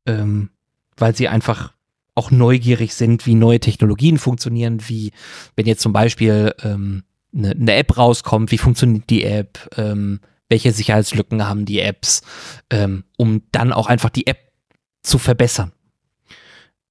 ähm, 0.06 0.50
weil 0.96 1.16
sie 1.16 1.28
einfach 1.28 1.72
auch 2.14 2.30
neugierig 2.30 2.94
sind, 2.94 3.26
wie 3.26 3.34
neue 3.34 3.60
Technologien 3.60 4.18
funktionieren, 4.18 4.80
wie 4.88 5.12
wenn 5.56 5.66
jetzt 5.66 5.82
zum 5.82 5.92
Beispiel 5.92 6.54
ähm, 6.62 7.04
eine, 7.34 7.52
eine 7.52 7.74
App 7.74 7.96
rauskommt, 7.96 8.52
wie 8.52 8.58
funktioniert 8.58 9.08
die 9.08 9.24
App, 9.24 9.70
ähm, 9.76 10.20
welche 10.48 10.72
Sicherheitslücken 10.72 11.46
haben 11.46 11.64
die 11.64 11.80
Apps, 11.80 12.22
ähm, 12.68 13.04
um 13.16 13.42
dann 13.52 13.72
auch 13.72 13.86
einfach 13.86 14.10
die 14.10 14.26
App 14.26 14.52
zu 15.02 15.18
verbessern. 15.18 15.72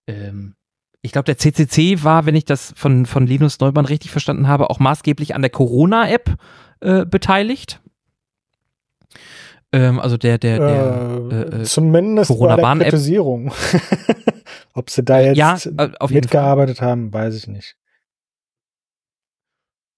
Ähm, 0.08 0.56
ich 1.04 1.12
glaube, 1.12 1.26
der 1.26 1.38
CCC 1.38 2.04
war, 2.04 2.26
wenn 2.26 2.36
ich 2.36 2.46
das 2.46 2.74
von, 2.76 3.06
von 3.06 3.26
Linus 3.26 3.60
Neumann 3.60 3.86
richtig 3.86 4.12
verstanden 4.12 4.48
habe, 4.48 4.70
auch 4.70 4.80
maßgeblich 4.80 5.36
an 5.36 5.42
der 5.42 5.50
Corona-App 5.50 6.38
äh, 6.80 7.06
beteiligt. 7.06 7.81
Ähm, 9.74 10.00
also 10.00 10.18
der, 10.18 10.38
der, 10.38 10.60
der 10.60 11.22
äh, 11.32 11.62
äh, 11.62 11.64
zumindest 11.64 12.30
Corona 12.30 12.58
bei 12.58 12.76
der 12.76 12.90
Kritisierung. 12.90 13.54
Ob 14.74 14.90
sie 14.90 15.04
da 15.04 15.20
jetzt 15.20 15.38
ja, 15.38 15.58
mitgearbeitet 16.10 16.82
haben, 16.82 17.14
weiß 17.14 17.36
ich 17.36 17.48
nicht. 17.48 17.78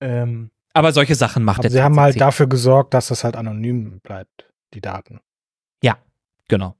Ähm, 0.01 0.51
aber 0.73 0.91
solche 0.91 1.15
Sachen 1.15 1.43
macht 1.43 1.59
aber 1.59 1.69
der 1.69 1.71
Sie 1.71 1.81
haben 1.81 1.99
halt 1.99 2.19
dafür 2.19 2.47
gesorgt, 2.47 2.93
dass 2.93 3.07
das 3.07 3.23
halt 3.23 3.35
anonym 3.35 3.99
bleibt, 4.01 4.51
die 4.73 4.81
Daten. 4.81 5.19
Ja, 5.83 5.97
genau. 6.47 6.75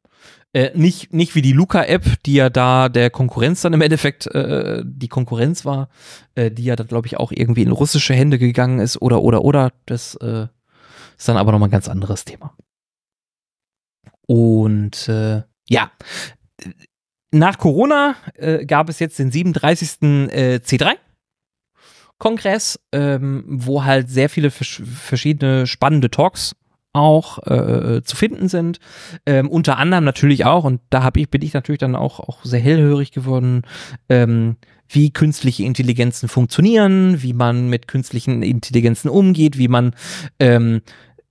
Äh, 0.54 0.72
nicht, 0.76 1.14
nicht 1.14 1.34
wie 1.34 1.42
die 1.42 1.52
Luca-App, 1.52 2.24
die 2.26 2.36
ja 2.36 2.50
da 2.50 2.90
der 2.90 3.10
Konkurrenz 3.10 3.62
dann 3.62 3.74
im 3.74 3.82
Endeffekt 3.82 4.28
äh, 4.28 4.84
die 4.86 5.08
Konkurrenz 5.08 5.66
war, 5.66 5.90
äh, 6.36 6.52
die 6.52 6.64
ja 6.64 6.76
dann, 6.76 6.88
glaube 6.88 7.08
ich, 7.08 7.18
auch 7.18 7.32
irgendwie 7.32 7.64
in 7.64 7.72
russische 7.72 8.14
Hände 8.14 8.38
gegangen 8.38 8.80
ist 8.80 9.02
oder, 9.02 9.22
oder, 9.22 9.44
oder. 9.44 9.72
Das 9.86 10.16
äh, 10.16 10.48
ist 11.18 11.28
dann 11.28 11.38
aber 11.38 11.52
nochmal 11.52 11.70
ein 11.70 11.72
ganz 11.72 11.90
anderes 11.90 12.26
Thema. 12.26 12.56
Und 14.28 15.08
äh, 15.10 15.44
ja, 15.68 15.92
nach 17.32 17.58
Corona 17.58 18.16
äh, 18.36 18.66
gab 18.66 18.90
es 18.90 19.00
jetzt 19.00 19.20
den 19.20 19.32
37. 19.32 20.02
Äh, 20.02 20.60
C3. 20.64 20.94
Kongress, 22.20 22.80
ähm, 22.94 23.44
wo 23.48 23.84
halt 23.84 24.10
sehr 24.10 24.30
viele 24.30 24.50
verschiedene 24.50 25.68
spannende 25.68 26.10
Talks 26.10 26.56
auch 26.94 27.40
äh, 27.48 28.04
zu 28.04 28.16
finden 28.16 28.48
sind. 28.48 28.80
Ähm, 29.26 29.50
unter 29.50 29.78
anderem 29.78 30.04
natürlich 30.04 30.46
auch, 30.46 30.64
und 30.64 30.80
da 30.90 31.04
hab 31.04 31.18
ich, 31.18 31.30
bin 31.30 31.42
ich 31.42 31.54
natürlich 31.54 31.80
dann 31.80 31.96
auch, 31.96 32.20
auch 32.20 32.46
sehr 32.46 32.60
hellhörig 32.60 33.12
geworden, 33.12 33.64
ähm, 34.10 34.58
wie 34.88 35.12
künstliche 35.12 35.64
Intelligenzen 35.64 36.30
funktionieren, 36.30 37.24
wie 37.24 37.34
man 37.34 37.68
mit 37.68 37.88
künstlichen 37.88 38.44
Intelligenzen 38.44 39.10
umgeht, 39.10 39.58
wie 39.58 39.68
man 39.68 39.96
ähm, 40.40 40.82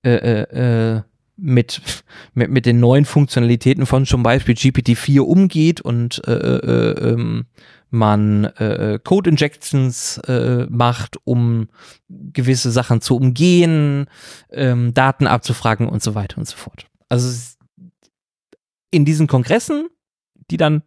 äh, 0.04 0.16
äh, 0.16 0.96
äh 0.96 1.02
mit, 1.36 2.04
mit, 2.34 2.50
mit 2.50 2.66
den 2.66 2.80
neuen 2.80 3.04
Funktionalitäten 3.04 3.86
von 3.86 4.06
zum 4.06 4.22
Beispiel 4.22 4.54
GPT-4 4.54 5.20
umgeht 5.20 5.80
und 5.80 6.22
äh, 6.26 6.32
äh, 6.32 7.10
ähm, 7.10 7.46
man 7.90 8.44
äh, 8.44 8.98
Code 9.02 9.30
Injections 9.30 10.18
äh, 10.26 10.66
macht, 10.70 11.18
um 11.24 11.68
gewisse 12.08 12.70
Sachen 12.70 13.00
zu 13.02 13.16
umgehen, 13.16 14.06
ähm, 14.50 14.94
Daten 14.94 15.26
abzufragen 15.26 15.88
und 15.88 16.02
so 16.02 16.14
weiter 16.14 16.38
und 16.38 16.48
so 16.48 16.56
fort. 16.56 16.86
Also 17.08 17.56
in 18.90 19.04
diesen 19.04 19.26
Kongressen, 19.26 19.88
die 20.50 20.56
dann 20.56 20.82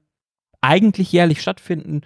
eigentlich 0.61 1.11
jährlich 1.11 1.41
stattfinden, 1.41 2.01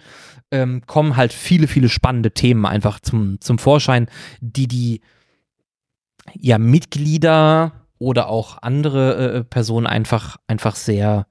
ähm, 0.50 0.82
kommen 0.86 1.16
halt 1.16 1.32
viele, 1.32 1.66
viele 1.66 1.88
spannende 1.88 2.32
Themen 2.32 2.66
einfach 2.66 3.00
zum, 3.00 3.40
zum 3.40 3.58
Vorschein, 3.58 4.06
die 4.40 4.68
die 4.68 5.00
ja 6.34 6.58
Mitglieder 6.58 7.79
oder 8.00 8.28
auch 8.28 8.58
andere 8.62 9.34
äh, 9.34 9.44
Personen 9.44 9.86
einfach, 9.86 10.38
einfach 10.48 10.74
sehr, 10.74 11.26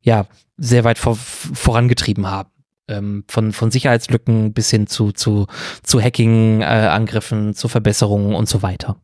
ja, 0.00 0.26
sehr 0.56 0.84
weit 0.84 0.96
vor, 0.96 1.16
vorangetrieben 1.16 2.26
haben. 2.26 2.48
Ähm, 2.88 3.24
von, 3.26 3.52
von 3.52 3.72
Sicherheitslücken 3.72 4.54
bis 4.54 4.70
hin 4.70 4.86
zu, 4.86 5.10
zu, 5.10 5.48
zu 5.82 6.00
Hacking-Angriffen, 6.00 7.50
äh, 7.50 7.54
zu 7.54 7.66
Verbesserungen 7.66 8.32
und 8.36 8.48
so 8.48 8.62
weiter. 8.62 8.96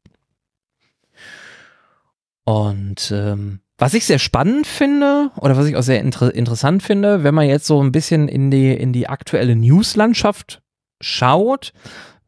Und 2.45 3.13
ähm, 3.13 3.61
was 3.79 3.95
ich 3.95 4.07
sehr 4.07 4.21
spannend 4.21 4.69
finde 4.69 5.33
oder 5.37 5.57
was 5.57 5.67
ich 5.67 5.75
auch 5.75 5.83
sehr 5.83 6.01
inter 6.01 6.33
interessant 6.33 6.85
finde, 6.85 7.25
wenn 7.25 7.35
man 7.35 7.49
jetzt 7.49 7.67
so 7.67 7.83
ein 7.83 7.91
bisschen 7.91 8.29
in 8.29 8.53
die, 8.53 8.73
in 8.73 8.93
die 8.93 9.09
aktuelle 9.09 9.57
Newslandschaft 9.57 10.63
schaut, 11.01 11.73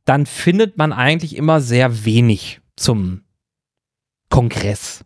dann 0.05 0.27
findet 0.27 0.77
man 0.77 0.93
eigentlich 0.93 1.37
immer 1.37 1.61
sehr 1.61 2.05
wenig 2.05 2.61
zum 2.75 3.24
Kongress. 4.31 5.05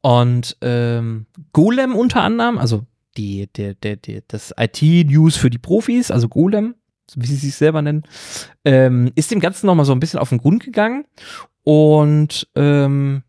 Und 0.00 0.56
ähm, 0.60 1.26
Golem 1.52 1.94
unter 1.94 2.22
anderem, 2.22 2.58
also 2.58 2.84
die, 3.16 3.48
der, 3.56 3.74
der, 3.74 3.96
der, 3.96 4.22
das 4.28 4.52
IT-News 4.58 5.36
für 5.36 5.50
die 5.50 5.58
Profis, 5.58 6.10
also 6.10 6.28
Golem, 6.28 6.74
wie 7.16 7.26
sie 7.26 7.36
sich 7.36 7.54
selber 7.54 7.80
nennen, 7.80 8.02
ähm, 8.64 9.12
ist 9.14 9.30
dem 9.30 9.40
Ganzen 9.40 9.66
nochmal 9.66 9.86
so 9.86 9.92
ein 9.92 10.00
bisschen 10.00 10.20
auf 10.20 10.28
den 10.28 10.38
Grund 10.38 10.62
gegangen. 10.62 11.06
Und 11.62 12.48
ähm, 12.54 13.22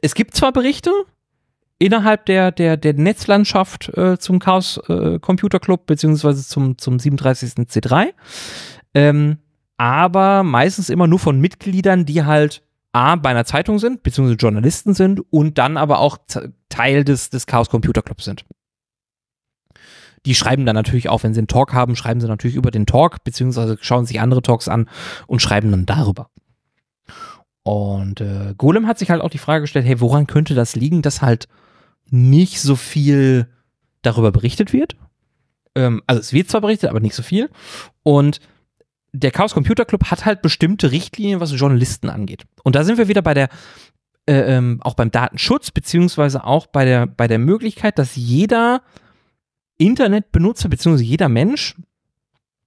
es 0.00 0.14
gibt 0.14 0.36
zwar 0.36 0.52
Berichte 0.52 0.90
innerhalb 1.78 2.26
der, 2.26 2.52
der, 2.52 2.76
der 2.76 2.94
Netzlandschaft 2.94 3.88
äh, 3.96 4.18
zum 4.18 4.38
Chaos 4.38 4.78
äh, 4.88 5.18
Computer 5.18 5.58
Club, 5.58 5.86
beziehungsweise 5.86 6.46
zum, 6.46 6.78
zum 6.78 6.98
37. 7.00 7.54
C3, 7.66 8.10
ähm, 8.94 9.38
aber 9.76 10.44
meistens 10.44 10.90
immer 10.90 11.08
nur 11.08 11.18
von 11.18 11.40
Mitgliedern, 11.40 12.04
die 12.04 12.24
halt 12.24 12.62
A, 12.92 13.16
bei 13.16 13.30
einer 13.30 13.44
Zeitung 13.44 13.78
sind, 13.78 14.02
beziehungsweise 14.02 14.36
Journalisten 14.36 14.94
sind 14.94 15.20
und 15.30 15.58
dann 15.58 15.76
aber 15.76 15.98
auch 15.98 16.18
Teil 16.68 17.04
des, 17.04 17.30
des 17.30 17.46
Chaos 17.46 17.70
Computer 17.70 18.02
Clubs 18.02 18.24
sind. 18.24 18.44
Die 20.26 20.34
schreiben 20.34 20.66
dann 20.66 20.76
natürlich 20.76 21.08
auch, 21.08 21.22
wenn 21.22 21.34
sie 21.34 21.40
einen 21.40 21.48
Talk 21.48 21.72
haben, 21.72 21.96
schreiben 21.96 22.20
sie 22.20 22.28
natürlich 22.28 22.56
über 22.56 22.70
den 22.70 22.86
Talk, 22.86 23.24
beziehungsweise 23.24 23.76
schauen 23.80 24.06
sich 24.06 24.20
andere 24.20 24.42
Talks 24.42 24.68
an 24.68 24.88
und 25.26 25.42
schreiben 25.42 25.70
dann 25.70 25.86
darüber. 25.86 26.30
Und 27.64 28.20
äh, 28.20 28.54
Golem 28.56 28.86
hat 28.86 28.98
sich 28.98 29.10
halt 29.10 29.20
auch 29.20 29.30
die 29.30 29.38
Frage 29.38 29.62
gestellt, 29.62 29.86
hey, 29.86 30.00
woran 30.00 30.26
könnte 30.26 30.54
das 30.54 30.76
liegen, 30.76 31.02
dass 31.02 31.22
halt 31.22 31.48
nicht 32.10 32.60
so 32.60 32.76
viel 32.76 33.48
darüber 34.02 34.32
berichtet 34.32 34.72
wird? 34.72 34.96
Ähm, 35.74 36.02
also 36.06 36.20
es 36.20 36.32
wird 36.32 36.50
zwar 36.50 36.60
berichtet, 36.60 36.90
aber 36.90 37.00
nicht 37.00 37.14
so 37.14 37.22
viel. 37.22 37.50
Und 38.02 38.40
der 39.12 39.30
Chaos 39.30 39.54
Computer 39.54 39.84
Club 39.84 40.10
hat 40.10 40.24
halt 40.24 40.42
bestimmte 40.42 40.90
Richtlinien, 40.90 41.40
was 41.40 41.52
Journalisten 41.52 42.08
angeht. 42.08 42.44
Und 42.64 42.74
da 42.74 42.84
sind 42.84 42.98
wir 42.98 43.08
wieder 43.08 43.22
bei 43.22 43.34
der, 43.34 43.48
äh, 44.26 44.56
ähm, 44.56 44.80
auch 44.82 44.94
beim 44.94 45.10
Datenschutz, 45.10 45.70
beziehungsweise 45.70 46.44
auch 46.44 46.66
bei 46.66 46.84
der, 46.84 47.06
bei 47.06 47.28
der 47.28 47.38
Möglichkeit, 47.38 47.98
dass 47.98 48.16
jeder 48.16 48.82
Internetbenutzer, 49.76 50.68
beziehungsweise 50.68 51.04
jeder 51.04 51.28
Mensch, 51.28 51.76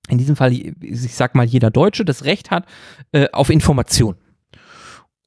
in 0.08 0.20
diesem 0.20 0.36
Fall, 0.36 0.54
ich 0.54 1.16
sag 1.16 1.34
mal, 1.34 1.46
jeder 1.46 1.72
Deutsche, 1.72 2.06
das 2.06 2.26
Recht 2.26 2.52
hat 2.52 2.66
äh, 3.12 3.28
auf 3.32 3.50
Information. 3.50 4.16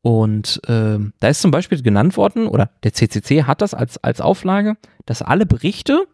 Und 0.03 0.61
äh, 0.69 0.99
da 1.19 1.29
ist 1.29 1.43
zum 1.43 1.51
Beispiel 1.51 1.83
genannt 1.83 2.17
worden, 2.17 2.47
oder 2.47 2.71
der 2.85 2.93
CCC 2.93 3.43
hat 3.45 3.61
das 3.61 3.75
als, 3.75 3.99
als 3.99 4.21
Auflage, 4.21 4.77
dass 5.05 5.23
alle 5.23 5.47
Berichte 5.47 6.07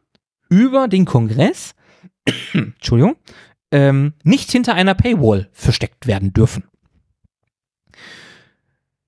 über 0.49 0.89
den 0.89 1.05
Kongress, 1.05 1.75
Entschuldigung, 2.55 3.17
ähm, 3.75 4.13
nicht 4.23 4.53
hinter 4.53 4.75
einer 4.75 4.95
Paywall 4.95 5.49
versteckt 5.53 6.07
werden 6.07 6.33
dürfen. 6.33 6.63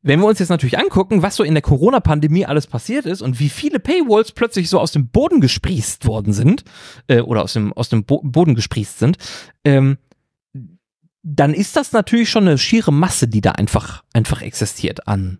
Wenn 0.02 0.18
wir 0.18 0.26
uns 0.26 0.40
jetzt 0.40 0.48
natürlich 0.48 0.78
angucken, 0.78 1.22
was 1.22 1.36
so 1.36 1.44
in 1.44 1.54
der 1.54 1.62
Corona-Pandemie 1.62 2.46
alles 2.46 2.66
passiert 2.66 3.06
ist 3.06 3.22
und 3.22 3.38
wie 3.38 3.48
viele 3.48 3.78
Paywalls 3.78 4.32
plötzlich 4.32 4.68
so 4.68 4.80
aus 4.80 4.90
dem 4.90 5.08
Boden 5.08 5.40
gesprießt 5.40 6.06
worden 6.06 6.32
sind, 6.32 6.64
äh, 7.06 7.20
oder 7.20 7.44
aus 7.44 7.52
dem, 7.52 7.72
aus 7.74 7.90
dem 7.90 8.04
Bo 8.04 8.20
Boden 8.24 8.56
gesprießt 8.56 8.98
sind, 8.98 9.18
ähm, 9.64 9.98
dann 11.22 11.54
ist 11.54 11.76
das 11.76 11.92
natürlich 11.92 12.28
schon 12.28 12.48
eine 12.48 12.58
schiere 12.58 12.92
Masse, 12.92 13.28
die 13.28 13.40
da 13.40 13.52
einfach, 13.52 14.02
einfach 14.12 14.42
existiert 14.42 15.06
an 15.06 15.38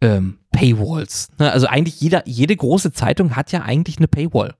ähm, 0.00 0.38
Paywalls. 0.50 1.30
Ne? 1.38 1.52
Also 1.52 1.68
eigentlich 1.68 2.00
jeder, 2.00 2.26
jede 2.26 2.56
große 2.56 2.92
Zeitung 2.92 3.36
hat 3.36 3.52
ja 3.52 3.62
eigentlich 3.62 3.98
eine 3.98 4.08
Paywall. 4.08 4.56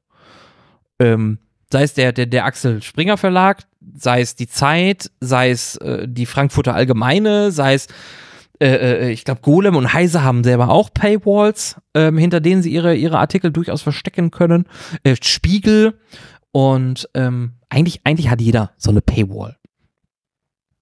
ähm, 1.00 1.38
sei 1.72 1.82
es 1.82 1.94
der, 1.94 2.12
der, 2.12 2.26
der 2.26 2.44
Axel 2.44 2.82
Springer 2.82 3.16
Verlag, 3.16 3.64
sei 3.94 4.20
es 4.20 4.34
die 4.34 4.48
Zeit, 4.48 5.10
sei 5.20 5.50
es 5.50 5.76
äh, 5.76 6.06
die 6.08 6.26
Frankfurter 6.26 6.74
Allgemeine, 6.74 7.50
sei 7.52 7.74
es 7.74 7.88
äh, 8.60 9.06
äh, 9.06 9.10
ich 9.10 9.24
glaube, 9.24 9.40
Golem 9.40 9.76
und 9.76 9.92
Heise 9.92 10.22
haben 10.22 10.42
selber 10.42 10.68
auch 10.68 10.92
Paywalls, 10.92 11.76
ähm, 11.94 12.18
hinter 12.18 12.40
denen 12.40 12.62
sie 12.62 12.72
ihre, 12.72 12.94
ihre 12.94 13.18
Artikel 13.18 13.52
durchaus 13.52 13.82
verstecken 13.82 14.30
können. 14.30 14.66
Äh, 15.04 15.16
Spiegel 15.22 15.98
und 16.50 17.08
ähm, 17.14 17.52
eigentlich, 17.68 18.00
eigentlich 18.04 18.30
hat 18.30 18.40
jeder 18.40 18.72
so 18.76 18.90
eine 18.90 19.00
Paywall. 19.00 19.56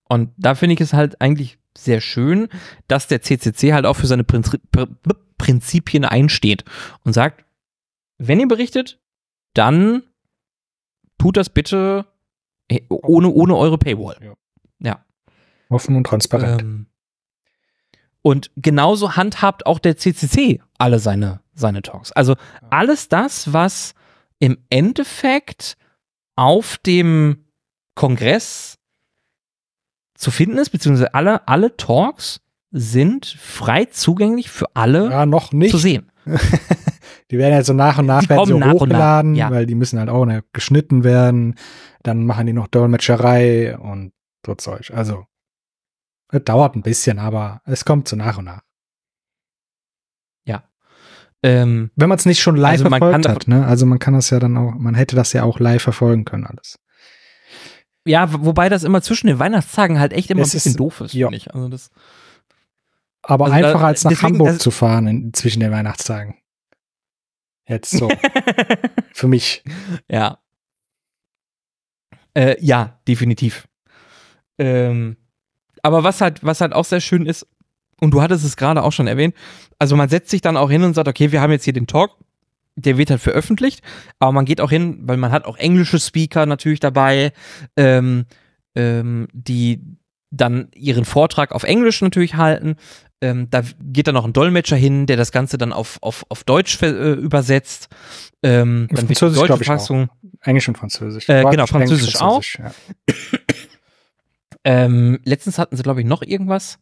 Und 0.08 0.30
da 0.36 0.54
finde 0.54 0.74
ich 0.74 0.80
es 0.80 0.92
halt 0.92 1.20
eigentlich 1.20 1.58
sehr 1.76 2.00
schön, 2.00 2.48
dass 2.88 3.08
der 3.08 3.20
CCC 3.20 3.72
halt 3.74 3.84
auch 3.84 3.96
für 3.96 4.06
seine 4.06 4.24
Prinzip, 4.24 4.62
Prinzipien 5.36 6.04
einsteht 6.04 6.64
und 7.04 7.12
sagt, 7.12 7.44
wenn 8.18 8.40
ihr 8.40 8.48
berichtet, 8.48 9.00
dann 9.52 10.02
tut 11.18 11.36
das 11.36 11.50
bitte 11.50 12.06
äh, 12.68 12.80
ohne, 12.88 13.28
ohne 13.28 13.56
eure 13.56 13.78
Paywall. 13.78 14.16
Ja. 14.20 14.34
ja. 14.80 15.04
Offen 15.68 15.96
und 15.96 16.04
transparent. 16.04 16.62
Ähm, 16.62 16.86
und 18.22 18.50
genauso 18.56 19.16
handhabt 19.16 19.66
auch 19.66 19.78
der 19.78 19.96
CCC 19.96 20.60
alle 20.78 20.98
seine, 20.98 21.40
seine 21.54 21.82
Talks. 21.82 22.12
Also 22.12 22.34
alles 22.70 23.08
das, 23.08 23.52
was 23.52 23.94
im 24.40 24.58
Endeffekt 24.68 25.76
auf 26.34 26.76
dem 26.78 27.44
Kongress 27.94 28.78
zu 30.14 30.30
finden 30.30 30.58
ist, 30.58 30.70
beziehungsweise 30.70 31.14
alle, 31.14 31.46
alle 31.46 31.76
Talks 31.76 32.40
sind 32.72 33.26
frei 33.26 33.84
zugänglich 33.86 34.50
für 34.50 34.74
alle 34.74 35.10
ja, 35.10 35.26
noch 35.26 35.52
nicht. 35.52 35.70
zu 35.70 35.78
sehen. 35.78 36.10
die 37.30 37.38
werden 37.38 37.54
jetzt 37.54 37.66
so 37.66 37.72
nach 37.72 37.98
und 37.98 38.06
nach, 38.06 38.28
werden 38.28 38.46
so 38.46 38.58
nach 38.58 38.72
hochgeladen, 38.72 39.32
nach, 39.32 39.38
ja. 39.38 39.50
weil 39.50 39.66
die 39.66 39.74
müssen 39.74 39.98
halt 39.98 40.08
auch 40.08 40.24
ne, 40.24 40.44
geschnitten 40.52 41.04
werden. 41.04 41.56
Dann 42.02 42.24
machen 42.24 42.46
die 42.46 42.52
noch 42.52 42.68
Dolmetscherei 42.68 43.76
und 43.76 44.12
so 44.44 44.54
Zeug. 44.54 44.92
Also 44.94 45.26
es 46.30 46.44
dauert 46.44 46.76
ein 46.76 46.82
bisschen, 46.82 47.18
aber 47.18 47.62
es 47.64 47.84
kommt 47.84 48.08
so 48.08 48.16
nach 48.16 48.38
und 48.38 48.44
nach. 48.44 48.62
Ja. 50.44 50.64
Ähm, 51.42 51.90
Wenn 51.96 52.08
man 52.08 52.18
es 52.18 52.26
nicht 52.26 52.40
schon 52.40 52.56
live 52.56 52.84
also 52.84 52.88
verfolgt 52.88 53.28
hat, 53.28 53.48
ne? 53.48 53.66
Also 53.66 53.86
man 53.86 53.98
kann 53.98 54.14
das 54.14 54.30
ja 54.30 54.38
dann 54.38 54.56
auch, 54.56 54.74
man 54.76 54.94
hätte 54.94 55.16
das 55.16 55.32
ja 55.32 55.42
auch 55.42 55.58
live 55.58 55.82
verfolgen 55.82 56.24
können, 56.24 56.46
alles. 56.46 56.78
Ja, 58.04 58.32
wobei 58.32 58.68
das 58.68 58.84
immer 58.84 59.02
zwischen 59.02 59.26
den 59.26 59.40
Weihnachtstagen 59.40 59.98
halt 59.98 60.12
echt 60.12 60.30
immer 60.30 60.42
es 60.42 60.50
ein 60.50 60.52
bisschen 60.52 60.70
ist, 60.70 60.80
doof 60.80 61.00
ist, 61.00 61.12
ja. 61.12 61.28
ich. 61.32 61.52
Also 61.52 61.68
das, 61.68 61.90
aber 63.22 63.46
also 63.46 63.56
einfacher 63.56 63.80
da, 63.80 63.86
als 63.86 64.04
nach 64.04 64.10
deswegen, 64.10 64.38
Hamburg 64.38 64.60
zu 64.60 64.70
fahren 64.70 65.08
in, 65.08 65.34
zwischen 65.34 65.58
den 65.58 65.72
Weihnachtstagen. 65.72 66.36
Jetzt 67.68 67.90
so. 67.90 68.08
Für 69.12 69.28
mich. 69.28 69.64
Ja. 70.10 70.38
Äh, 72.34 72.56
ja, 72.60 73.00
definitiv. 73.08 73.66
Ähm, 74.58 75.16
aber 75.82 76.04
was 76.04 76.20
halt, 76.20 76.44
was 76.44 76.60
halt 76.60 76.72
auch 76.72 76.84
sehr 76.84 77.00
schön 77.00 77.26
ist, 77.26 77.46
und 78.00 78.10
du 78.12 78.20
hattest 78.20 78.44
es 78.44 78.56
gerade 78.56 78.82
auch 78.82 78.92
schon 78.92 79.06
erwähnt, 79.06 79.34
also 79.78 79.96
man 79.96 80.08
setzt 80.08 80.30
sich 80.30 80.42
dann 80.42 80.56
auch 80.56 80.70
hin 80.70 80.82
und 80.82 80.94
sagt, 80.94 81.08
okay, 81.08 81.32
wir 81.32 81.40
haben 81.40 81.52
jetzt 81.52 81.64
hier 81.64 81.72
den 81.72 81.86
Talk, 81.86 82.16
der 82.74 82.98
wird 82.98 83.10
halt 83.10 83.22
veröffentlicht, 83.22 83.80
aber 84.18 84.32
man 84.32 84.44
geht 84.44 84.60
auch 84.60 84.70
hin, 84.70 84.98
weil 85.02 85.16
man 85.16 85.32
hat 85.32 85.46
auch 85.46 85.56
englische 85.56 85.98
Speaker 85.98 86.44
natürlich 86.44 86.80
dabei, 86.80 87.32
ähm, 87.76 88.26
ähm, 88.74 89.28
die 89.32 89.80
dann 90.30 90.68
ihren 90.74 91.04
Vortrag 91.04 91.52
auf 91.52 91.62
Englisch 91.62 92.02
natürlich 92.02 92.34
halten. 92.34 92.76
Ähm, 93.22 93.48
da 93.50 93.62
geht 93.80 94.06
dann 94.08 94.14
noch 94.14 94.26
ein 94.26 94.32
Dolmetscher 94.32 94.76
hin, 94.76 95.06
der 95.06 95.16
das 95.16 95.32
Ganze 95.32 95.56
dann 95.56 95.72
auf, 95.72 95.98
auf, 96.02 96.26
auf 96.28 96.44
Deutsch 96.44 96.82
äh, 96.82 97.12
übersetzt. 97.14 97.88
Ähm, 98.42 98.88
dann 98.90 99.06
Französisch, 99.06 99.40
die 99.42 99.48
deutsche 99.48 99.64
Fassung. 99.64 100.10
Englisch 100.42 100.68
und 100.68 100.76
Französisch. 100.76 101.28
Äh, 101.28 101.44
genau, 101.44 101.66
Französisch, 101.66 102.16
Französisch 102.16 102.60
auch. 102.60 102.64
Ja. 102.64 102.72
Ähm, 104.64 105.20
letztens 105.24 105.58
hatten 105.58 105.76
sie, 105.76 105.84
glaube 105.84 106.00
ich, 106.00 106.06
noch 106.06 106.22
irgendwas. 106.22 106.80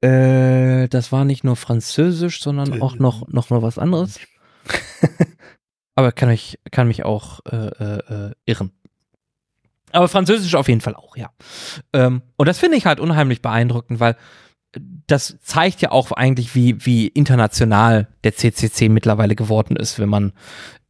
Äh, 0.00 0.86
das 0.88 1.10
war 1.10 1.24
nicht 1.24 1.42
nur 1.42 1.56
Französisch, 1.56 2.40
sondern 2.40 2.80
auch 2.80 2.94
noch, 3.00 3.26
noch 3.26 3.50
mal 3.50 3.62
was 3.62 3.78
anderes. 3.78 4.20
Aber 5.96 6.12
kann 6.12 6.28
mich, 6.28 6.60
kann 6.70 6.86
mich 6.86 7.04
auch 7.04 7.40
äh, 7.50 7.56
äh, 7.56 8.32
irren. 8.46 8.70
Aber 9.90 10.06
Französisch 10.06 10.54
auf 10.54 10.68
jeden 10.68 10.80
Fall 10.80 10.94
auch, 10.94 11.16
ja. 11.16 11.30
Ähm, 11.92 12.22
und 12.36 12.46
das 12.46 12.60
finde 12.60 12.76
ich 12.76 12.86
halt 12.86 13.00
unheimlich 13.00 13.42
beeindruckend, 13.42 13.98
weil 13.98 14.16
das 15.08 15.38
zeigt 15.42 15.80
ja 15.80 15.90
auch 15.90 16.12
eigentlich, 16.12 16.54
wie, 16.54 16.84
wie 16.86 17.08
international 17.08 18.08
der 18.24 18.36
CCC 18.36 18.88
mittlerweile 18.88 19.34
geworden 19.34 19.74
ist, 19.74 19.98
wenn 19.98 20.08
man 20.08 20.32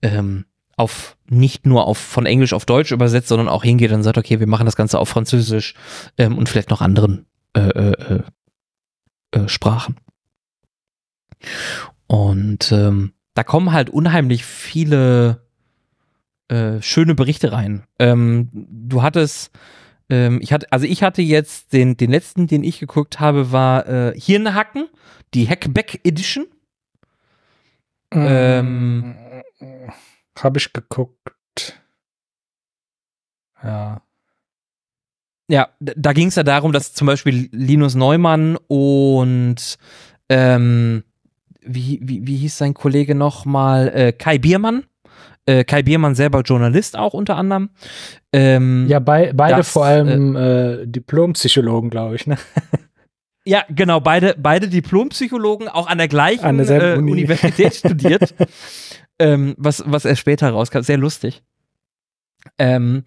ähm, 0.03 0.45
auf 0.77 1.17
nicht 1.29 1.67
nur 1.67 1.87
auf 1.87 1.99
von 1.99 2.27
Englisch 2.27 2.53
auf 2.53 2.65
Deutsch 2.65 2.93
übersetzt, 2.93 3.29
sondern 3.29 3.49
auch 3.49 3.65
hingeht 3.65 3.93
und 3.93 4.03
sagt, 4.03 4.19
okay, 4.19 4.41
wir 4.41 4.47
machen 4.47 4.67
das 4.67 4.77
Ganze 4.77 4.99
auf 4.99 5.09
Französisch 5.09 5.75
ähm, 6.19 6.37
und 6.37 6.49
vielleicht 6.49 6.71
noch 6.71 6.81
anderen 6.81 7.27
äh, 7.55 7.61
äh, 7.61 8.15
äh, 8.15 8.23
äh, 9.39 9.49
Sprachen. 9.49 9.97
Und 12.07 12.73
ähm, 12.73 13.13
da 13.35 13.45
kommen 13.45 13.73
halt 13.73 13.91
unheimlich 13.91 14.45
viele 14.45 15.43
äh, 16.49 16.81
schöne 16.81 17.15
Berichte 17.15 17.53
rein. 17.53 17.85
Ähm, 17.99 18.49
du 18.53 19.03
hattest, 19.03 19.51
ähm, 20.11 20.41
ich 20.43 20.53
hatte, 20.53 20.67
also 20.71 20.87
ich 20.87 21.03
hatte 21.03 21.23
jetzt 21.23 21.73
den, 21.73 21.97
den 21.97 22.11
letzten, 22.11 22.47
den 22.47 22.65
ich 22.65 22.81
geguckt 22.81 23.21
habe, 23.21 23.53
war 23.53 23.87
äh, 23.89 24.19
Hirnhacken, 24.19 24.89
die 25.35 25.49
Hackback 25.49 26.01
Edition. 26.05 26.47
Ähm, 28.11 29.15
habe 30.39 30.59
ich 30.59 30.73
geguckt. 30.73 31.81
Ja. 33.63 34.03
Ja, 35.51 35.71
da 35.81 36.13
ging 36.13 36.29
es 36.29 36.35
ja 36.35 36.43
darum, 36.43 36.73
dass 36.73 36.93
zum 36.93 37.07
Beispiel 37.07 37.49
Linus 37.53 37.95
Neumann 37.95 38.59
und 38.69 39.79
ähm, 40.29 41.05
wie, 41.63 42.01
wie, 42.03 42.27
wie 42.27 42.37
hieß 42.37 42.59
sein 42.59 42.75
Kollege 42.75 43.15
nochmal? 43.15 43.89
Äh, 43.89 44.13
Kai 44.13 44.39
Biermann. 44.39 44.85
Äh, 45.49 45.65
Kai 45.65 45.83
Biermann 45.83 46.15
selber 46.15 46.43
Journalist 46.43 46.95
auch 46.95 47.15
unter 47.15 47.37
anderem. 47.37 47.71
Ähm, 48.35 48.87
ja, 48.87 48.99
bei, 48.99 49.33
beide 49.33 49.57
das, 49.57 49.71
vor 49.71 49.87
allem 49.87 50.37
äh, 50.37 50.83
äh 50.83 50.87
Diplompsychologen, 50.87 51.89
glaube 51.89 52.17
ich, 52.17 52.27
ne? 52.27 52.37
Ja, 53.47 53.65
genau, 53.71 53.99
beide, 53.99 54.35
beide 54.37 54.69
Diplompsychologen, 54.69 55.69
auch 55.69 55.87
an 55.87 55.97
der 55.97 56.09
gleichen 56.09 56.45
an 56.45 56.59
äh, 56.59 56.97
Uni. 56.99 57.13
Universität 57.13 57.75
studiert. 57.77 58.35
ähm, 59.19 59.55
was, 59.57 59.83
was 59.87 60.05
erst 60.05 60.21
später 60.21 60.51
rauskam. 60.51 60.83
Sehr 60.83 60.99
lustig. 60.99 61.43
Ähm, 62.59 63.05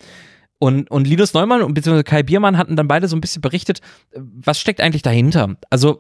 und, 0.58 0.90
und 0.90 1.06
Linus 1.06 1.36
Neumann 1.36 1.62
und 1.62 1.76
beziehungsweise 1.76 2.06
Kai 2.06 2.24
Biermann 2.24 2.58
hatten 2.58 2.76
dann 2.76 2.88
beide 2.88 3.08
so 3.08 3.16
ein 3.16 3.22
bisschen 3.22 3.44
berichtet, 3.44 3.82
was 4.16 4.60
steckt 4.60 4.82
eigentlich 4.82 5.04
dahinter? 5.04 5.58
Also, 5.70 6.00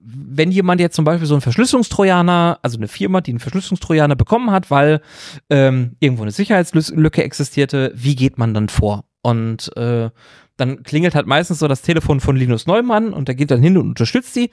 wenn 0.00 0.50
jemand 0.50 0.80
jetzt 0.80 0.96
zum 0.96 1.04
Beispiel 1.04 1.26
so 1.26 1.34
einen 1.34 1.40
Verschlüsselungstrojaner, 1.40 2.58
also 2.62 2.78
eine 2.78 2.88
Firma, 2.88 3.20
die 3.20 3.32
einen 3.32 3.40
Verschlüsselungstrojaner 3.40 4.16
bekommen 4.16 4.50
hat, 4.50 4.70
weil 4.70 5.00
ähm, 5.50 5.96
irgendwo 6.00 6.22
eine 6.22 6.30
Sicherheitslücke 6.30 7.22
existierte, 7.22 7.92
wie 7.94 8.16
geht 8.16 8.38
man 8.38 8.54
dann 8.54 8.68
vor? 8.68 9.04
Und 9.22 9.76
äh, 9.76 10.10
dann 10.56 10.82
klingelt 10.82 11.14
halt 11.14 11.26
meistens 11.26 11.60
so 11.60 11.68
das 11.68 11.82
Telefon 11.82 12.20
von 12.20 12.36
Linus 12.36 12.66
Neumann 12.66 13.12
und 13.12 13.28
der 13.28 13.34
geht 13.34 13.50
dann 13.50 13.62
hin 13.62 13.76
und 13.76 13.88
unterstützt 13.88 14.34
sie. 14.34 14.50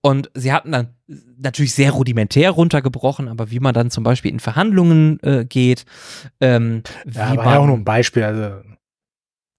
Und 0.00 0.30
sie 0.34 0.52
hatten 0.52 0.72
dann 0.72 0.94
natürlich 1.38 1.74
sehr 1.74 1.92
rudimentär 1.92 2.50
runtergebrochen, 2.50 3.28
aber 3.28 3.50
wie 3.50 3.60
man 3.60 3.74
dann 3.74 3.90
zum 3.90 4.04
Beispiel 4.04 4.30
in 4.30 4.40
Verhandlungen 4.40 5.18
äh, 5.20 5.44
geht. 5.44 5.86
Ähm, 6.40 6.82
ja, 7.10 7.36
war 7.36 7.54
ja 7.54 7.58
auch 7.58 7.66
nur 7.66 7.76
ein 7.76 7.84
Beispiel. 7.84 8.24
Also 8.24 8.60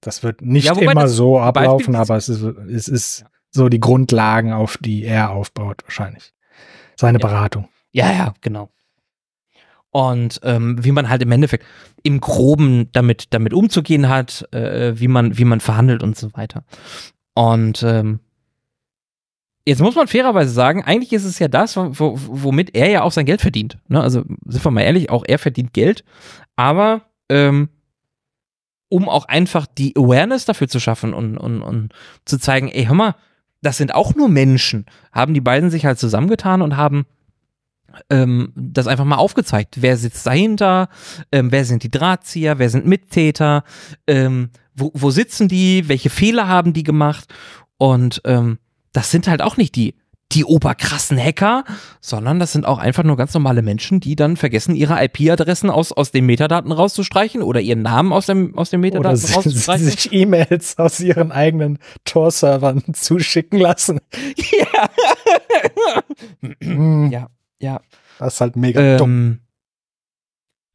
das 0.02 0.24
wird 0.24 0.42
nicht 0.42 0.66
ja, 0.66 0.78
immer 0.78 1.08
so 1.08 1.40
ablaufen, 1.40 1.96
aber 1.96 2.16
es 2.16 2.30
ist, 2.30 2.42
es 2.42 2.88
ist 2.88 3.26
so 3.52 3.70
die 3.70 3.80
Grundlagen, 3.80 4.54
auf 4.54 4.78
die 4.78 5.04
er 5.04 5.32
aufbaut, 5.32 5.82
wahrscheinlich. 5.84 6.34
Seine 6.96 7.20
ja. 7.20 7.28
Beratung. 7.28 7.70
Ja, 7.92 8.12
ja, 8.12 8.34
genau. 8.42 8.70
Und 9.92 10.40
ähm, 10.44 10.84
wie 10.84 10.92
man 10.92 11.10
halt 11.10 11.24
im 11.24 11.32
Endeffekt 11.32 11.66
im 12.04 12.22
Groben 12.22 12.92
damit, 12.92 13.34
damit 13.34 13.54
umzugehen 13.54 14.08
hat, 14.08 14.48
äh, 14.54 15.00
wie 15.00 15.08
man, 15.08 15.38
wie 15.38 15.46
man 15.46 15.60
verhandelt 15.62 16.04
und 16.04 16.16
so 16.16 16.32
weiter. 16.34 16.64
Und 17.34 17.82
ähm, 17.84 18.20
Jetzt 19.70 19.82
muss 19.82 19.94
man 19.94 20.08
fairerweise 20.08 20.52
sagen, 20.52 20.84
eigentlich 20.84 21.14
ist 21.14 21.26
es 21.26 21.38
ja 21.38 21.48
das, 21.48 21.76
womit 21.78 22.76
er 22.76 22.90
ja 22.90 23.04
auch 23.04 23.12
sein 23.12 23.28
Geld 23.28 23.40
verdient. 23.40 23.78
Ne? 23.88 24.02
Also 24.02 24.24
sind 24.48 24.66
wir 24.66 24.72
mal 24.72 24.82
ehrlich, 24.82 25.12
auch 25.12 25.24
er 25.28 25.38
verdient 25.38 25.74
Geld, 25.74 26.04
aber 26.56 27.04
ähm, 27.30 27.70
um 28.88 29.08
auch 29.08 29.26
einfach 29.26 29.68
die 29.68 29.96
Awareness 29.96 30.46
dafür 30.46 30.70
zu 30.70 30.80
schaffen 30.80 31.14
und, 31.14 31.38
und, 31.38 31.62
und 31.62 31.94
zu 32.26 32.40
zeigen, 32.40 32.70
ey, 32.70 32.86
hör 32.86 32.96
mal, 32.96 33.16
das 33.62 33.78
sind 33.78 33.94
auch 33.94 34.16
nur 34.16 34.30
Menschen, 34.30 34.86
haben 35.12 35.34
die 35.34 35.42
beiden 35.42 35.70
sich 35.70 35.86
halt 35.86 36.00
zusammengetan 36.00 36.62
und 36.62 36.78
haben 36.78 37.06
ähm, 38.10 38.54
das 38.56 38.88
einfach 38.88 39.06
mal 39.06 39.18
aufgezeigt. 39.18 39.82
Wer 39.82 39.98
sitzt 39.98 40.26
dahinter? 40.26 40.90
Ähm, 41.32 41.52
wer 41.52 41.66
sind 41.66 41.84
die 41.84 41.92
Drahtzieher? 41.92 42.60
Wer 42.60 42.70
sind 42.70 42.86
Mittäter? 42.86 43.64
Ähm, 44.08 44.50
wo, 44.76 44.92
wo 44.94 45.12
sitzen 45.12 45.48
die? 45.48 45.88
Welche 45.90 46.10
Fehler 46.10 46.48
haben 46.48 46.74
die 46.74 46.84
gemacht? 46.84 47.34
Und 47.78 48.22
ähm, 48.26 48.60
das 48.92 49.12
sind 49.12 49.28
halt 49.28 49.42
auch 49.42 49.58
nicht 49.58 49.76
die, 49.76 49.96
die 50.32 50.46
oberkrassen 50.46 51.18
Hacker, 51.18 51.64
sondern 52.02 52.40
das 52.40 52.52
sind 52.52 52.66
auch 52.66 52.78
einfach 52.78 53.04
nur 53.04 53.18
ganz 53.18 53.34
normale 53.34 53.62
Menschen, 53.62 54.00
die 54.00 54.16
dann 54.16 54.38
vergessen, 54.38 54.76
ihre 54.76 55.04
IP-Adressen 55.04 55.70
aus, 55.70 55.92
aus 55.92 56.12
den 56.12 56.26
Metadaten 56.26 56.72
rauszustreichen 56.72 57.42
oder 57.42 57.62
ihren 57.62 57.82
Namen 57.82 58.14
aus, 58.14 58.28
dem, 58.28 58.56
aus 58.58 58.70
den 58.70 58.82
Metadaten 58.82 59.18
Oder 59.24 59.34
rauszustreichen. 59.36 59.86
sich 59.86 60.14
E-Mails 60.14 60.78
aus 60.78 61.00
ihren 61.00 61.32
eigenen 61.32 61.80
Tor-Servern 62.06 62.84
zuschicken 62.94 63.60
lassen. 63.60 64.00
ja. 64.36 64.90
Hm, 66.62 67.12
ja, 67.12 67.30
ja. 67.60 67.82
Das 68.20 68.36
ist 68.36 68.42
halt 68.42 68.56
mega 68.56 68.98
dumm. 68.98 69.40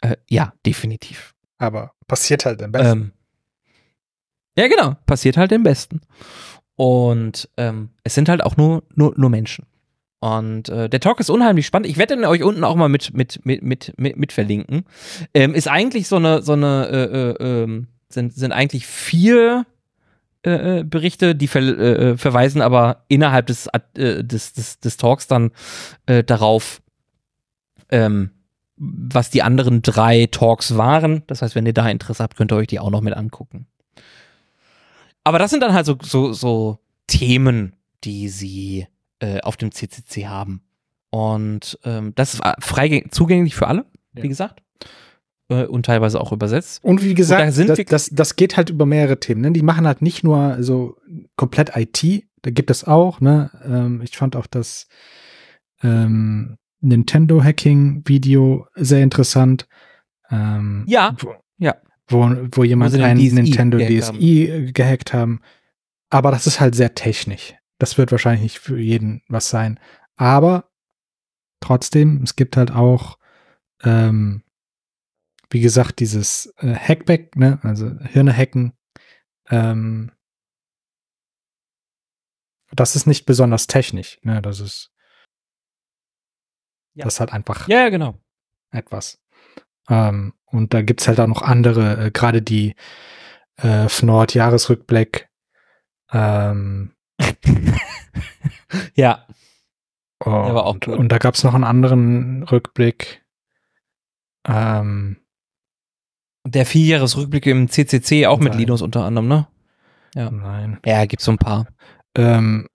Ähm, 0.02 0.10
äh, 0.10 0.16
ja, 0.28 0.52
definitiv. 0.66 1.34
Aber 1.58 1.92
passiert 2.08 2.44
halt 2.44 2.62
am 2.62 2.72
besten. 2.72 2.90
Ähm, 2.90 3.12
ja, 4.56 4.68
genau. 4.68 4.96
Passiert 5.06 5.36
halt 5.36 5.52
am 5.52 5.62
besten. 5.62 6.00
Und 6.76 7.48
ähm, 7.56 7.90
es 8.02 8.14
sind 8.14 8.28
halt 8.28 8.42
auch 8.42 8.56
nur, 8.56 8.82
nur, 8.94 9.14
nur 9.16 9.30
Menschen. 9.30 9.66
Und 10.20 10.70
äh, 10.70 10.88
der 10.88 11.00
Talk 11.00 11.20
ist 11.20 11.28
unheimlich 11.28 11.66
spannend. 11.66 11.86
Ich 11.86 11.98
werde 11.98 12.16
den 12.16 12.24
euch 12.24 12.42
unten 12.42 12.64
auch 12.64 12.76
mal 12.76 12.88
mit, 12.88 13.12
mit, 13.14 13.44
mit, 13.44 13.62
mit, 13.62 13.92
mit, 13.98 14.16
mit 14.16 14.32
verlinken. 14.32 14.84
Ähm, 15.34 15.54
ist 15.54 15.68
eigentlich 15.68 16.08
so 16.08 16.16
eine, 16.16 16.40
so 16.40 16.54
eine, 16.54 16.88
äh, 16.88 17.44
äh, 17.44 17.62
ähm, 17.62 17.88
sind, 18.08 18.32
sind 18.32 18.52
eigentlich 18.52 18.86
vier 18.86 19.66
äh, 20.44 20.80
äh, 20.80 20.82
Berichte, 20.84 21.34
die 21.34 21.46
ver 21.46 21.60
äh, 21.60 22.16
verweisen 22.16 22.62
aber 22.62 23.04
innerhalb 23.08 23.46
des, 23.46 23.68
des, 23.94 24.52
des, 24.54 24.80
des 24.80 24.96
Talks 24.96 25.26
dann 25.26 25.50
darauf, 26.06 26.80
ähm, 27.90 28.30
was 28.76 29.30
die 29.30 29.42
anderen 29.42 29.82
drei 29.82 30.26
Talks 30.30 30.76
waren. 30.76 31.22
Das 31.26 31.42
heißt, 31.42 31.54
wenn 31.54 31.66
ihr 31.66 31.72
da 31.74 31.88
Interesse 31.88 32.22
habt, 32.22 32.36
könnt 32.36 32.52
ihr 32.52 32.56
euch 32.56 32.66
die 32.66 32.80
auch 32.80 32.90
noch 32.90 33.00
mit 33.00 33.14
angucken. 33.14 33.66
Aber 35.24 35.38
das 35.38 35.50
sind 35.50 35.60
dann 35.62 35.72
halt 35.72 35.86
so, 35.86 35.96
so, 36.02 36.32
so 36.32 36.78
Themen, 37.06 37.74
die 38.04 38.28
sie 38.28 38.86
äh, 39.20 39.40
auf 39.40 39.56
dem 39.56 39.72
CCC 39.72 40.26
haben. 40.26 40.62
Und 41.10 41.78
ähm, 41.84 42.12
das 42.14 42.34
ist 42.34 42.42
frei 42.60 43.04
zugänglich 43.10 43.54
für 43.54 43.66
alle, 43.68 43.86
Ja. 44.14 44.22
wie 44.22 44.28
gesagt. 44.28 44.62
Äh, 45.48 45.64
und 45.66 45.86
teilweise 45.86 46.20
auch 46.20 46.32
übersetzt. 46.32 46.82
Und 46.84 47.02
wie 47.02 47.10
Und 47.10 47.18
da 47.30 47.46
gesagt, 47.48 47.68
das, 47.68 47.86
das, 47.86 48.10
das 48.10 48.36
geht 48.36 48.56
halt 48.56 48.70
über 48.70 48.84
mehrere 48.86 49.18
Themen. 49.20 49.40
Ne? 49.42 49.52
Die 49.52 49.62
machen 49.62 49.86
halt 49.86 50.02
nicht 50.02 50.24
nur 50.24 50.62
so 50.62 50.96
komplett 51.36 51.72
IT, 51.76 52.24
da 52.42 52.50
gibt 52.50 52.70
es 52.70 52.84
auch. 52.84 53.20
Ne? 53.20 53.50
Ähm, 53.64 54.00
ich 54.02 54.16
fand 54.16 54.36
auch 54.36 54.46
das 54.46 54.86
ähm, 55.82 56.56
Nintendo-Hacking-Video 56.80 58.66
sehr 58.74 59.02
interessant. 59.02 59.66
Ähm, 60.30 60.84
Ja, 60.86 61.14
ja. 61.58 61.74
Wo, 62.08 62.30
wo 62.52 62.64
jemand 62.64 62.92
sie 62.92 62.98
den 62.98 63.06
ein 63.06 63.18
DSi 63.18 63.34
Nintendo 63.34 63.78
gehackt 63.78 64.06
haben. 64.08 64.18
DSi 64.18 64.70
gehackt 64.72 65.12
haben. 65.12 65.40
Aber 66.10 66.30
das 66.30 66.46
ist 66.46 66.60
halt 66.60 66.74
sehr 66.74 66.94
technisch. 66.94 67.54
Das 67.78 67.98
wird 67.98 68.12
wahrscheinlich 68.12 68.42
nicht 68.42 68.58
für 68.58 68.78
jeden 68.78 69.22
was 69.28 69.48
sein. 69.48 69.80
Aber 70.16 70.70
trotzdem, 71.60 72.22
es 72.22 72.36
gibt 72.36 72.56
halt 72.56 72.70
auch, 72.70 73.18
ähm, 73.82 74.42
wie 75.50 75.60
gesagt, 75.60 76.00
dieses 76.00 76.52
äh, 76.58 76.74
Hackback, 76.74 77.36
ne, 77.36 77.58
also 77.62 77.90
Hirne 78.00 78.36
hacken. 78.36 78.74
Ähm, 79.50 80.12
das 82.72 82.96
ist 82.96 83.06
nicht 83.06 83.24
besonders 83.24 83.66
technisch, 83.66 84.18
ne, 84.22 84.42
das 84.42 84.60
ist, 84.60 84.90
Ja. 86.94 87.04
das 87.04 87.14
ist 87.14 87.20
halt 87.20 87.32
einfach 87.32 87.68
ja, 87.68 87.88
genau. 87.88 88.18
etwas. 88.70 89.20
Ähm, 89.88 90.34
und 90.54 90.72
da 90.74 90.82
gibt's 90.82 91.08
halt 91.08 91.20
auch 91.20 91.26
noch 91.26 91.42
andere, 91.42 92.06
äh, 92.06 92.10
gerade 92.10 92.42
die 92.42 92.74
äh, 93.56 93.88
Fnord-Jahresrückblick. 93.88 95.28
Ähm, 96.12 96.92
Ja. 98.94 99.26
oh, 100.24 100.30
und, 100.70 100.88
und 100.88 101.08
da 101.10 101.18
gab's 101.18 101.44
noch 101.44 101.54
einen 101.54 101.64
anderen 101.64 102.42
Rückblick. 102.44 103.24
Ähm, 104.46 105.16
Der 106.46 106.66
Vierjahresrückblick 106.66 107.46
im 107.46 107.68
CCC, 107.68 108.26
auch 108.26 108.38
mit 108.38 108.50
Nein. 108.50 108.60
Linus 108.60 108.82
unter 108.82 109.04
anderem, 109.04 109.28
ne? 109.28 109.48
Ja. 110.14 110.30
Nein. 110.30 110.78
Ja, 110.84 111.04
gibt's 111.06 111.24
so 111.24 111.32
ein 111.32 111.38
paar. 111.38 111.66
Ähm, 112.16 112.68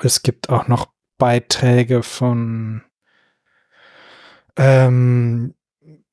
es 0.00 0.22
gibt 0.22 0.48
auch 0.48 0.68
noch 0.68 0.92
Beiträge 1.18 2.02
von 2.02 2.82
ähm, 4.56 5.54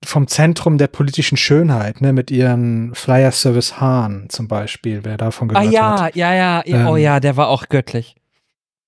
vom 0.04 0.28
Zentrum 0.28 0.78
der 0.78 0.88
politischen 0.88 1.38
Schönheit, 1.38 2.02
ne, 2.02 2.14
mit 2.14 2.32
ihren 2.32 2.96
Flyer 2.96 3.32
Service 3.32 3.80
Hahn 3.82 4.28
zum 4.30 4.48
Beispiel, 4.48 5.04
wer 5.04 5.18
davon 5.18 5.50
Ah 5.52 5.60
gehört 5.60 5.74
ja, 5.74 6.02
hat. 6.04 6.16
ja, 6.16 6.34
ja, 6.34 6.64
ja. 6.66 6.88
oh 6.90 6.96
Ähm, 6.96 7.04
ja, 7.04 7.20
der 7.20 7.36
war 7.38 7.50
auch 7.50 7.68
göttlich. 7.68 8.16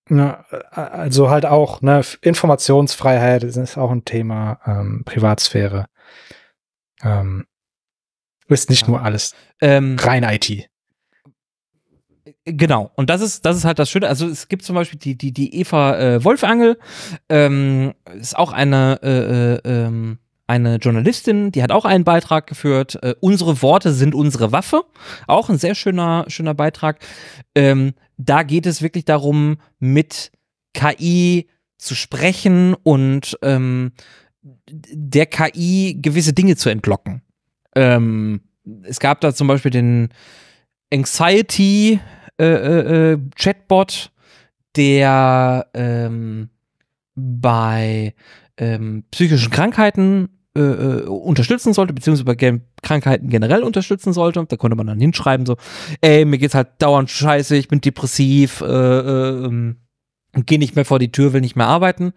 Ja, 0.09 0.45
also 0.71 1.29
halt 1.29 1.45
auch, 1.45 1.81
ne, 1.81 2.01
Informationsfreiheit 2.21 3.43
ist 3.43 3.77
auch 3.77 3.91
ein 3.91 4.03
Thema, 4.05 4.59
ähm, 4.65 5.03
Privatsphäre. 5.05 5.85
Ähm, 7.03 7.45
ist 8.47 8.69
nicht 8.69 8.83
Ja. 8.83 8.89
nur 8.89 9.01
alles 9.01 9.35
Ähm, 9.61 9.95
rein 9.99 10.23
IT. 10.23 10.69
Genau, 12.45 12.91
und 12.95 13.09
das 13.09 13.22
ist, 13.22 13.45
das 13.45 13.57
ist 13.57 13.65
halt 13.65 13.80
das 13.80 13.89
Schöne. 13.89 14.07
Also 14.07 14.28
es 14.28 14.47
gibt 14.47 14.63
zum 14.63 14.76
Beispiel 14.76 14.99
die, 14.99 15.15
die, 15.17 15.32
die 15.32 15.55
Eva 15.59 15.97
äh, 15.99 16.24
Wolfangel, 16.24 16.78
ähm, 17.30 17.93
ist 18.13 18.38
auch 18.38 18.51
eine, 18.51 18.99
äh, 19.01 19.69
äh, 19.69 19.86
ähm, 19.86 20.19
eine 20.47 20.76
Journalistin, 20.76 21.51
die 21.51 21.63
hat 21.63 21.72
auch 21.72 21.86
einen 21.86 22.03
Beitrag 22.03 22.45
geführt. 22.45 23.01
Äh, 23.01 23.15
unsere 23.22 23.61
Worte 23.61 23.93
sind 23.93 24.13
unsere 24.13 24.51
Waffe. 24.51 24.84
Auch 25.28 25.49
ein 25.49 25.57
sehr 25.57 25.76
schöner, 25.76 26.26
schöner 26.28 26.53
Beitrag. 26.53 26.99
Ähm, 27.55 27.93
da 28.17 28.43
geht 28.43 28.65
es 28.65 28.82
wirklich 28.82 29.05
darum, 29.05 29.57
mit 29.80 30.32
KI 30.74 31.47
zu 31.78 31.95
sprechen 31.95 32.76
und 32.84 33.38
ähm, 33.41 33.93
der 34.69 35.26
KI 35.26 35.97
gewisse 36.01 36.34
Dinge 36.34 36.55
zu 36.55 36.69
entlocken. 36.69 37.22
Ähm, 37.76 38.41
es 38.84 38.99
gab 38.99 39.22
da 39.22 39.34
zum 39.34 39.47
Beispiel 39.47 39.72
den 39.72 40.09
Anxiety 40.93 41.99
äh, 42.37 42.45
äh, 42.45 43.11
äh, 43.13 43.19
Chatbot, 43.35 44.11
der 44.75 45.67
ähm, 45.73 46.49
bei 47.15 48.13
ähm, 48.57 49.03
psychischen 49.11 49.51
Krankheiten 49.51 50.29
äh, 50.53 50.59
äh, 50.59 51.05
unterstützen 51.05 51.73
sollte, 51.73 51.93
beziehungsweise 51.93 52.25
bei 52.25 52.61
Krankheiten 52.81 53.29
generell 53.29 53.63
unterstützen 53.63 54.11
sollte. 54.11 54.45
Da 54.45 54.57
konnte 54.57 54.75
man 54.75 54.87
dann 54.87 54.99
hinschreiben, 54.99 55.45
so, 55.45 55.55
ey, 56.01 56.25
mir 56.25 56.37
geht's 56.37 56.55
halt 56.55 56.69
dauernd 56.79 57.09
scheiße, 57.09 57.55
ich 57.55 57.67
bin 57.67 57.79
depressiv, 57.79 58.61
äh, 58.61 58.65
äh, 58.65 59.45
ähm, 59.45 59.77
geh 60.33 60.57
nicht 60.57 60.75
mehr 60.75 60.83
vor 60.85 60.99
die 60.99 61.11
Tür, 61.11 61.31
will 61.33 61.41
nicht 61.41 61.55
mehr 61.55 61.67
arbeiten. 61.67 62.11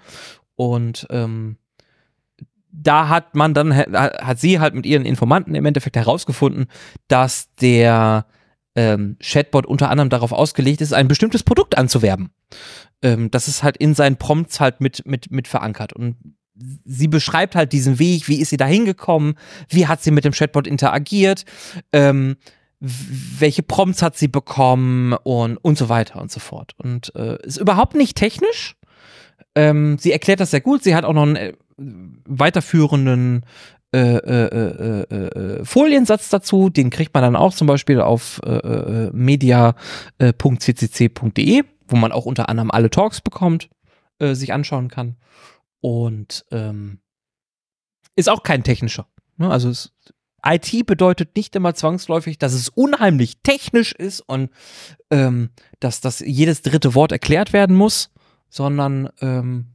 Und 0.56 1.06
ähm, 1.10 1.58
da 2.72 3.08
hat 3.08 3.36
man 3.36 3.54
dann, 3.54 3.76
hat 3.76 4.40
sie 4.40 4.58
halt 4.58 4.74
mit 4.74 4.84
ihren 4.84 5.06
Informanten 5.06 5.54
im 5.54 5.64
Endeffekt 5.64 5.96
herausgefunden, 5.96 6.66
dass 7.06 7.54
der 7.60 8.26
ähm, 8.76 9.16
Chatbot 9.20 9.66
unter 9.66 9.90
anderem 9.90 10.10
darauf 10.10 10.32
ausgelegt 10.32 10.80
ist, 10.80 10.92
ein 10.92 11.08
bestimmtes 11.08 11.42
Produkt 11.42 11.78
anzuwerben. 11.78 12.30
Ähm, 13.02 13.30
das 13.30 13.48
ist 13.48 13.62
halt 13.62 13.76
in 13.76 13.94
seinen 13.94 14.16
Prompts 14.16 14.60
halt 14.60 14.80
mit, 14.80 15.06
mit, 15.06 15.30
mit 15.30 15.48
verankert. 15.48 15.92
Und 15.92 16.16
sie 16.84 17.08
beschreibt 17.08 17.54
halt 17.54 17.72
diesen 17.72 17.98
Weg, 17.98 18.28
wie 18.28 18.40
ist 18.40 18.50
sie 18.50 18.56
da 18.56 18.66
hingekommen, 18.66 19.34
wie 19.68 19.86
hat 19.86 20.02
sie 20.02 20.10
mit 20.10 20.24
dem 20.24 20.32
Chatbot 20.32 20.66
interagiert, 20.66 21.44
ähm, 21.92 22.36
welche 22.80 23.62
Prompts 23.62 24.02
hat 24.02 24.16
sie 24.16 24.28
bekommen 24.28 25.14
und, 25.14 25.56
und 25.56 25.78
so 25.78 25.88
weiter 25.88 26.20
und 26.20 26.30
so 26.30 26.40
fort. 26.40 26.72
Und 26.76 27.14
äh, 27.14 27.38
ist 27.44 27.58
überhaupt 27.58 27.94
nicht 27.94 28.16
technisch. 28.16 28.76
Ähm, 29.54 29.98
sie 29.98 30.12
erklärt 30.12 30.40
das 30.40 30.50
sehr 30.50 30.60
gut. 30.60 30.82
Sie 30.82 30.94
hat 30.94 31.04
auch 31.04 31.12
noch 31.12 31.22
einen 31.22 31.36
äh, 31.36 31.52
weiterführenden 31.76 33.46
äh, 33.94 34.16
äh, 34.16 34.46
äh, 34.48 35.06
äh, 35.08 35.14
äh, 35.60 35.64
Foliensatz 35.64 36.28
dazu. 36.28 36.68
Den 36.68 36.90
kriegt 36.90 37.14
man 37.14 37.22
dann 37.22 37.36
auch 37.36 37.54
zum 37.54 37.68
Beispiel 37.68 38.00
auf 38.00 38.40
äh, 38.44 39.10
media.ccc.de, 39.12 39.74
wo 41.86 41.96
man 41.96 42.10
auch 42.10 42.26
unter 42.26 42.48
anderem 42.48 42.72
alle 42.72 42.90
Talks 42.90 43.20
bekommt, 43.20 43.70
sich 44.20 44.52
anschauen 44.52 44.88
kann. 44.88 45.16
Und 45.80 46.44
ähm, 46.50 46.98
ist 48.16 48.28
auch 48.28 48.42
kein 48.42 48.62
technischer. 48.64 49.06
Ne? 49.36 49.50
Also 49.50 49.68
es, 49.68 49.92
IT 50.44 50.86
bedeutet 50.86 51.36
nicht 51.36 51.54
immer 51.56 51.74
zwangsläufig, 51.74 52.38
dass 52.38 52.52
es 52.52 52.68
unheimlich 52.68 53.42
technisch 53.42 53.92
ist 53.92 54.20
und 54.20 54.50
ähm, 55.10 55.50
dass, 55.80 56.00
dass 56.00 56.20
jedes 56.20 56.62
dritte 56.62 56.94
Wort 56.94 57.12
erklärt 57.12 57.52
werden 57.52 57.76
muss, 57.76 58.10
sondern 58.48 59.08
ähm, 59.20 59.74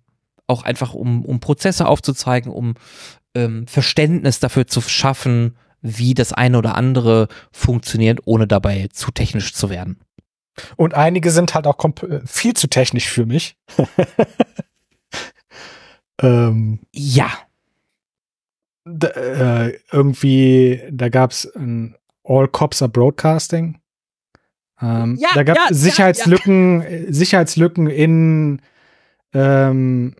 auch 0.50 0.64
einfach, 0.64 0.94
um, 0.94 1.26
um 1.26 1.40
Prozesse 1.40 1.88
aufzuzeigen, 1.88 2.52
um 2.52 2.76
ähm, 3.36 3.68
Verständnis 3.68 4.40
dafür 4.40 4.68
zu 4.68 4.82
schaffen, 4.82 5.58
wie 5.82 6.14
das 6.14 6.34
eine 6.34 6.58
oder 6.58 6.76
andere 6.76 7.28
funktioniert, 7.52 8.20
ohne 8.26 8.48
dabei 8.48 8.88
zu 8.92 9.12
technisch 9.12 9.54
zu 9.54 9.70
werden. 9.70 10.00
Und 10.76 10.94
einige 10.94 11.32
sind 11.32 11.54
halt 11.56 11.68
auch 11.68 11.78
äh, 12.04 12.20
viel 12.26 12.54
zu 12.54 12.68
technisch 12.68 13.08
für 13.10 13.26
mich. 13.26 13.56
ähm, 16.22 16.80
Ja, 16.94 17.32
d- 18.86 19.08
äh, 19.08 19.80
irgendwie, 19.92 20.82
da 20.92 21.10
gab's 21.10 21.46
ein 21.56 21.96
All 22.24 22.48
Cops 22.48 22.82
are 22.82 22.90
Broadcasting. 22.90 23.80
Ähm, 24.82 25.18
ja, 25.20 25.30
da 25.34 25.44
gab 25.44 25.58
es 25.58 25.70
ja, 25.70 25.74
Sicherheitslücken, 25.76 26.82
ja, 26.82 27.14
Sicherheitslücken 27.14 27.88
in 27.88 28.62
ähm, 29.34 30.16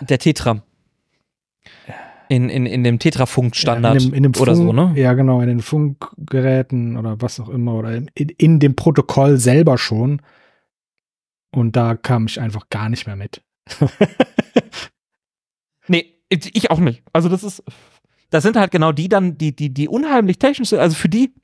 der 0.00 0.18
Tetra. 0.18 0.62
In, 2.30 2.48
in, 2.48 2.64
in 2.64 2.84
dem 2.84 3.00
Tetra-Funk-Standard 3.00 3.94
ja, 3.94 4.00
in 4.00 4.10
dem, 4.10 4.14
in 4.14 4.22
dem 4.22 4.40
oder 4.40 4.54
Funk, 4.54 4.68
so, 4.68 4.72
ne? 4.72 4.92
Ja, 4.94 5.14
genau, 5.14 5.40
in 5.40 5.48
den 5.48 5.60
Funkgeräten 5.60 6.96
oder 6.96 7.20
was 7.20 7.40
auch 7.40 7.48
immer 7.48 7.74
oder 7.74 7.92
in, 7.92 8.08
in 8.14 8.60
dem 8.60 8.76
Protokoll 8.76 9.36
selber 9.36 9.78
schon. 9.78 10.22
Und 11.50 11.74
da 11.74 11.96
kam 11.96 12.26
ich 12.26 12.40
einfach 12.40 12.70
gar 12.70 12.88
nicht 12.88 13.08
mehr 13.08 13.16
mit. 13.16 13.42
nee, 15.88 16.14
ich 16.28 16.70
auch 16.70 16.78
nicht. 16.78 17.02
Also 17.12 17.28
das 17.28 17.42
ist, 17.42 17.64
das 18.30 18.44
sind 18.44 18.56
halt 18.56 18.70
genau 18.70 18.92
die 18.92 19.08
dann, 19.08 19.36
die, 19.36 19.54
die, 19.54 19.74
die 19.74 19.88
unheimlich 19.88 20.38
technisch 20.38 20.68
sind, 20.68 20.78
also 20.78 20.94
für 20.94 21.08
die, 21.08 21.34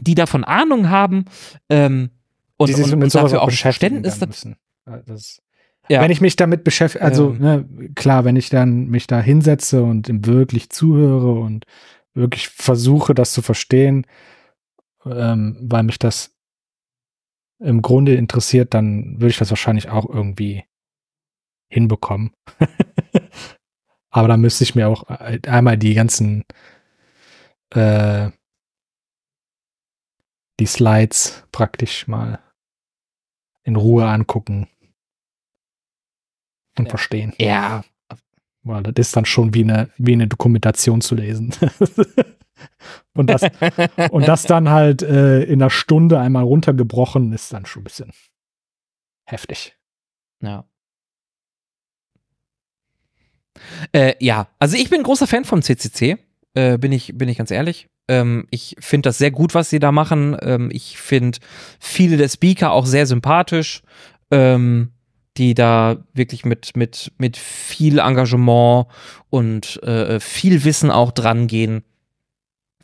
die 0.00 0.16
davon 0.16 0.42
Ahnung 0.42 0.88
haben, 0.88 1.26
ähm, 1.68 2.10
und, 2.56 2.68
die 2.68 2.74
und, 2.74 2.92
und 2.92 3.14
dafür 3.14 3.42
auch 3.42 3.52
Verständnis 3.52 4.20
müssen. 4.20 4.56
Das, 5.06 5.40
ja. 5.88 6.00
Wenn 6.00 6.10
ich 6.10 6.20
mich 6.20 6.36
damit 6.36 6.64
beschäftige, 6.64 7.04
also 7.04 7.30
ähm. 7.30 7.38
ne, 7.38 7.92
klar, 7.94 8.24
wenn 8.24 8.36
ich 8.36 8.50
dann 8.50 8.88
mich 8.88 9.06
da 9.06 9.20
hinsetze 9.20 9.82
und 9.82 10.26
wirklich 10.26 10.70
zuhöre 10.70 11.32
und 11.40 11.64
wirklich 12.14 12.48
versuche, 12.48 13.14
das 13.14 13.32
zu 13.32 13.42
verstehen, 13.42 14.06
ähm, 15.04 15.56
weil 15.62 15.84
mich 15.84 15.98
das 15.98 16.34
im 17.60 17.82
Grunde 17.82 18.14
interessiert, 18.14 18.74
dann 18.74 19.14
würde 19.14 19.28
ich 19.28 19.38
das 19.38 19.50
wahrscheinlich 19.50 19.88
auch 19.88 20.08
irgendwie 20.08 20.64
hinbekommen. 21.68 22.32
Aber 24.10 24.28
da 24.28 24.36
müsste 24.36 24.64
ich 24.64 24.74
mir 24.74 24.88
auch 24.88 25.04
einmal 25.46 25.76
die 25.76 25.94
ganzen 25.94 26.44
äh, 27.70 28.30
die 30.60 30.66
Slides 30.66 31.44
praktisch 31.52 32.08
mal 32.08 32.40
in 33.62 33.76
Ruhe 33.76 34.08
angucken 34.08 34.68
und 36.78 36.86
ja. 36.86 36.90
verstehen. 36.90 37.32
Ja. 37.38 37.84
Weil 38.62 38.82
das 38.82 39.08
ist 39.08 39.16
dann 39.16 39.24
schon 39.24 39.54
wie 39.54 39.62
eine, 39.62 39.88
wie 39.96 40.12
eine 40.12 40.26
Dokumentation 40.26 41.00
zu 41.00 41.14
lesen. 41.14 41.54
und, 43.14 43.30
das, 43.30 43.42
und 44.10 44.28
das 44.28 44.42
dann 44.44 44.68
halt 44.68 45.02
äh, 45.02 45.42
in 45.44 45.62
einer 45.62 45.70
Stunde 45.70 46.18
einmal 46.18 46.44
runtergebrochen 46.44 47.32
ist 47.32 47.52
dann 47.52 47.66
schon 47.66 47.82
ein 47.82 47.84
bisschen 47.84 48.12
heftig. 49.24 49.76
Ja. 50.40 50.64
Äh, 53.92 54.14
ja, 54.20 54.48
also 54.58 54.76
ich 54.76 54.90
bin 54.90 55.02
großer 55.02 55.26
Fan 55.26 55.44
vom 55.44 55.62
CCC, 55.62 56.18
äh, 56.54 56.78
bin, 56.78 56.92
ich, 56.92 57.16
bin 57.16 57.28
ich 57.28 57.38
ganz 57.38 57.50
ehrlich. 57.50 57.88
Ähm, 58.08 58.46
ich 58.50 58.76
finde 58.78 59.08
das 59.08 59.18
sehr 59.18 59.30
gut, 59.30 59.54
was 59.54 59.70
sie 59.70 59.78
da 59.78 59.92
machen. 59.92 60.36
Ähm, 60.40 60.70
ich 60.72 60.98
finde 60.98 61.38
viele 61.78 62.16
der 62.16 62.28
Speaker 62.28 62.72
auch 62.72 62.86
sehr 62.86 63.06
sympathisch, 63.06 63.82
ähm, 64.30 64.92
die 65.38 65.54
da 65.54 66.04
wirklich 66.12 66.44
mit, 66.44 66.76
mit, 66.76 67.12
mit 67.16 67.36
viel 67.36 68.00
Engagement 68.00 68.86
und 69.30 69.82
äh, 69.82 70.20
viel 70.20 70.64
Wissen 70.64 70.90
auch 70.90 71.12
dran 71.12 71.46
gehen, 71.46 71.84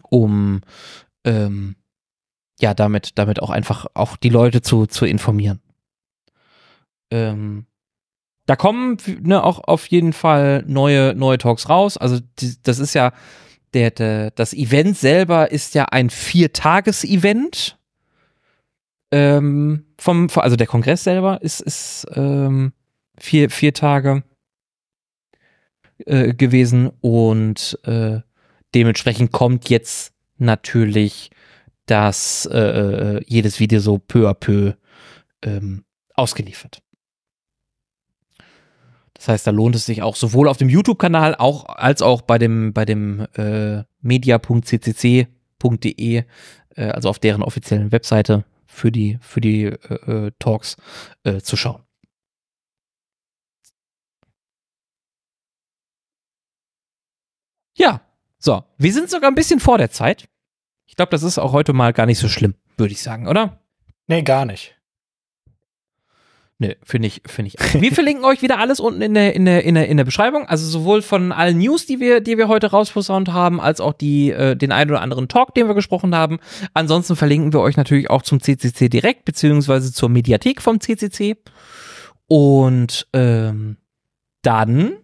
um 0.08 0.62
ähm, 1.24 1.76
ja, 2.60 2.72
damit, 2.72 3.18
damit 3.18 3.42
auch 3.42 3.50
einfach 3.50 3.86
auch 3.94 4.16
die 4.16 4.28
Leute 4.28 4.62
zu, 4.62 4.86
zu 4.86 5.04
informieren. 5.04 5.60
Ähm, 7.10 7.66
da 8.46 8.56
kommen 8.56 8.98
ne, 9.22 9.42
auch 9.42 9.60
auf 9.66 9.86
jeden 9.88 10.12
Fall 10.12 10.64
neue, 10.66 11.14
neue 11.14 11.38
Talks 11.38 11.68
raus. 11.68 11.96
Also 11.96 12.20
die, 12.38 12.54
das 12.62 12.78
ist 12.78 12.94
ja, 12.94 13.12
der, 13.72 13.90
der, 13.90 14.30
das 14.30 14.52
Event 14.52 14.96
selber 14.96 15.50
ist 15.50 15.74
ja 15.74 15.86
ein 15.86 16.10
Viertages-Event. 16.10 17.78
Ähm, 19.14 19.84
vom, 19.96 20.28
also 20.34 20.56
der 20.56 20.66
Kongress 20.66 21.04
selber 21.04 21.40
ist, 21.40 21.60
ist 21.60 22.04
ähm, 22.16 22.72
vier, 23.16 23.48
vier 23.48 23.72
Tage 23.72 24.24
äh, 25.98 26.34
gewesen 26.34 26.90
und 27.00 27.78
äh, 27.84 28.22
dementsprechend 28.74 29.30
kommt 29.30 29.70
jetzt 29.70 30.14
natürlich 30.38 31.30
das 31.86 32.48
äh, 32.50 32.58
äh 32.58 33.22
jedes 33.28 33.60
Video 33.60 33.78
so 33.78 33.98
peu 33.98 34.28
à 34.28 34.34
peu 34.34 34.72
ähm, 35.42 35.84
ausgeliefert. 36.14 36.82
Das 39.12 39.28
heißt, 39.28 39.46
da 39.46 39.52
lohnt 39.52 39.76
es 39.76 39.86
sich 39.86 40.02
auch 40.02 40.16
sowohl 40.16 40.48
auf 40.48 40.56
dem 40.56 40.68
YouTube-Kanal 40.68 41.36
auch 41.36 41.66
als 41.66 42.02
auch 42.02 42.22
bei 42.22 42.38
dem 42.38 42.72
bei 42.72 42.84
dem 42.84 43.28
äh, 43.36 43.84
media.ccc.de, 44.00 45.28
äh, 46.74 46.84
also 46.88 47.10
auf 47.10 47.20
deren 47.20 47.44
offiziellen 47.44 47.92
Webseite 47.92 48.44
für 48.74 48.90
die 48.92 49.18
für 49.20 49.40
die 49.40 49.64
äh, 49.64 50.26
äh, 50.26 50.32
Talks 50.38 50.76
äh, 51.22 51.40
zu 51.40 51.56
schauen. 51.56 51.82
Ja, 57.76 58.00
so, 58.38 58.64
wir 58.78 58.92
sind 58.92 59.10
sogar 59.10 59.30
ein 59.30 59.34
bisschen 59.34 59.60
vor 59.60 59.78
der 59.78 59.90
Zeit. 59.90 60.28
Ich 60.86 60.96
glaube, 60.96 61.10
das 61.10 61.22
ist 61.22 61.38
auch 61.38 61.52
heute 61.52 61.72
mal 61.72 61.92
gar 61.92 62.06
nicht 62.06 62.18
so 62.18 62.28
schlimm, 62.28 62.54
würde 62.76 62.92
ich 62.92 63.02
sagen, 63.02 63.26
oder? 63.26 63.60
Nee, 64.06 64.22
gar 64.22 64.44
nicht. 64.44 64.73
Nö, 66.58 66.72
finde 66.84 67.08
ich, 67.08 67.22
finde 67.26 67.50
ich. 67.52 67.82
Wir 67.82 67.92
verlinken 67.92 68.24
euch 68.24 68.40
wieder 68.40 68.58
alles 68.58 68.78
unten 68.78 69.02
in 69.02 69.14
der, 69.14 69.34
in 69.34 69.44
der, 69.44 69.64
in 69.64 69.74
der, 69.74 69.88
in 69.88 69.96
der 69.96 70.04
Beschreibung. 70.04 70.46
Also 70.46 70.66
sowohl 70.66 71.02
von 71.02 71.32
allen 71.32 71.58
News, 71.58 71.86
die 71.86 71.98
wir, 71.98 72.20
die 72.20 72.38
wir 72.38 72.46
heute 72.46 72.70
rausposaunt 72.70 73.32
haben, 73.32 73.60
als 73.60 73.80
auch 73.80 73.92
die, 73.92 74.30
äh, 74.30 74.54
den 74.54 74.70
einen 74.70 74.90
oder 74.90 75.00
anderen 75.00 75.26
Talk, 75.26 75.54
den 75.54 75.66
wir 75.66 75.74
gesprochen 75.74 76.14
haben. 76.14 76.38
Ansonsten 76.72 77.16
verlinken 77.16 77.52
wir 77.52 77.60
euch 77.60 77.76
natürlich 77.76 78.08
auch 78.08 78.22
zum 78.22 78.40
CCC 78.40 78.88
direkt, 78.88 79.24
beziehungsweise 79.24 79.92
zur 79.92 80.08
Mediathek 80.08 80.62
vom 80.62 80.80
CCC. 80.80 81.36
Und 82.28 83.08
ähm, 83.12 83.78
dann 84.42 84.96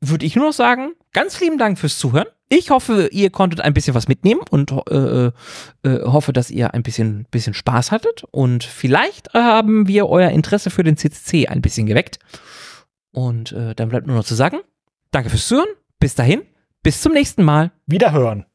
würde 0.00 0.26
ich 0.26 0.36
nur 0.36 0.46
noch 0.46 0.52
sagen, 0.52 0.92
ganz 1.12 1.40
lieben 1.40 1.58
Dank 1.58 1.78
fürs 1.78 1.98
Zuhören. 1.98 2.28
Ich 2.48 2.70
hoffe, 2.70 3.08
ihr 3.10 3.30
konntet 3.30 3.60
ein 3.60 3.74
bisschen 3.74 3.94
was 3.94 4.06
mitnehmen 4.06 4.42
und 4.50 4.72
äh, 4.88 5.26
äh, 5.26 5.32
hoffe, 5.82 6.32
dass 6.32 6.50
ihr 6.50 6.74
ein 6.74 6.84
bisschen, 6.84 7.26
bisschen 7.30 7.54
Spaß 7.54 7.90
hattet. 7.90 8.24
Und 8.30 8.62
vielleicht 8.62 9.34
haben 9.34 9.88
wir 9.88 10.08
euer 10.08 10.30
Interesse 10.30 10.70
für 10.70 10.84
den 10.84 10.96
CCC 10.96 11.48
ein 11.48 11.60
bisschen 11.60 11.86
geweckt. 11.86 12.18
Und 13.10 13.52
äh, 13.52 13.74
dann 13.74 13.88
bleibt 13.88 14.06
nur 14.06 14.16
noch 14.16 14.24
zu 14.24 14.34
sagen, 14.34 14.58
danke 15.10 15.30
fürs 15.30 15.48
Zuhören. 15.48 15.68
Bis 15.98 16.14
dahin, 16.14 16.42
bis 16.82 17.00
zum 17.00 17.12
nächsten 17.12 17.42
Mal. 17.42 17.72
Wiederhören. 17.86 18.46